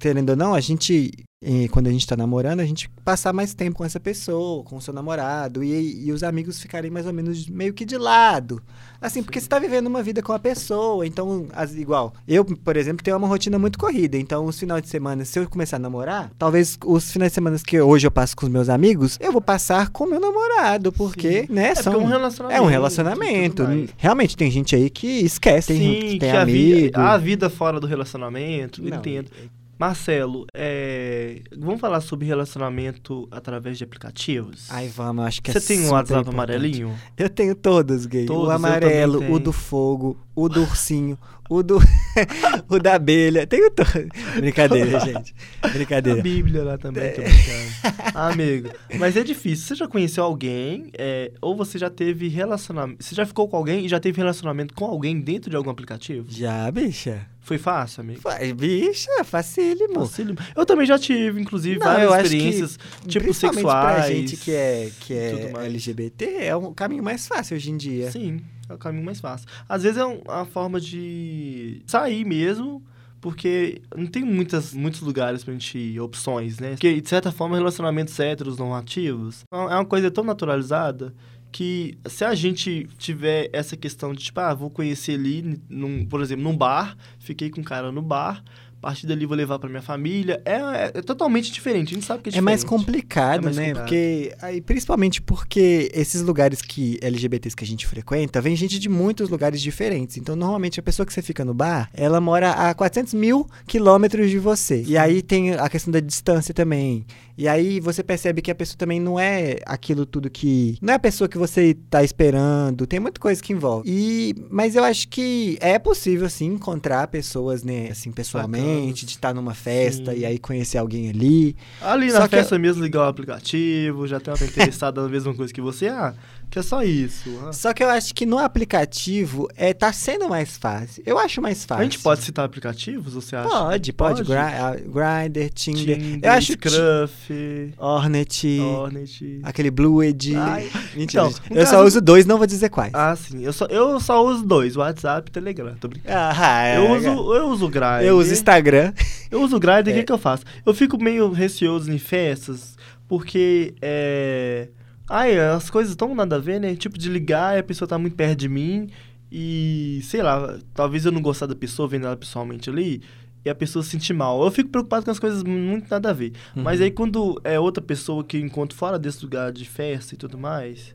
Querendo 0.00 0.30
ou 0.30 0.36
não, 0.36 0.54
a 0.54 0.60
gente, 0.60 1.12
eh, 1.48 1.68
quando 1.70 1.86
a 1.86 1.90
gente 1.92 2.04
tá 2.06 2.16
namorando, 2.16 2.58
a 2.58 2.64
gente 2.64 2.90
passar 3.04 3.32
mais 3.32 3.54
tempo 3.54 3.76
com 3.76 3.84
essa 3.84 4.00
pessoa, 4.00 4.64
com 4.64 4.76
o 4.76 4.80
seu 4.80 4.92
namorado, 4.92 5.62
e, 5.62 6.06
e 6.06 6.10
os 6.12 6.24
amigos 6.24 6.60
ficarem 6.60 6.90
mais 6.90 7.06
ou 7.06 7.12
menos 7.12 7.46
meio 7.48 7.72
que 7.72 7.84
de 7.84 7.96
lado. 7.96 8.60
Assim, 9.00 9.22
porque 9.22 9.40
você 9.40 9.46
tá 9.46 9.58
vivendo 9.58 9.86
uma 9.86 10.02
vida 10.02 10.22
com 10.22 10.32
a 10.32 10.38
pessoa, 10.38 11.06
então, 11.06 11.46
as- 11.54 11.74
igual, 11.76 12.12
eu, 12.26 12.44
por 12.44 12.76
exemplo, 12.76 13.04
tenho 13.04 13.16
uma 13.16 13.28
rotina 13.28 13.58
muito 13.58 13.78
corrida, 13.78 14.16
então 14.18 14.44
os 14.46 14.58
finais 14.58 14.82
de 14.82 14.88
semana, 14.88 15.24
se 15.24 15.38
eu 15.38 15.48
começar 15.48 15.76
a 15.76 15.78
namorar, 15.78 16.32
talvez 16.38 16.76
os 16.84 17.12
finais 17.12 17.30
de 17.30 17.34
semana 17.34 17.56
que 17.64 17.80
hoje 17.80 18.06
eu 18.06 18.10
passo 18.10 18.34
com 18.36 18.46
os 18.46 18.50
meus 18.50 18.68
amigos, 18.68 19.16
eu 19.20 19.30
vou 19.30 19.40
passar 19.40 19.90
com 19.90 20.04
o 20.04 20.10
meu 20.10 20.18
namorado, 20.18 20.90
porque, 20.92 21.46
né, 21.48 21.68
É 21.68 21.74
são... 21.76 21.92
porque 21.92 22.04
é 22.04 22.08
um 22.08 22.10
relacionamento. 22.10 22.58
É 22.58 22.62
um 22.64 22.68
e 22.68 22.72
relacionamento. 22.72 23.64
Realmente, 23.96 24.36
tem 24.36 24.50
gente 24.50 24.74
aí 24.74 24.90
que 24.90 25.06
esquece, 25.20 25.68
tem, 25.68 25.78
Sim, 25.78 26.00
tem 26.00 26.18
que 26.18 26.26
a, 26.36 26.42
amigo. 26.42 26.74
vida, 26.80 27.00
a 27.02 27.16
vida 27.18 27.50
fora 27.50 27.78
do 27.78 27.86
relacionamento, 27.86 28.82
Não, 28.82 28.96
entendo. 28.98 29.30
Marcelo, 29.78 30.46
é, 30.54 31.42
vamos 31.56 31.78
falar 31.80 32.00
sobre 32.00 32.26
relacionamento 32.26 33.28
através 33.30 33.76
de 33.76 33.84
aplicativos? 33.84 34.66
Ai, 34.70 34.88
vamos, 34.88 35.24
acho 35.26 35.42
que 35.42 35.52
Você 35.52 35.58
é 35.58 35.60
tem 35.60 35.80
um 35.86 35.90
WhatsApp 35.90 36.20
importante. 36.28 36.34
amarelinho? 36.34 36.94
Eu 37.16 37.28
tenho 37.28 37.54
todos, 37.54 38.06
gay. 38.06 38.24
Todos, 38.26 38.48
o 38.48 38.50
amarelo, 38.50 39.32
o 39.32 39.38
do 39.38 39.52
fogo, 39.52 40.16
o 40.34 40.48
do 40.48 40.62
ursinho, 40.62 41.18
o 41.50 41.62
do 41.62 41.78
o 42.70 42.78
da 42.78 42.94
abelha. 42.94 43.46
Tenho 43.46 43.70
todos. 43.70 43.92
Brincadeira, 44.36 44.98
gente. 45.04 45.34
A 45.60 45.68
Brincadeira. 45.68 46.22
Bíblia 46.22 46.64
lá 46.64 46.78
também, 46.78 47.02
É. 47.04 47.08
tô 47.10 47.20
brincando. 47.22 48.16
Amigo, 48.18 48.70
mas 48.98 49.14
é 49.14 49.22
difícil. 49.22 49.66
Você 49.66 49.74
já 49.74 49.86
conheceu 49.86 50.24
alguém, 50.24 50.90
é, 50.98 51.32
ou 51.42 51.54
você 51.54 51.78
já 51.78 51.90
teve 51.90 52.28
relacionamento... 52.28 53.04
Você 53.04 53.14
já 53.14 53.26
ficou 53.26 53.46
com 53.46 53.56
alguém 53.58 53.84
e 53.84 53.88
já 53.88 54.00
teve 54.00 54.16
relacionamento 54.18 54.72
com 54.74 54.86
alguém 54.86 55.20
dentro 55.20 55.50
de 55.50 55.56
algum 55.56 55.68
aplicativo? 55.68 56.24
Já, 56.30 56.70
bicha? 56.70 57.26
Foi 57.46 57.58
fácil, 57.58 58.00
amigo? 58.00 58.20
Vai, 58.22 58.52
bicha, 58.52 59.22
facílimo. 59.22 60.00
Facílimo. 60.04 60.36
Eu 60.56 60.66
também 60.66 60.84
já 60.84 60.98
tive, 60.98 61.40
inclusive, 61.40 61.78
Não, 61.78 61.86
várias 61.86 62.10
acho 62.12 62.18
que, 62.22 62.26
experiências, 62.36 62.78
tipo, 63.06 63.24
Principalmente 63.24 63.54
sexuais. 63.62 63.94
pra 63.96 64.10
gente 64.10 64.36
que 64.36 64.50
é, 64.50 64.90
que 64.98 65.14
é. 65.14 65.52
LGBT, 65.66 66.24
é 66.40 66.56
o 66.56 66.72
caminho 66.72 67.04
mais 67.04 67.28
fácil 67.28 67.56
hoje 67.56 67.70
em 67.70 67.76
dia. 67.76 68.10
Sim, 68.10 68.40
é 68.68 68.74
o 68.74 68.78
caminho 68.78 69.04
mais 69.04 69.20
fácil. 69.20 69.46
Às 69.68 69.84
vezes 69.84 69.96
é 69.96 70.04
um- 70.04 70.22
uma 70.26 70.44
forma 70.44 70.80
de 70.80 71.82
sair 71.86 72.24
mesmo, 72.24 72.82
porque 73.20 73.80
não 73.96 74.06
tem 74.08 74.24
muitas, 74.24 74.74
muitos 74.74 75.00
lugares 75.00 75.44
pra 75.44 75.52
gente 75.52 75.78
ir, 75.78 76.00
opções, 76.00 76.58
né? 76.58 76.70
Porque, 76.70 77.00
de 77.00 77.08
certa 77.08 77.30
forma, 77.30 77.56
relacionamentos 77.56 78.18
héteros 78.18 78.58
normativos 78.58 79.44
é 79.52 79.56
uma 79.56 79.84
coisa 79.84 80.10
tão 80.10 80.24
naturalizada 80.24 81.14
que 81.56 81.96
se 82.06 82.22
a 82.22 82.34
gente 82.34 82.86
tiver 82.98 83.48
essa 83.52 83.76
questão 83.76 84.12
de, 84.12 84.22
tipo, 84.24 84.38
ah, 84.40 84.52
vou 84.52 84.68
conhecer 84.68 85.12
ali, 85.14 85.58
num, 85.70 86.04
por 86.04 86.20
exemplo, 86.20 86.44
num 86.44 86.56
bar, 86.56 86.94
fiquei 87.18 87.48
com 87.48 87.62
um 87.62 87.64
cara 87.64 87.90
no 87.90 88.02
bar, 88.02 88.44
a 88.76 88.80
partir 88.88 89.06
dali 89.06 89.24
vou 89.24 89.34
levar 89.36 89.58
pra 89.58 89.68
minha 89.70 89.80
família, 89.80 90.40
é, 90.44 90.52
é- 90.56 90.92
é 90.96 91.02
totalmente 91.02 91.50
diferente, 91.50 91.92
a 91.92 91.94
gente 91.94 92.06
sabe 92.06 92.22
que 92.22 92.28
é 92.28 92.36
É 92.38 92.40
mais 92.42 92.60
diferente. 92.60 92.78
complicado, 92.84 93.38
É 93.40 93.44
mais 93.44 93.56
né? 93.56 93.62
complicado. 93.68 93.84
Porque, 93.88 94.34
aí, 94.42 94.60
principalmente 94.60 95.22
porque 95.22 95.90
esses 95.94 96.20
lugares 96.20 96.60
que 96.60 96.98
LGBTs 97.00 97.56
que 97.56 97.64
a 97.64 97.66
gente 97.66 97.86
frequenta, 97.86 98.38
vem 98.40 98.54
gente 98.54 98.78
de 98.78 98.88
muitos 98.90 99.30
lugares 99.30 99.62
diferentes. 99.62 100.18
Então, 100.18 100.36
normalmente, 100.36 100.78
a 100.78 100.82
pessoa 100.82 101.06
que 101.06 101.12
você 101.14 101.22
fica 101.22 101.42
no 101.44 101.54
bar, 101.54 101.88
ela 101.94 102.20
mora 102.20 102.50
a 102.50 102.74
400 102.74 103.14
mil 103.14 103.48
quilômetros 103.66 104.30
de 104.30 104.38
você. 104.38 104.84
E 104.86 104.96
aí 104.98 105.22
tem 105.22 105.54
a 105.54 105.68
questão 105.70 105.90
da 105.90 105.98
distância 106.00 106.52
também. 106.52 107.06
E 107.38 107.46
aí 107.46 107.80
você 107.80 108.02
percebe 108.02 108.40
que 108.40 108.50
a 108.50 108.54
pessoa 108.54 108.76
também 108.78 108.98
não 108.98 109.20
é 109.20 109.58
aquilo 109.66 110.06
tudo 110.06 110.30
que. 110.30 110.78
Não 110.80 110.92
é 110.92 110.96
a 110.96 110.98
pessoa 110.98 111.28
que 111.28 111.36
você 111.36 111.76
tá 111.90 112.02
esperando. 112.02 112.86
Tem 112.86 112.98
muita 112.98 113.20
coisa 113.20 113.42
que 113.42 113.52
envolve. 113.52 113.88
E, 113.90 114.34
mas 114.50 114.74
eu 114.74 114.82
acho 114.84 115.08
que 115.08 115.58
é 115.60 115.78
possível, 115.78 116.28
sim, 116.30 116.46
encontrar 116.46 117.06
pessoas, 117.08 117.62
né, 117.62 117.88
assim, 117.90 118.10
pessoalmente, 118.10 119.04
de 119.04 119.12
estar 119.12 119.34
numa 119.34 119.54
festa 119.54 120.12
Sim. 120.12 120.20
e 120.20 120.24
aí 120.26 120.38
conhecer 120.38 120.78
alguém 120.78 121.10
ali. 121.10 121.54
Ali 121.80 122.10
Só 122.10 122.20
na 122.20 122.28
que- 122.28 122.36
festa 122.36 122.58
mesmo, 122.58 122.82
ligar 122.82 123.00
o 123.00 123.08
aplicativo, 123.08 124.06
já 124.06 124.18
tem 124.20 124.32
uma 124.32 124.46
interessada 124.46 125.02
na 125.02 125.08
mesma 125.10 125.34
coisa 125.34 125.52
que 125.52 125.60
você, 125.60 125.88
ah, 125.88 126.14
que 126.50 126.58
é 126.58 126.62
só 126.62 126.82
isso. 126.82 127.28
ah. 127.46 127.52
Só 127.52 127.72
que 127.74 127.82
eu 127.84 127.90
acho 127.90 128.14
que 128.14 128.24
no 128.24 128.38
aplicativo 128.38 129.46
é, 129.56 129.74
tá 129.74 129.92
sendo 129.92 130.28
mais 130.28 130.56
fácil. 130.56 131.02
Eu 131.04 131.18
acho 131.18 131.42
mais 131.42 131.62
A 131.64 131.66
fácil. 131.68 131.84
gente 131.84 131.98
pode 131.98 132.22
citar 132.22 132.44
aplicativos, 132.44 133.12
você 133.14 133.36
acha? 133.36 133.48
Pode, 133.48 133.92
pode. 133.92 134.22
Gri- 134.22 134.34
ah, 134.36 134.74
Grindr, 134.74 135.50
Tinder. 135.52 135.98
Tinder, 135.98 136.20
eu 136.30 136.32
acho 136.32 136.52
Scruff, 136.52 137.74
Hornet, 137.76 138.60
Hornet. 138.60 139.40
aquele 139.42 139.70
Blued. 139.70 140.34
Ai, 140.36 140.70
Mentira, 140.94 141.24
então, 141.26 141.32
eu 141.50 141.66
só 141.66 141.72
caso- 141.72 141.84
uso 141.86 142.00
dois, 142.00 142.24
não 142.24 142.38
vou 142.38 142.46
dizer 142.46 142.68
quais. 142.70 142.92
Ah, 142.94 143.14
sim. 143.16 143.42
Eu 143.44 143.52
só, 143.52 143.66
eu 143.66 144.00
só 144.00 144.24
uso 144.24 144.44
dois, 144.44 144.76
WhatsApp 144.76 145.28
e 145.28 145.32
Telegram. 145.32 145.74
Tô 145.80 145.88
brincando. 145.88 146.14
Ah, 146.18 146.62
é, 146.66 146.78
Eu 146.78 146.84
é. 146.86 146.96
uso, 146.98 147.06
eu 147.34 147.48
uso 147.48 147.66
o 147.66 147.68
Grindr. 147.68 148.02
Eu 148.02 148.18
uso 148.18 148.32
Instagram. 148.32 148.92
Eu 149.28 149.42
uso 149.42 149.56
o 149.56 149.60
Grindr, 149.60 149.88
o 149.88 149.90
É. 149.90 149.94
que, 149.94 150.04
que 150.04 150.12
eu 150.12 150.18
faço? 150.18 150.44
Eu 150.64 150.72
fico 150.72 150.96
meio 151.02 151.28
receoso 151.32 151.90
em 151.90 151.98
festas, 151.98 152.76
porque 153.08 153.74
é. 153.82 154.68
Ai, 155.08 155.38
as 155.38 155.70
coisas 155.70 155.94
tão 155.94 156.14
nada 156.14 156.36
a 156.36 156.38
ver, 156.38 156.60
né? 156.60 156.74
Tipo, 156.74 156.98
de 156.98 157.08
ligar 157.08 157.56
e 157.56 157.60
a 157.60 157.62
pessoa 157.62 157.86
tá 157.88 157.98
muito 157.98 158.16
perto 158.16 158.38
de 158.38 158.48
mim 158.48 158.88
e, 159.30 160.00
sei 160.02 160.22
lá, 160.22 160.58
talvez 160.74 161.04
eu 161.06 161.12
não 161.12 161.22
gostar 161.22 161.46
da 161.46 161.54
pessoa 161.54 161.86
vendo 161.88 162.06
ela 162.06 162.16
pessoalmente 162.16 162.68
ali 162.70 163.02
e 163.44 163.48
a 163.50 163.54
pessoa 163.54 163.82
se 163.84 163.90
sentir 163.90 164.12
mal. 164.14 164.42
Eu 164.44 164.50
fico 164.50 164.68
preocupado 164.70 165.04
com 165.04 165.10
as 165.12 165.18
coisas 165.20 165.44
muito 165.44 165.88
nada 165.88 166.10
a 166.10 166.12
ver. 166.12 166.32
Mas 166.54 166.80
Uhum. 166.80 166.84
aí 166.86 166.90
quando 166.90 167.40
é 167.44 167.58
outra 167.60 167.82
pessoa 167.82 168.24
que 168.24 168.36
eu 168.36 168.40
encontro 168.40 168.76
fora 168.76 168.98
desse 168.98 169.22
lugar 169.22 169.52
de 169.52 169.64
festa 169.64 170.14
e 170.14 170.18
tudo 170.18 170.36
mais, 170.36 170.94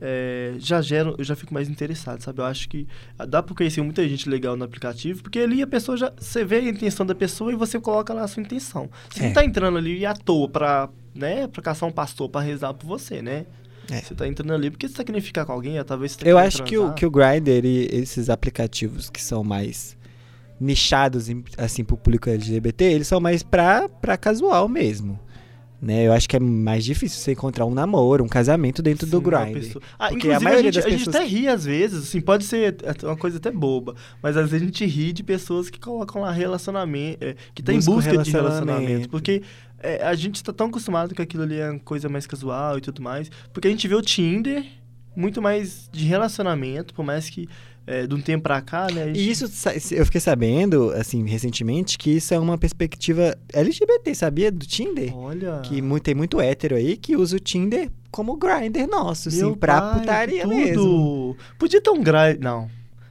é, 0.00 0.54
já 0.58 0.80
geram, 0.80 1.14
eu 1.18 1.24
já 1.24 1.36
fico 1.36 1.52
mais 1.52 1.68
interessado, 1.68 2.22
sabe? 2.22 2.40
Eu 2.40 2.44
acho 2.46 2.68
que 2.68 2.86
dá 3.28 3.42
pra 3.42 3.54
conhecer 3.54 3.82
muita 3.82 4.06
gente 4.08 4.28
legal 4.28 4.56
no 4.56 4.64
aplicativo, 4.64 5.22
porque 5.22 5.38
ali 5.38 5.60
a 5.62 5.66
pessoa 5.66 5.96
já. 5.96 6.12
Você 6.18 6.44
vê 6.44 6.56
a 6.56 6.68
intenção 6.68 7.04
da 7.04 7.14
pessoa 7.14 7.52
e 7.52 7.56
você 7.56 7.78
coloca 7.78 8.14
lá 8.14 8.22
a 8.22 8.28
sua 8.28 8.42
intenção. 8.42 8.88
Você 9.10 9.22
É. 9.22 9.26
não 9.26 9.32
tá 9.32 9.44
entrando 9.44 9.76
ali 9.78 10.06
à 10.06 10.14
toa 10.14 10.48
pra, 10.48 10.88
né, 11.14 11.46
pra 11.46 11.62
caçar 11.62 11.88
um 11.88 11.92
pastor 11.92 12.28
pra 12.28 12.40
rezar 12.40 12.72
por 12.74 12.86
você, 12.86 13.20
né? 13.20 13.44
É. 13.90 14.00
Você 14.00 14.14
tá 14.14 14.26
entrando 14.28 14.52
ali 14.54 14.70
porque 14.70 14.86
você 14.88 14.94
tá 14.94 15.02
querendo 15.04 15.22
ficar 15.22 15.44
com 15.44 15.52
alguém, 15.52 15.76
ou 15.78 15.84
talvez 15.84 16.12
você 16.12 16.18
tá 16.24 16.28
Eu 16.30 16.38
acho 16.38 16.62
que 16.62 16.78
o, 16.78 16.92
que 16.94 17.04
o 17.04 17.10
Grindr 17.10 17.64
e 17.66 17.88
esses 17.92 18.30
aplicativos 18.30 19.10
que 19.10 19.20
são 19.20 19.42
mais 19.42 19.96
nichados, 20.60 21.28
em- 21.28 21.42
assim, 21.56 21.82
pro 21.84 21.96
público 21.96 22.28
LGBT, 22.28 22.84
eles 22.84 23.06
são 23.06 23.20
mais 23.20 23.42
pra, 23.42 23.88
pra 23.88 24.16
casual 24.16 24.68
mesmo. 24.68 25.18
Né? 25.82 26.06
Eu 26.06 26.12
acho 26.12 26.28
que 26.28 26.36
é 26.36 26.40
mais 26.40 26.84
difícil 26.84 27.18
você 27.20 27.32
encontrar 27.32 27.64
um 27.64 27.72
namoro, 27.72 28.22
um 28.22 28.28
casamento 28.28 28.82
dentro 28.82 29.06
do 29.06 29.18
Sim, 29.18 29.24
uma 29.28 29.44
Grindr. 29.46 29.60
pessoa- 29.60 29.82
Ah, 29.98 30.08
Porque 30.10 30.30
a 30.30 30.38
maioria 30.38 30.64
gente, 30.70 30.74
das 30.74 30.84
a 30.84 30.90
gente 30.90 30.98
pessoas 31.06 31.16
até 31.16 31.24
ri 31.26 31.48
às 31.48 31.64
vezes, 31.64 32.02
assim, 32.08 32.20
pode 32.20 32.44
ser 32.44 32.76
uma 33.02 33.16
coisa 33.16 33.38
até 33.38 33.50
boba, 33.50 33.94
mas 34.22 34.36
às 34.36 34.50
vezes 34.50 34.62
a 34.62 34.66
gente 34.66 34.84
ri 34.84 35.12
de 35.12 35.22
pessoas 35.22 35.70
que 35.70 35.80
colocam 35.80 36.20
lá 36.20 36.30
relacionamento, 36.30 37.24
é, 37.24 37.34
que 37.54 37.62
tá 37.62 37.72
em 37.72 37.76
Busca 37.76 37.90
um 37.90 37.94
busca 37.94 38.10
de 38.10 38.30
relacionamento. 38.30 38.66
relacionamento, 38.80 39.08
porque 39.08 39.42
é, 39.82 40.04
a 40.06 40.14
gente 40.14 40.44
tá 40.44 40.52
tão 40.52 40.66
acostumado 40.66 41.14
que 41.14 41.22
aquilo 41.22 41.44
ali 41.44 41.58
é 41.58 41.70
uma 41.70 41.78
coisa 41.80 42.10
mais 42.10 42.26
casual 42.26 42.76
e 42.76 42.82
tudo 42.82 43.00
mais, 43.00 43.30
porque 43.52 43.66
a 43.66 43.70
gente 43.70 43.88
vê 43.88 43.94
o 43.94 44.02
Tinder 44.02 44.62
muito 45.16 45.40
mais 45.40 45.88
de 45.90 46.04
relacionamento, 46.04 46.92
por 46.94 47.04
mais 47.04 47.30
que 47.30 47.48
é, 47.86 48.06
de 48.06 48.14
um 48.14 48.20
tempo 48.20 48.42
pra 48.44 48.60
cá, 48.60 48.86
né? 48.92 49.12
E 49.14 49.30
isso, 49.30 49.50
eu 49.92 50.04
fiquei 50.06 50.20
sabendo, 50.20 50.90
assim, 50.92 51.24
recentemente, 51.26 51.98
que 51.98 52.10
isso 52.10 52.32
é 52.32 52.38
uma 52.38 52.56
perspectiva 52.56 53.36
LGBT, 53.52 54.14
sabia? 54.14 54.50
Do 54.52 54.64
Tinder. 54.66 55.16
Olha... 55.16 55.60
Que 55.64 55.82
mu- 55.82 55.98
tem 56.00 56.14
muito 56.14 56.40
hétero 56.40 56.76
aí 56.76 56.96
que 56.96 57.16
usa 57.16 57.36
o 57.36 57.40
Tinder 57.40 57.90
como 58.10 58.36
Grindr 58.36 58.86
nosso, 58.88 59.28
assim, 59.28 59.54
pra 59.54 59.80
pai, 59.80 60.00
putaria 60.00 60.42
tudo. 60.42 60.54
mesmo. 60.54 61.36
Podia 61.58 61.80
ter 61.80 61.90
um 61.90 62.02
grade... 62.02 62.38
Não. 62.40 62.68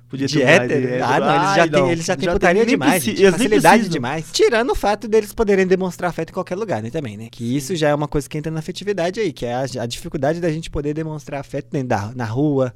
Podia 0.09 0.25
De 0.27 0.39
ter 0.39 0.43
um 0.43 0.47
hétero? 0.47 0.81
grade 0.87 1.03
Ah, 1.03 1.19
não, 1.19 1.35
eles 1.35 1.55
já 1.55 1.61
Ai, 1.61 1.69
têm, 1.69 1.81
não. 1.81 1.91
eles 1.91 2.05
já 2.05 2.15
têm 2.15 2.25
tem- 2.25 2.33
putaria 2.33 2.61
nem 2.65 2.69
demais, 2.71 3.03
gente, 3.03 3.31
facilidade 3.31 3.89
demais. 3.89 4.25
Tirando 4.31 4.71
o 4.71 4.75
fato 4.75 5.07
deles 5.07 5.31
poderem 5.33 5.67
demonstrar 5.67 6.09
afeto 6.09 6.31
em 6.31 6.33
qualquer 6.33 6.55
lugar, 6.55 6.81
né, 6.81 6.89
também, 6.89 7.15
né? 7.15 7.27
Que 7.31 7.55
isso 7.55 7.75
já 7.75 7.89
é 7.89 7.93
uma 7.95 8.07
coisa 8.07 8.27
que 8.27 8.35
entra 8.37 8.51
na 8.51 8.57
afetividade 8.59 9.19
aí, 9.19 9.31
que 9.31 9.45
é 9.45 9.53
a, 9.53 9.65
a 9.81 9.85
dificuldade 9.85 10.39
da 10.41 10.51
gente 10.51 10.69
poder 10.69 10.95
demonstrar 10.95 11.39
afeto 11.39 11.67
dentro 11.71 11.89
da, 11.89 12.11
na 12.15 12.25
rua, 12.25 12.73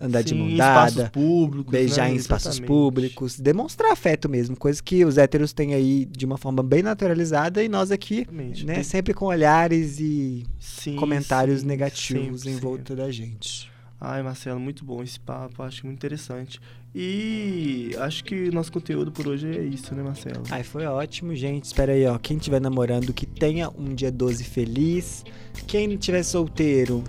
andar 0.00 0.22
de 0.22 0.30
Sim, 0.30 0.34
mão 0.36 0.50
em 0.50 0.56
dada, 0.56 1.10
públicos, 1.10 1.70
beijar 1.70 2.08
né? 2.08 2.14
em 2.14 2.16
espaços 2.16 2.46
Exatamente. 2.48 2.66
públicos, 2.68 3.38
demonstrar 3.38 3.92
afeto 3.92 4.28
mesmo, 4.28 4.56
coisa 4.56 4.82
que 4.82 5.04
os 5.04 5.16
héteros 5.18 5.52
têm 5.52 5.72
aí 5.74 6.04
de 6.04 6.24
uma 6.26 6.36
forma 6.36 6.62
bem 6.62 6.82
naturalizada 6.82 7.62
e 7.62 7.68
nós 7.68 7.90
aqui, 7.90 8.18
Exatamente. 8.22 8.66
né, 8.66 8.74
Tem- 8.74 8.82
sempre 8.82 9.14
com 9.14 9.26
olhares 9.26 10.00
e 10.00 10.44
Sim, 10.58 10.96
comentários 10.96 11.60
sim, 11.60 11.66
negativos 11.66 12.40
sempre, 12.42 12.50
em 12.50 12.54
sempre. 12.54 12.60
volta 12.68 12.96
da 12.96 13.10
gente. 13.10 13.70
Ai, 14.00 14.22
Marcelo, 14.22 14.60
muito 14.60 14.84
bom 14.84 15.02
esse 15.02 15.18
papo, 15.18 15.62
acho 15.62 15.86
muito 15.86 15.96
interessante. 15.98 16.60
E 16.94 17.94
acho 17.98 18.22
que 18.22 18.50
nosso 18.50 18.70
conteúdo 18.70 19.10
por 19.10 19.26
hoje 19.26 19.48
é 19.48 19.62
isso, 19.62 19.94
né, 19.94 20.02
Marcelo? 20.02 20.42
Ai, 20.50 20.62
foi 20.62 20.84
ótimo, 20.86 21.34
gente. 21.34 21.64
Espera 21.64 21.92
aí, 21.92 22.06
ó. 22.06 22.18
Quem 22.18 22.36
estiver 22.36 22.60
namorando, 22.60 23.12
que 23.12 23.26
tenha 23.26 23.68
um 23.70 23.94
dia 23.94 24.12
12 24.12 24.44
feliz. 24.44 25.24
Quem 25.66 25.92
estiver 25.94 26.22
solteiro, 26.22 27.02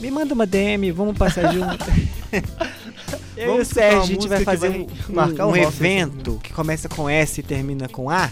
me 0.00 0.10
manda 0.10 0.32
uma 0.32 0.46
DM, 0.46 0.90
vamos 0.92 1.18
passar 1.18 1.52
junto. 1.52 1.84
Eu 3.36 3.58
e 3.58 3.60
o 3.60 3.64
Vamos 3.64 3.72
uma 3.72 4.02
a 4.02 4.06
gente 4.06 4.28
vai 4.28 4.42
fazer 4.44 4.68
vai 4.70 4.78
um, 4.80 4.86
marcar 5.14 5.46
um 5.46 5.54
nosso 5.54 5.82
evento 5.82 6.40
que 6.42 6.52
começa 6.52 6.88
com 6.88 7.08
S 7.08 7.40
e 7.40 7.42
termina 7.42 7.88
com 7.88 8.08
A. 8.10 8.30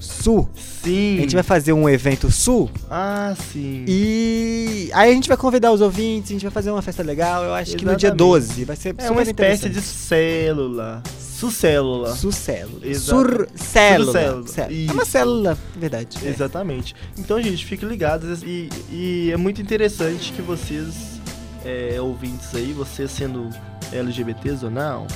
Sul. 0.00 0.48
Sim. 0.82 1.18
A 1.18 1.20
gente 1.22 1.34
vai 1.34 1.42
fazer 1.42 1.72
um 1.72 1.88
evento 1.88 2.30
sul 2.30 2.70
Ah, 2.90 3.34
sim. 3.52 3.84
e 3.88 4.88
aí 4.92 5.10
a 5.10 5.14
gente 5.14 5.26
vai 5.28 5.36
convidar 5.36 5.72
os 5.72 5.80
ouvintes, 5.80 6.30
a 6.30 6.34
gente 6.34 6.42
vai 6.42 6.50
fazer 6.52 6.70
uma 6.70 6.82
festa 6.82 7.02
legal. 7.02 7.42
Eu 7.44 7.54
acho 7.54 7.76
que 7.76 7.84
no 7.84 7.96
dia 7.96 8.08
Exatamente. 8.08 8.18
12 8.18 8.64
vai 8.64 8.76
ser 8.76 8.94
É 8.98 9.10
uma 9.10 9.22
espécie 9.22 9.68
de 9.68 9.80
célula. 9.80 11.02
Sucélula. 11.18 12.14
Sucélula. 12.16 12.86
Exato. 12.86 13.20
Surcélula. 13.20 14.12
Surcélula. 14.12 14.46
Cé- 14.48 14.68
É 14.88 14.92
uma 14.92 15.04
célula, 15.04 15.58
é 15.76 15.78
verdade. 15.78 16.18
É. 16.24 16.28
Exatamente. 16.28 16.94
Então, 17.18 17.40
gente, 17.42 17.64
fiquem 17.64 17.88
ligados 17.88 18.42
e, 18.42 18.68
e 18.90 19.30
é 19.32 19.36
muito 19.36 19.60
interessante 19.60 20.32
que 20.32 20.40
vocês, 20.40 21.15
é, 21.64 22.00
ouvintes 22.00 22.54
aí, 22.54 22.72
vocês 22.72 23.10
sendo 23.10 23.50
LGBTs 23.92 24.64
ou 24.64 24.70
não, 24.70 25.06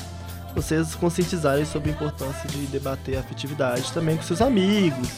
vocês 0.55 0.95
conscientizarem 0.95 1.65
sobre 1.65 1.91
a 1.91 1.93
importância 1.93 2.49
de 2.49 2.67
debater 2.67 3.17
a 3.17 3.21
afetividade 3.21 3.93
também 3.93 4.17
com 4.17 4.23
seus 4.23 4.41
amigos, 4.41 5.09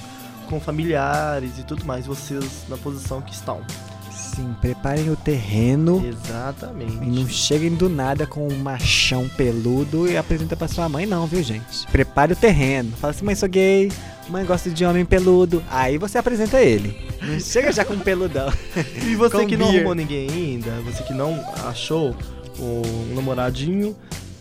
com 0.48 0.60
familiares 0.60 1.58
e 1.58 1.62
tudo 1.62 1.84
mais, 1.84 2.06
vocês 2.06 2.64
na 2.68 2.76
posição 2.76 3.20
que 3.20 3.32
estão. 3.32 3.62
Sim, 4.10 4.54
preparem 4.60 5.10
o 5.10 5.16
terreno 5.16 6.02
Exatamente. 6.06 6.96
e 7.02 7.06
não 7.06 7.28
cheguem 7.28 7.74
do 7.74 7.88
nada 7.88 8.26
com 8.26 8.48
um 8.48 8.58
machão 8.58 9.28
peludo 9.36 10.08
e 10.08 10.16
apresenta 10.16 10.56
pra 10.56 10.68
sua 10.68 10.88
mãe, 10.88 11.04
não, 11.04 11.26
viu, 11.26 11.42
gente? 11.42 11.86
Prepare 11.88 12.32
o 12.32 12.36
terreno. 12.36 12.92
Fala 12.96 13.10
assim, 13.10 13.24
mãe, 13.24 13.34
sou 13.34 13.48
gay, 13.48 13.92
mãe, 14.32 14.44
gosto 14.44 14.70
de 14.70 14.84
homem 14.84 15.04
peludo. 15.04 15.62
Aí 15.70 15.98
você 15.98 16.18
apresenta 16.18 16.60
ele. 16.60 16.96
Não 17.22 17.38
chega 17.38 17.70
já 17.70 17.84
com 17.84 17.94
um 17.94 17.98
peludão. 18.00 18.52
E 19.06 19.14
você 19.14 19.36
Com 19.42 19.46
que 19.46 19.56
não 19.56 19.66
beer. 19.66 19.76
arrumou 19.78 19.94
ninguém 19.94 20.28
ainda, 20.30 20.70
você 20.80 21.02
que 21.04 21.12
não 21.14 21.38
achou 21.68 22.16
um 22.58 23.14
namoradinho, 23.14 23.94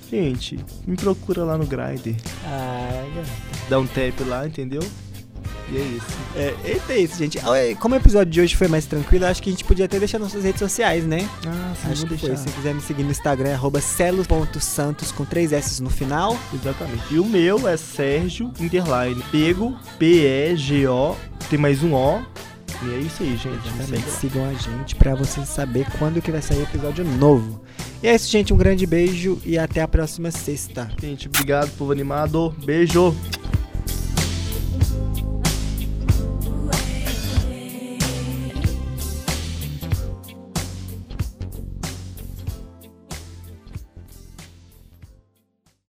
gente, 0.10 0.58
me 0.88 0.96
procura 0.96 1.44
lá 1.44 1.58
no 1.58 1.66
Grindr. 1.66 2.16
Ah, 2.46 3.06
Dá 3.70 3.80
um 3.80 3.86
tap 3.88 4.20
lá, 4.28 4.48
entendeu? 4.48 4.82
E 5.72 5.78
é 5.78 5.82
isso. 5.82 6.06
é, 6.36 6.94
é 6.94 6.98
isso, 7.00 7.18
gente. 7.18 7.40
Ah, 7.40 7.76
Como 7.80 7.96
o 7.96 7.98
episódio 7.98 8.32
de 8.32 8.42
hoje 8.42 8.56
foi 8.56 8.68
mais 8.68 8.86
tranquilo, 8.86 9.26
acho 9.26 9.42
que 9.42 9.50
a 9.50 9.54
gente 9.54 9.64
podia 9.64 9.86
até 9.86 9.98
deixar 9.98 10.20
nossas 10.20 10.44
redes 10.44 10.60
sociais, 10.60 11.06
né? 11.06 11.30
Ah, 11.48 11.74
sim, 11.82 11.92
Acho 11.92 12.06
que 12.06 12.18
foi. 12.18 12.36
Se 12.36 12.50
quiser 12.50 12.74
me 12.74 12.82
seguir 12.82 13.04
no 13.04 13.12
Instagram, 13.12 13.50
é 13.50 13.54
arroba 13.54 13.80
celos.santos 13.80 15.12
com 15.12 15.24
três 15.24 15.54
S 15.54 15.82
no 15.82 15.90
final. 15.90 16.38
Exatamente. 16.54 17.04
E 17.10 17.20
o 17.20 17.26
meu 17.26 17.68
é 17.68 17.78
Sérgio 17.78 18.52
Underline 18.60 19.24
Pego, 19.32 19.76
P-E-G-O, 19.98 21.16
tem 21.50 21.58
mais 21.58 21.82
um 21.82 21.94
O. 21.94 22.22
E 22.84 22.94
é 22.94 22.98
isso 22.98 23.22
aí, 23.22 23.38
gente. 23.38 23.70
Me 23.70 23.80
Exatamente. 23.80 24.10
Sigam 24.10 24.46
a 24.50 24.54
gente 24.54 24.96
pra 24.96 25.14
você 25.14 25.46
saber 25.46 25.86
quando 26.00 26.22
que 26.22 26.32
vai 26.32 26.42
sair 26.42 26.64
episódio 26.64 27.06
novo. 27.06 27.62
E 28.02 28.08
é 28.08 28.16
isso, 28.16 28.30
gente. 28.30 28.52
Um 28.54 28.58
grande 28.58 28.86
beijo 28.88 29.40
e 29.46 29.58
até 29.58 29.82
a 29.82 29.88
próxima 29.88 30.32
sexta. 30.32 30.90
Gente, 31.00 31.28
obrigado, 31.28 31.70
povo 31.78 31.92
animado. 31.92 32.54
Beijo. 32.66 33.16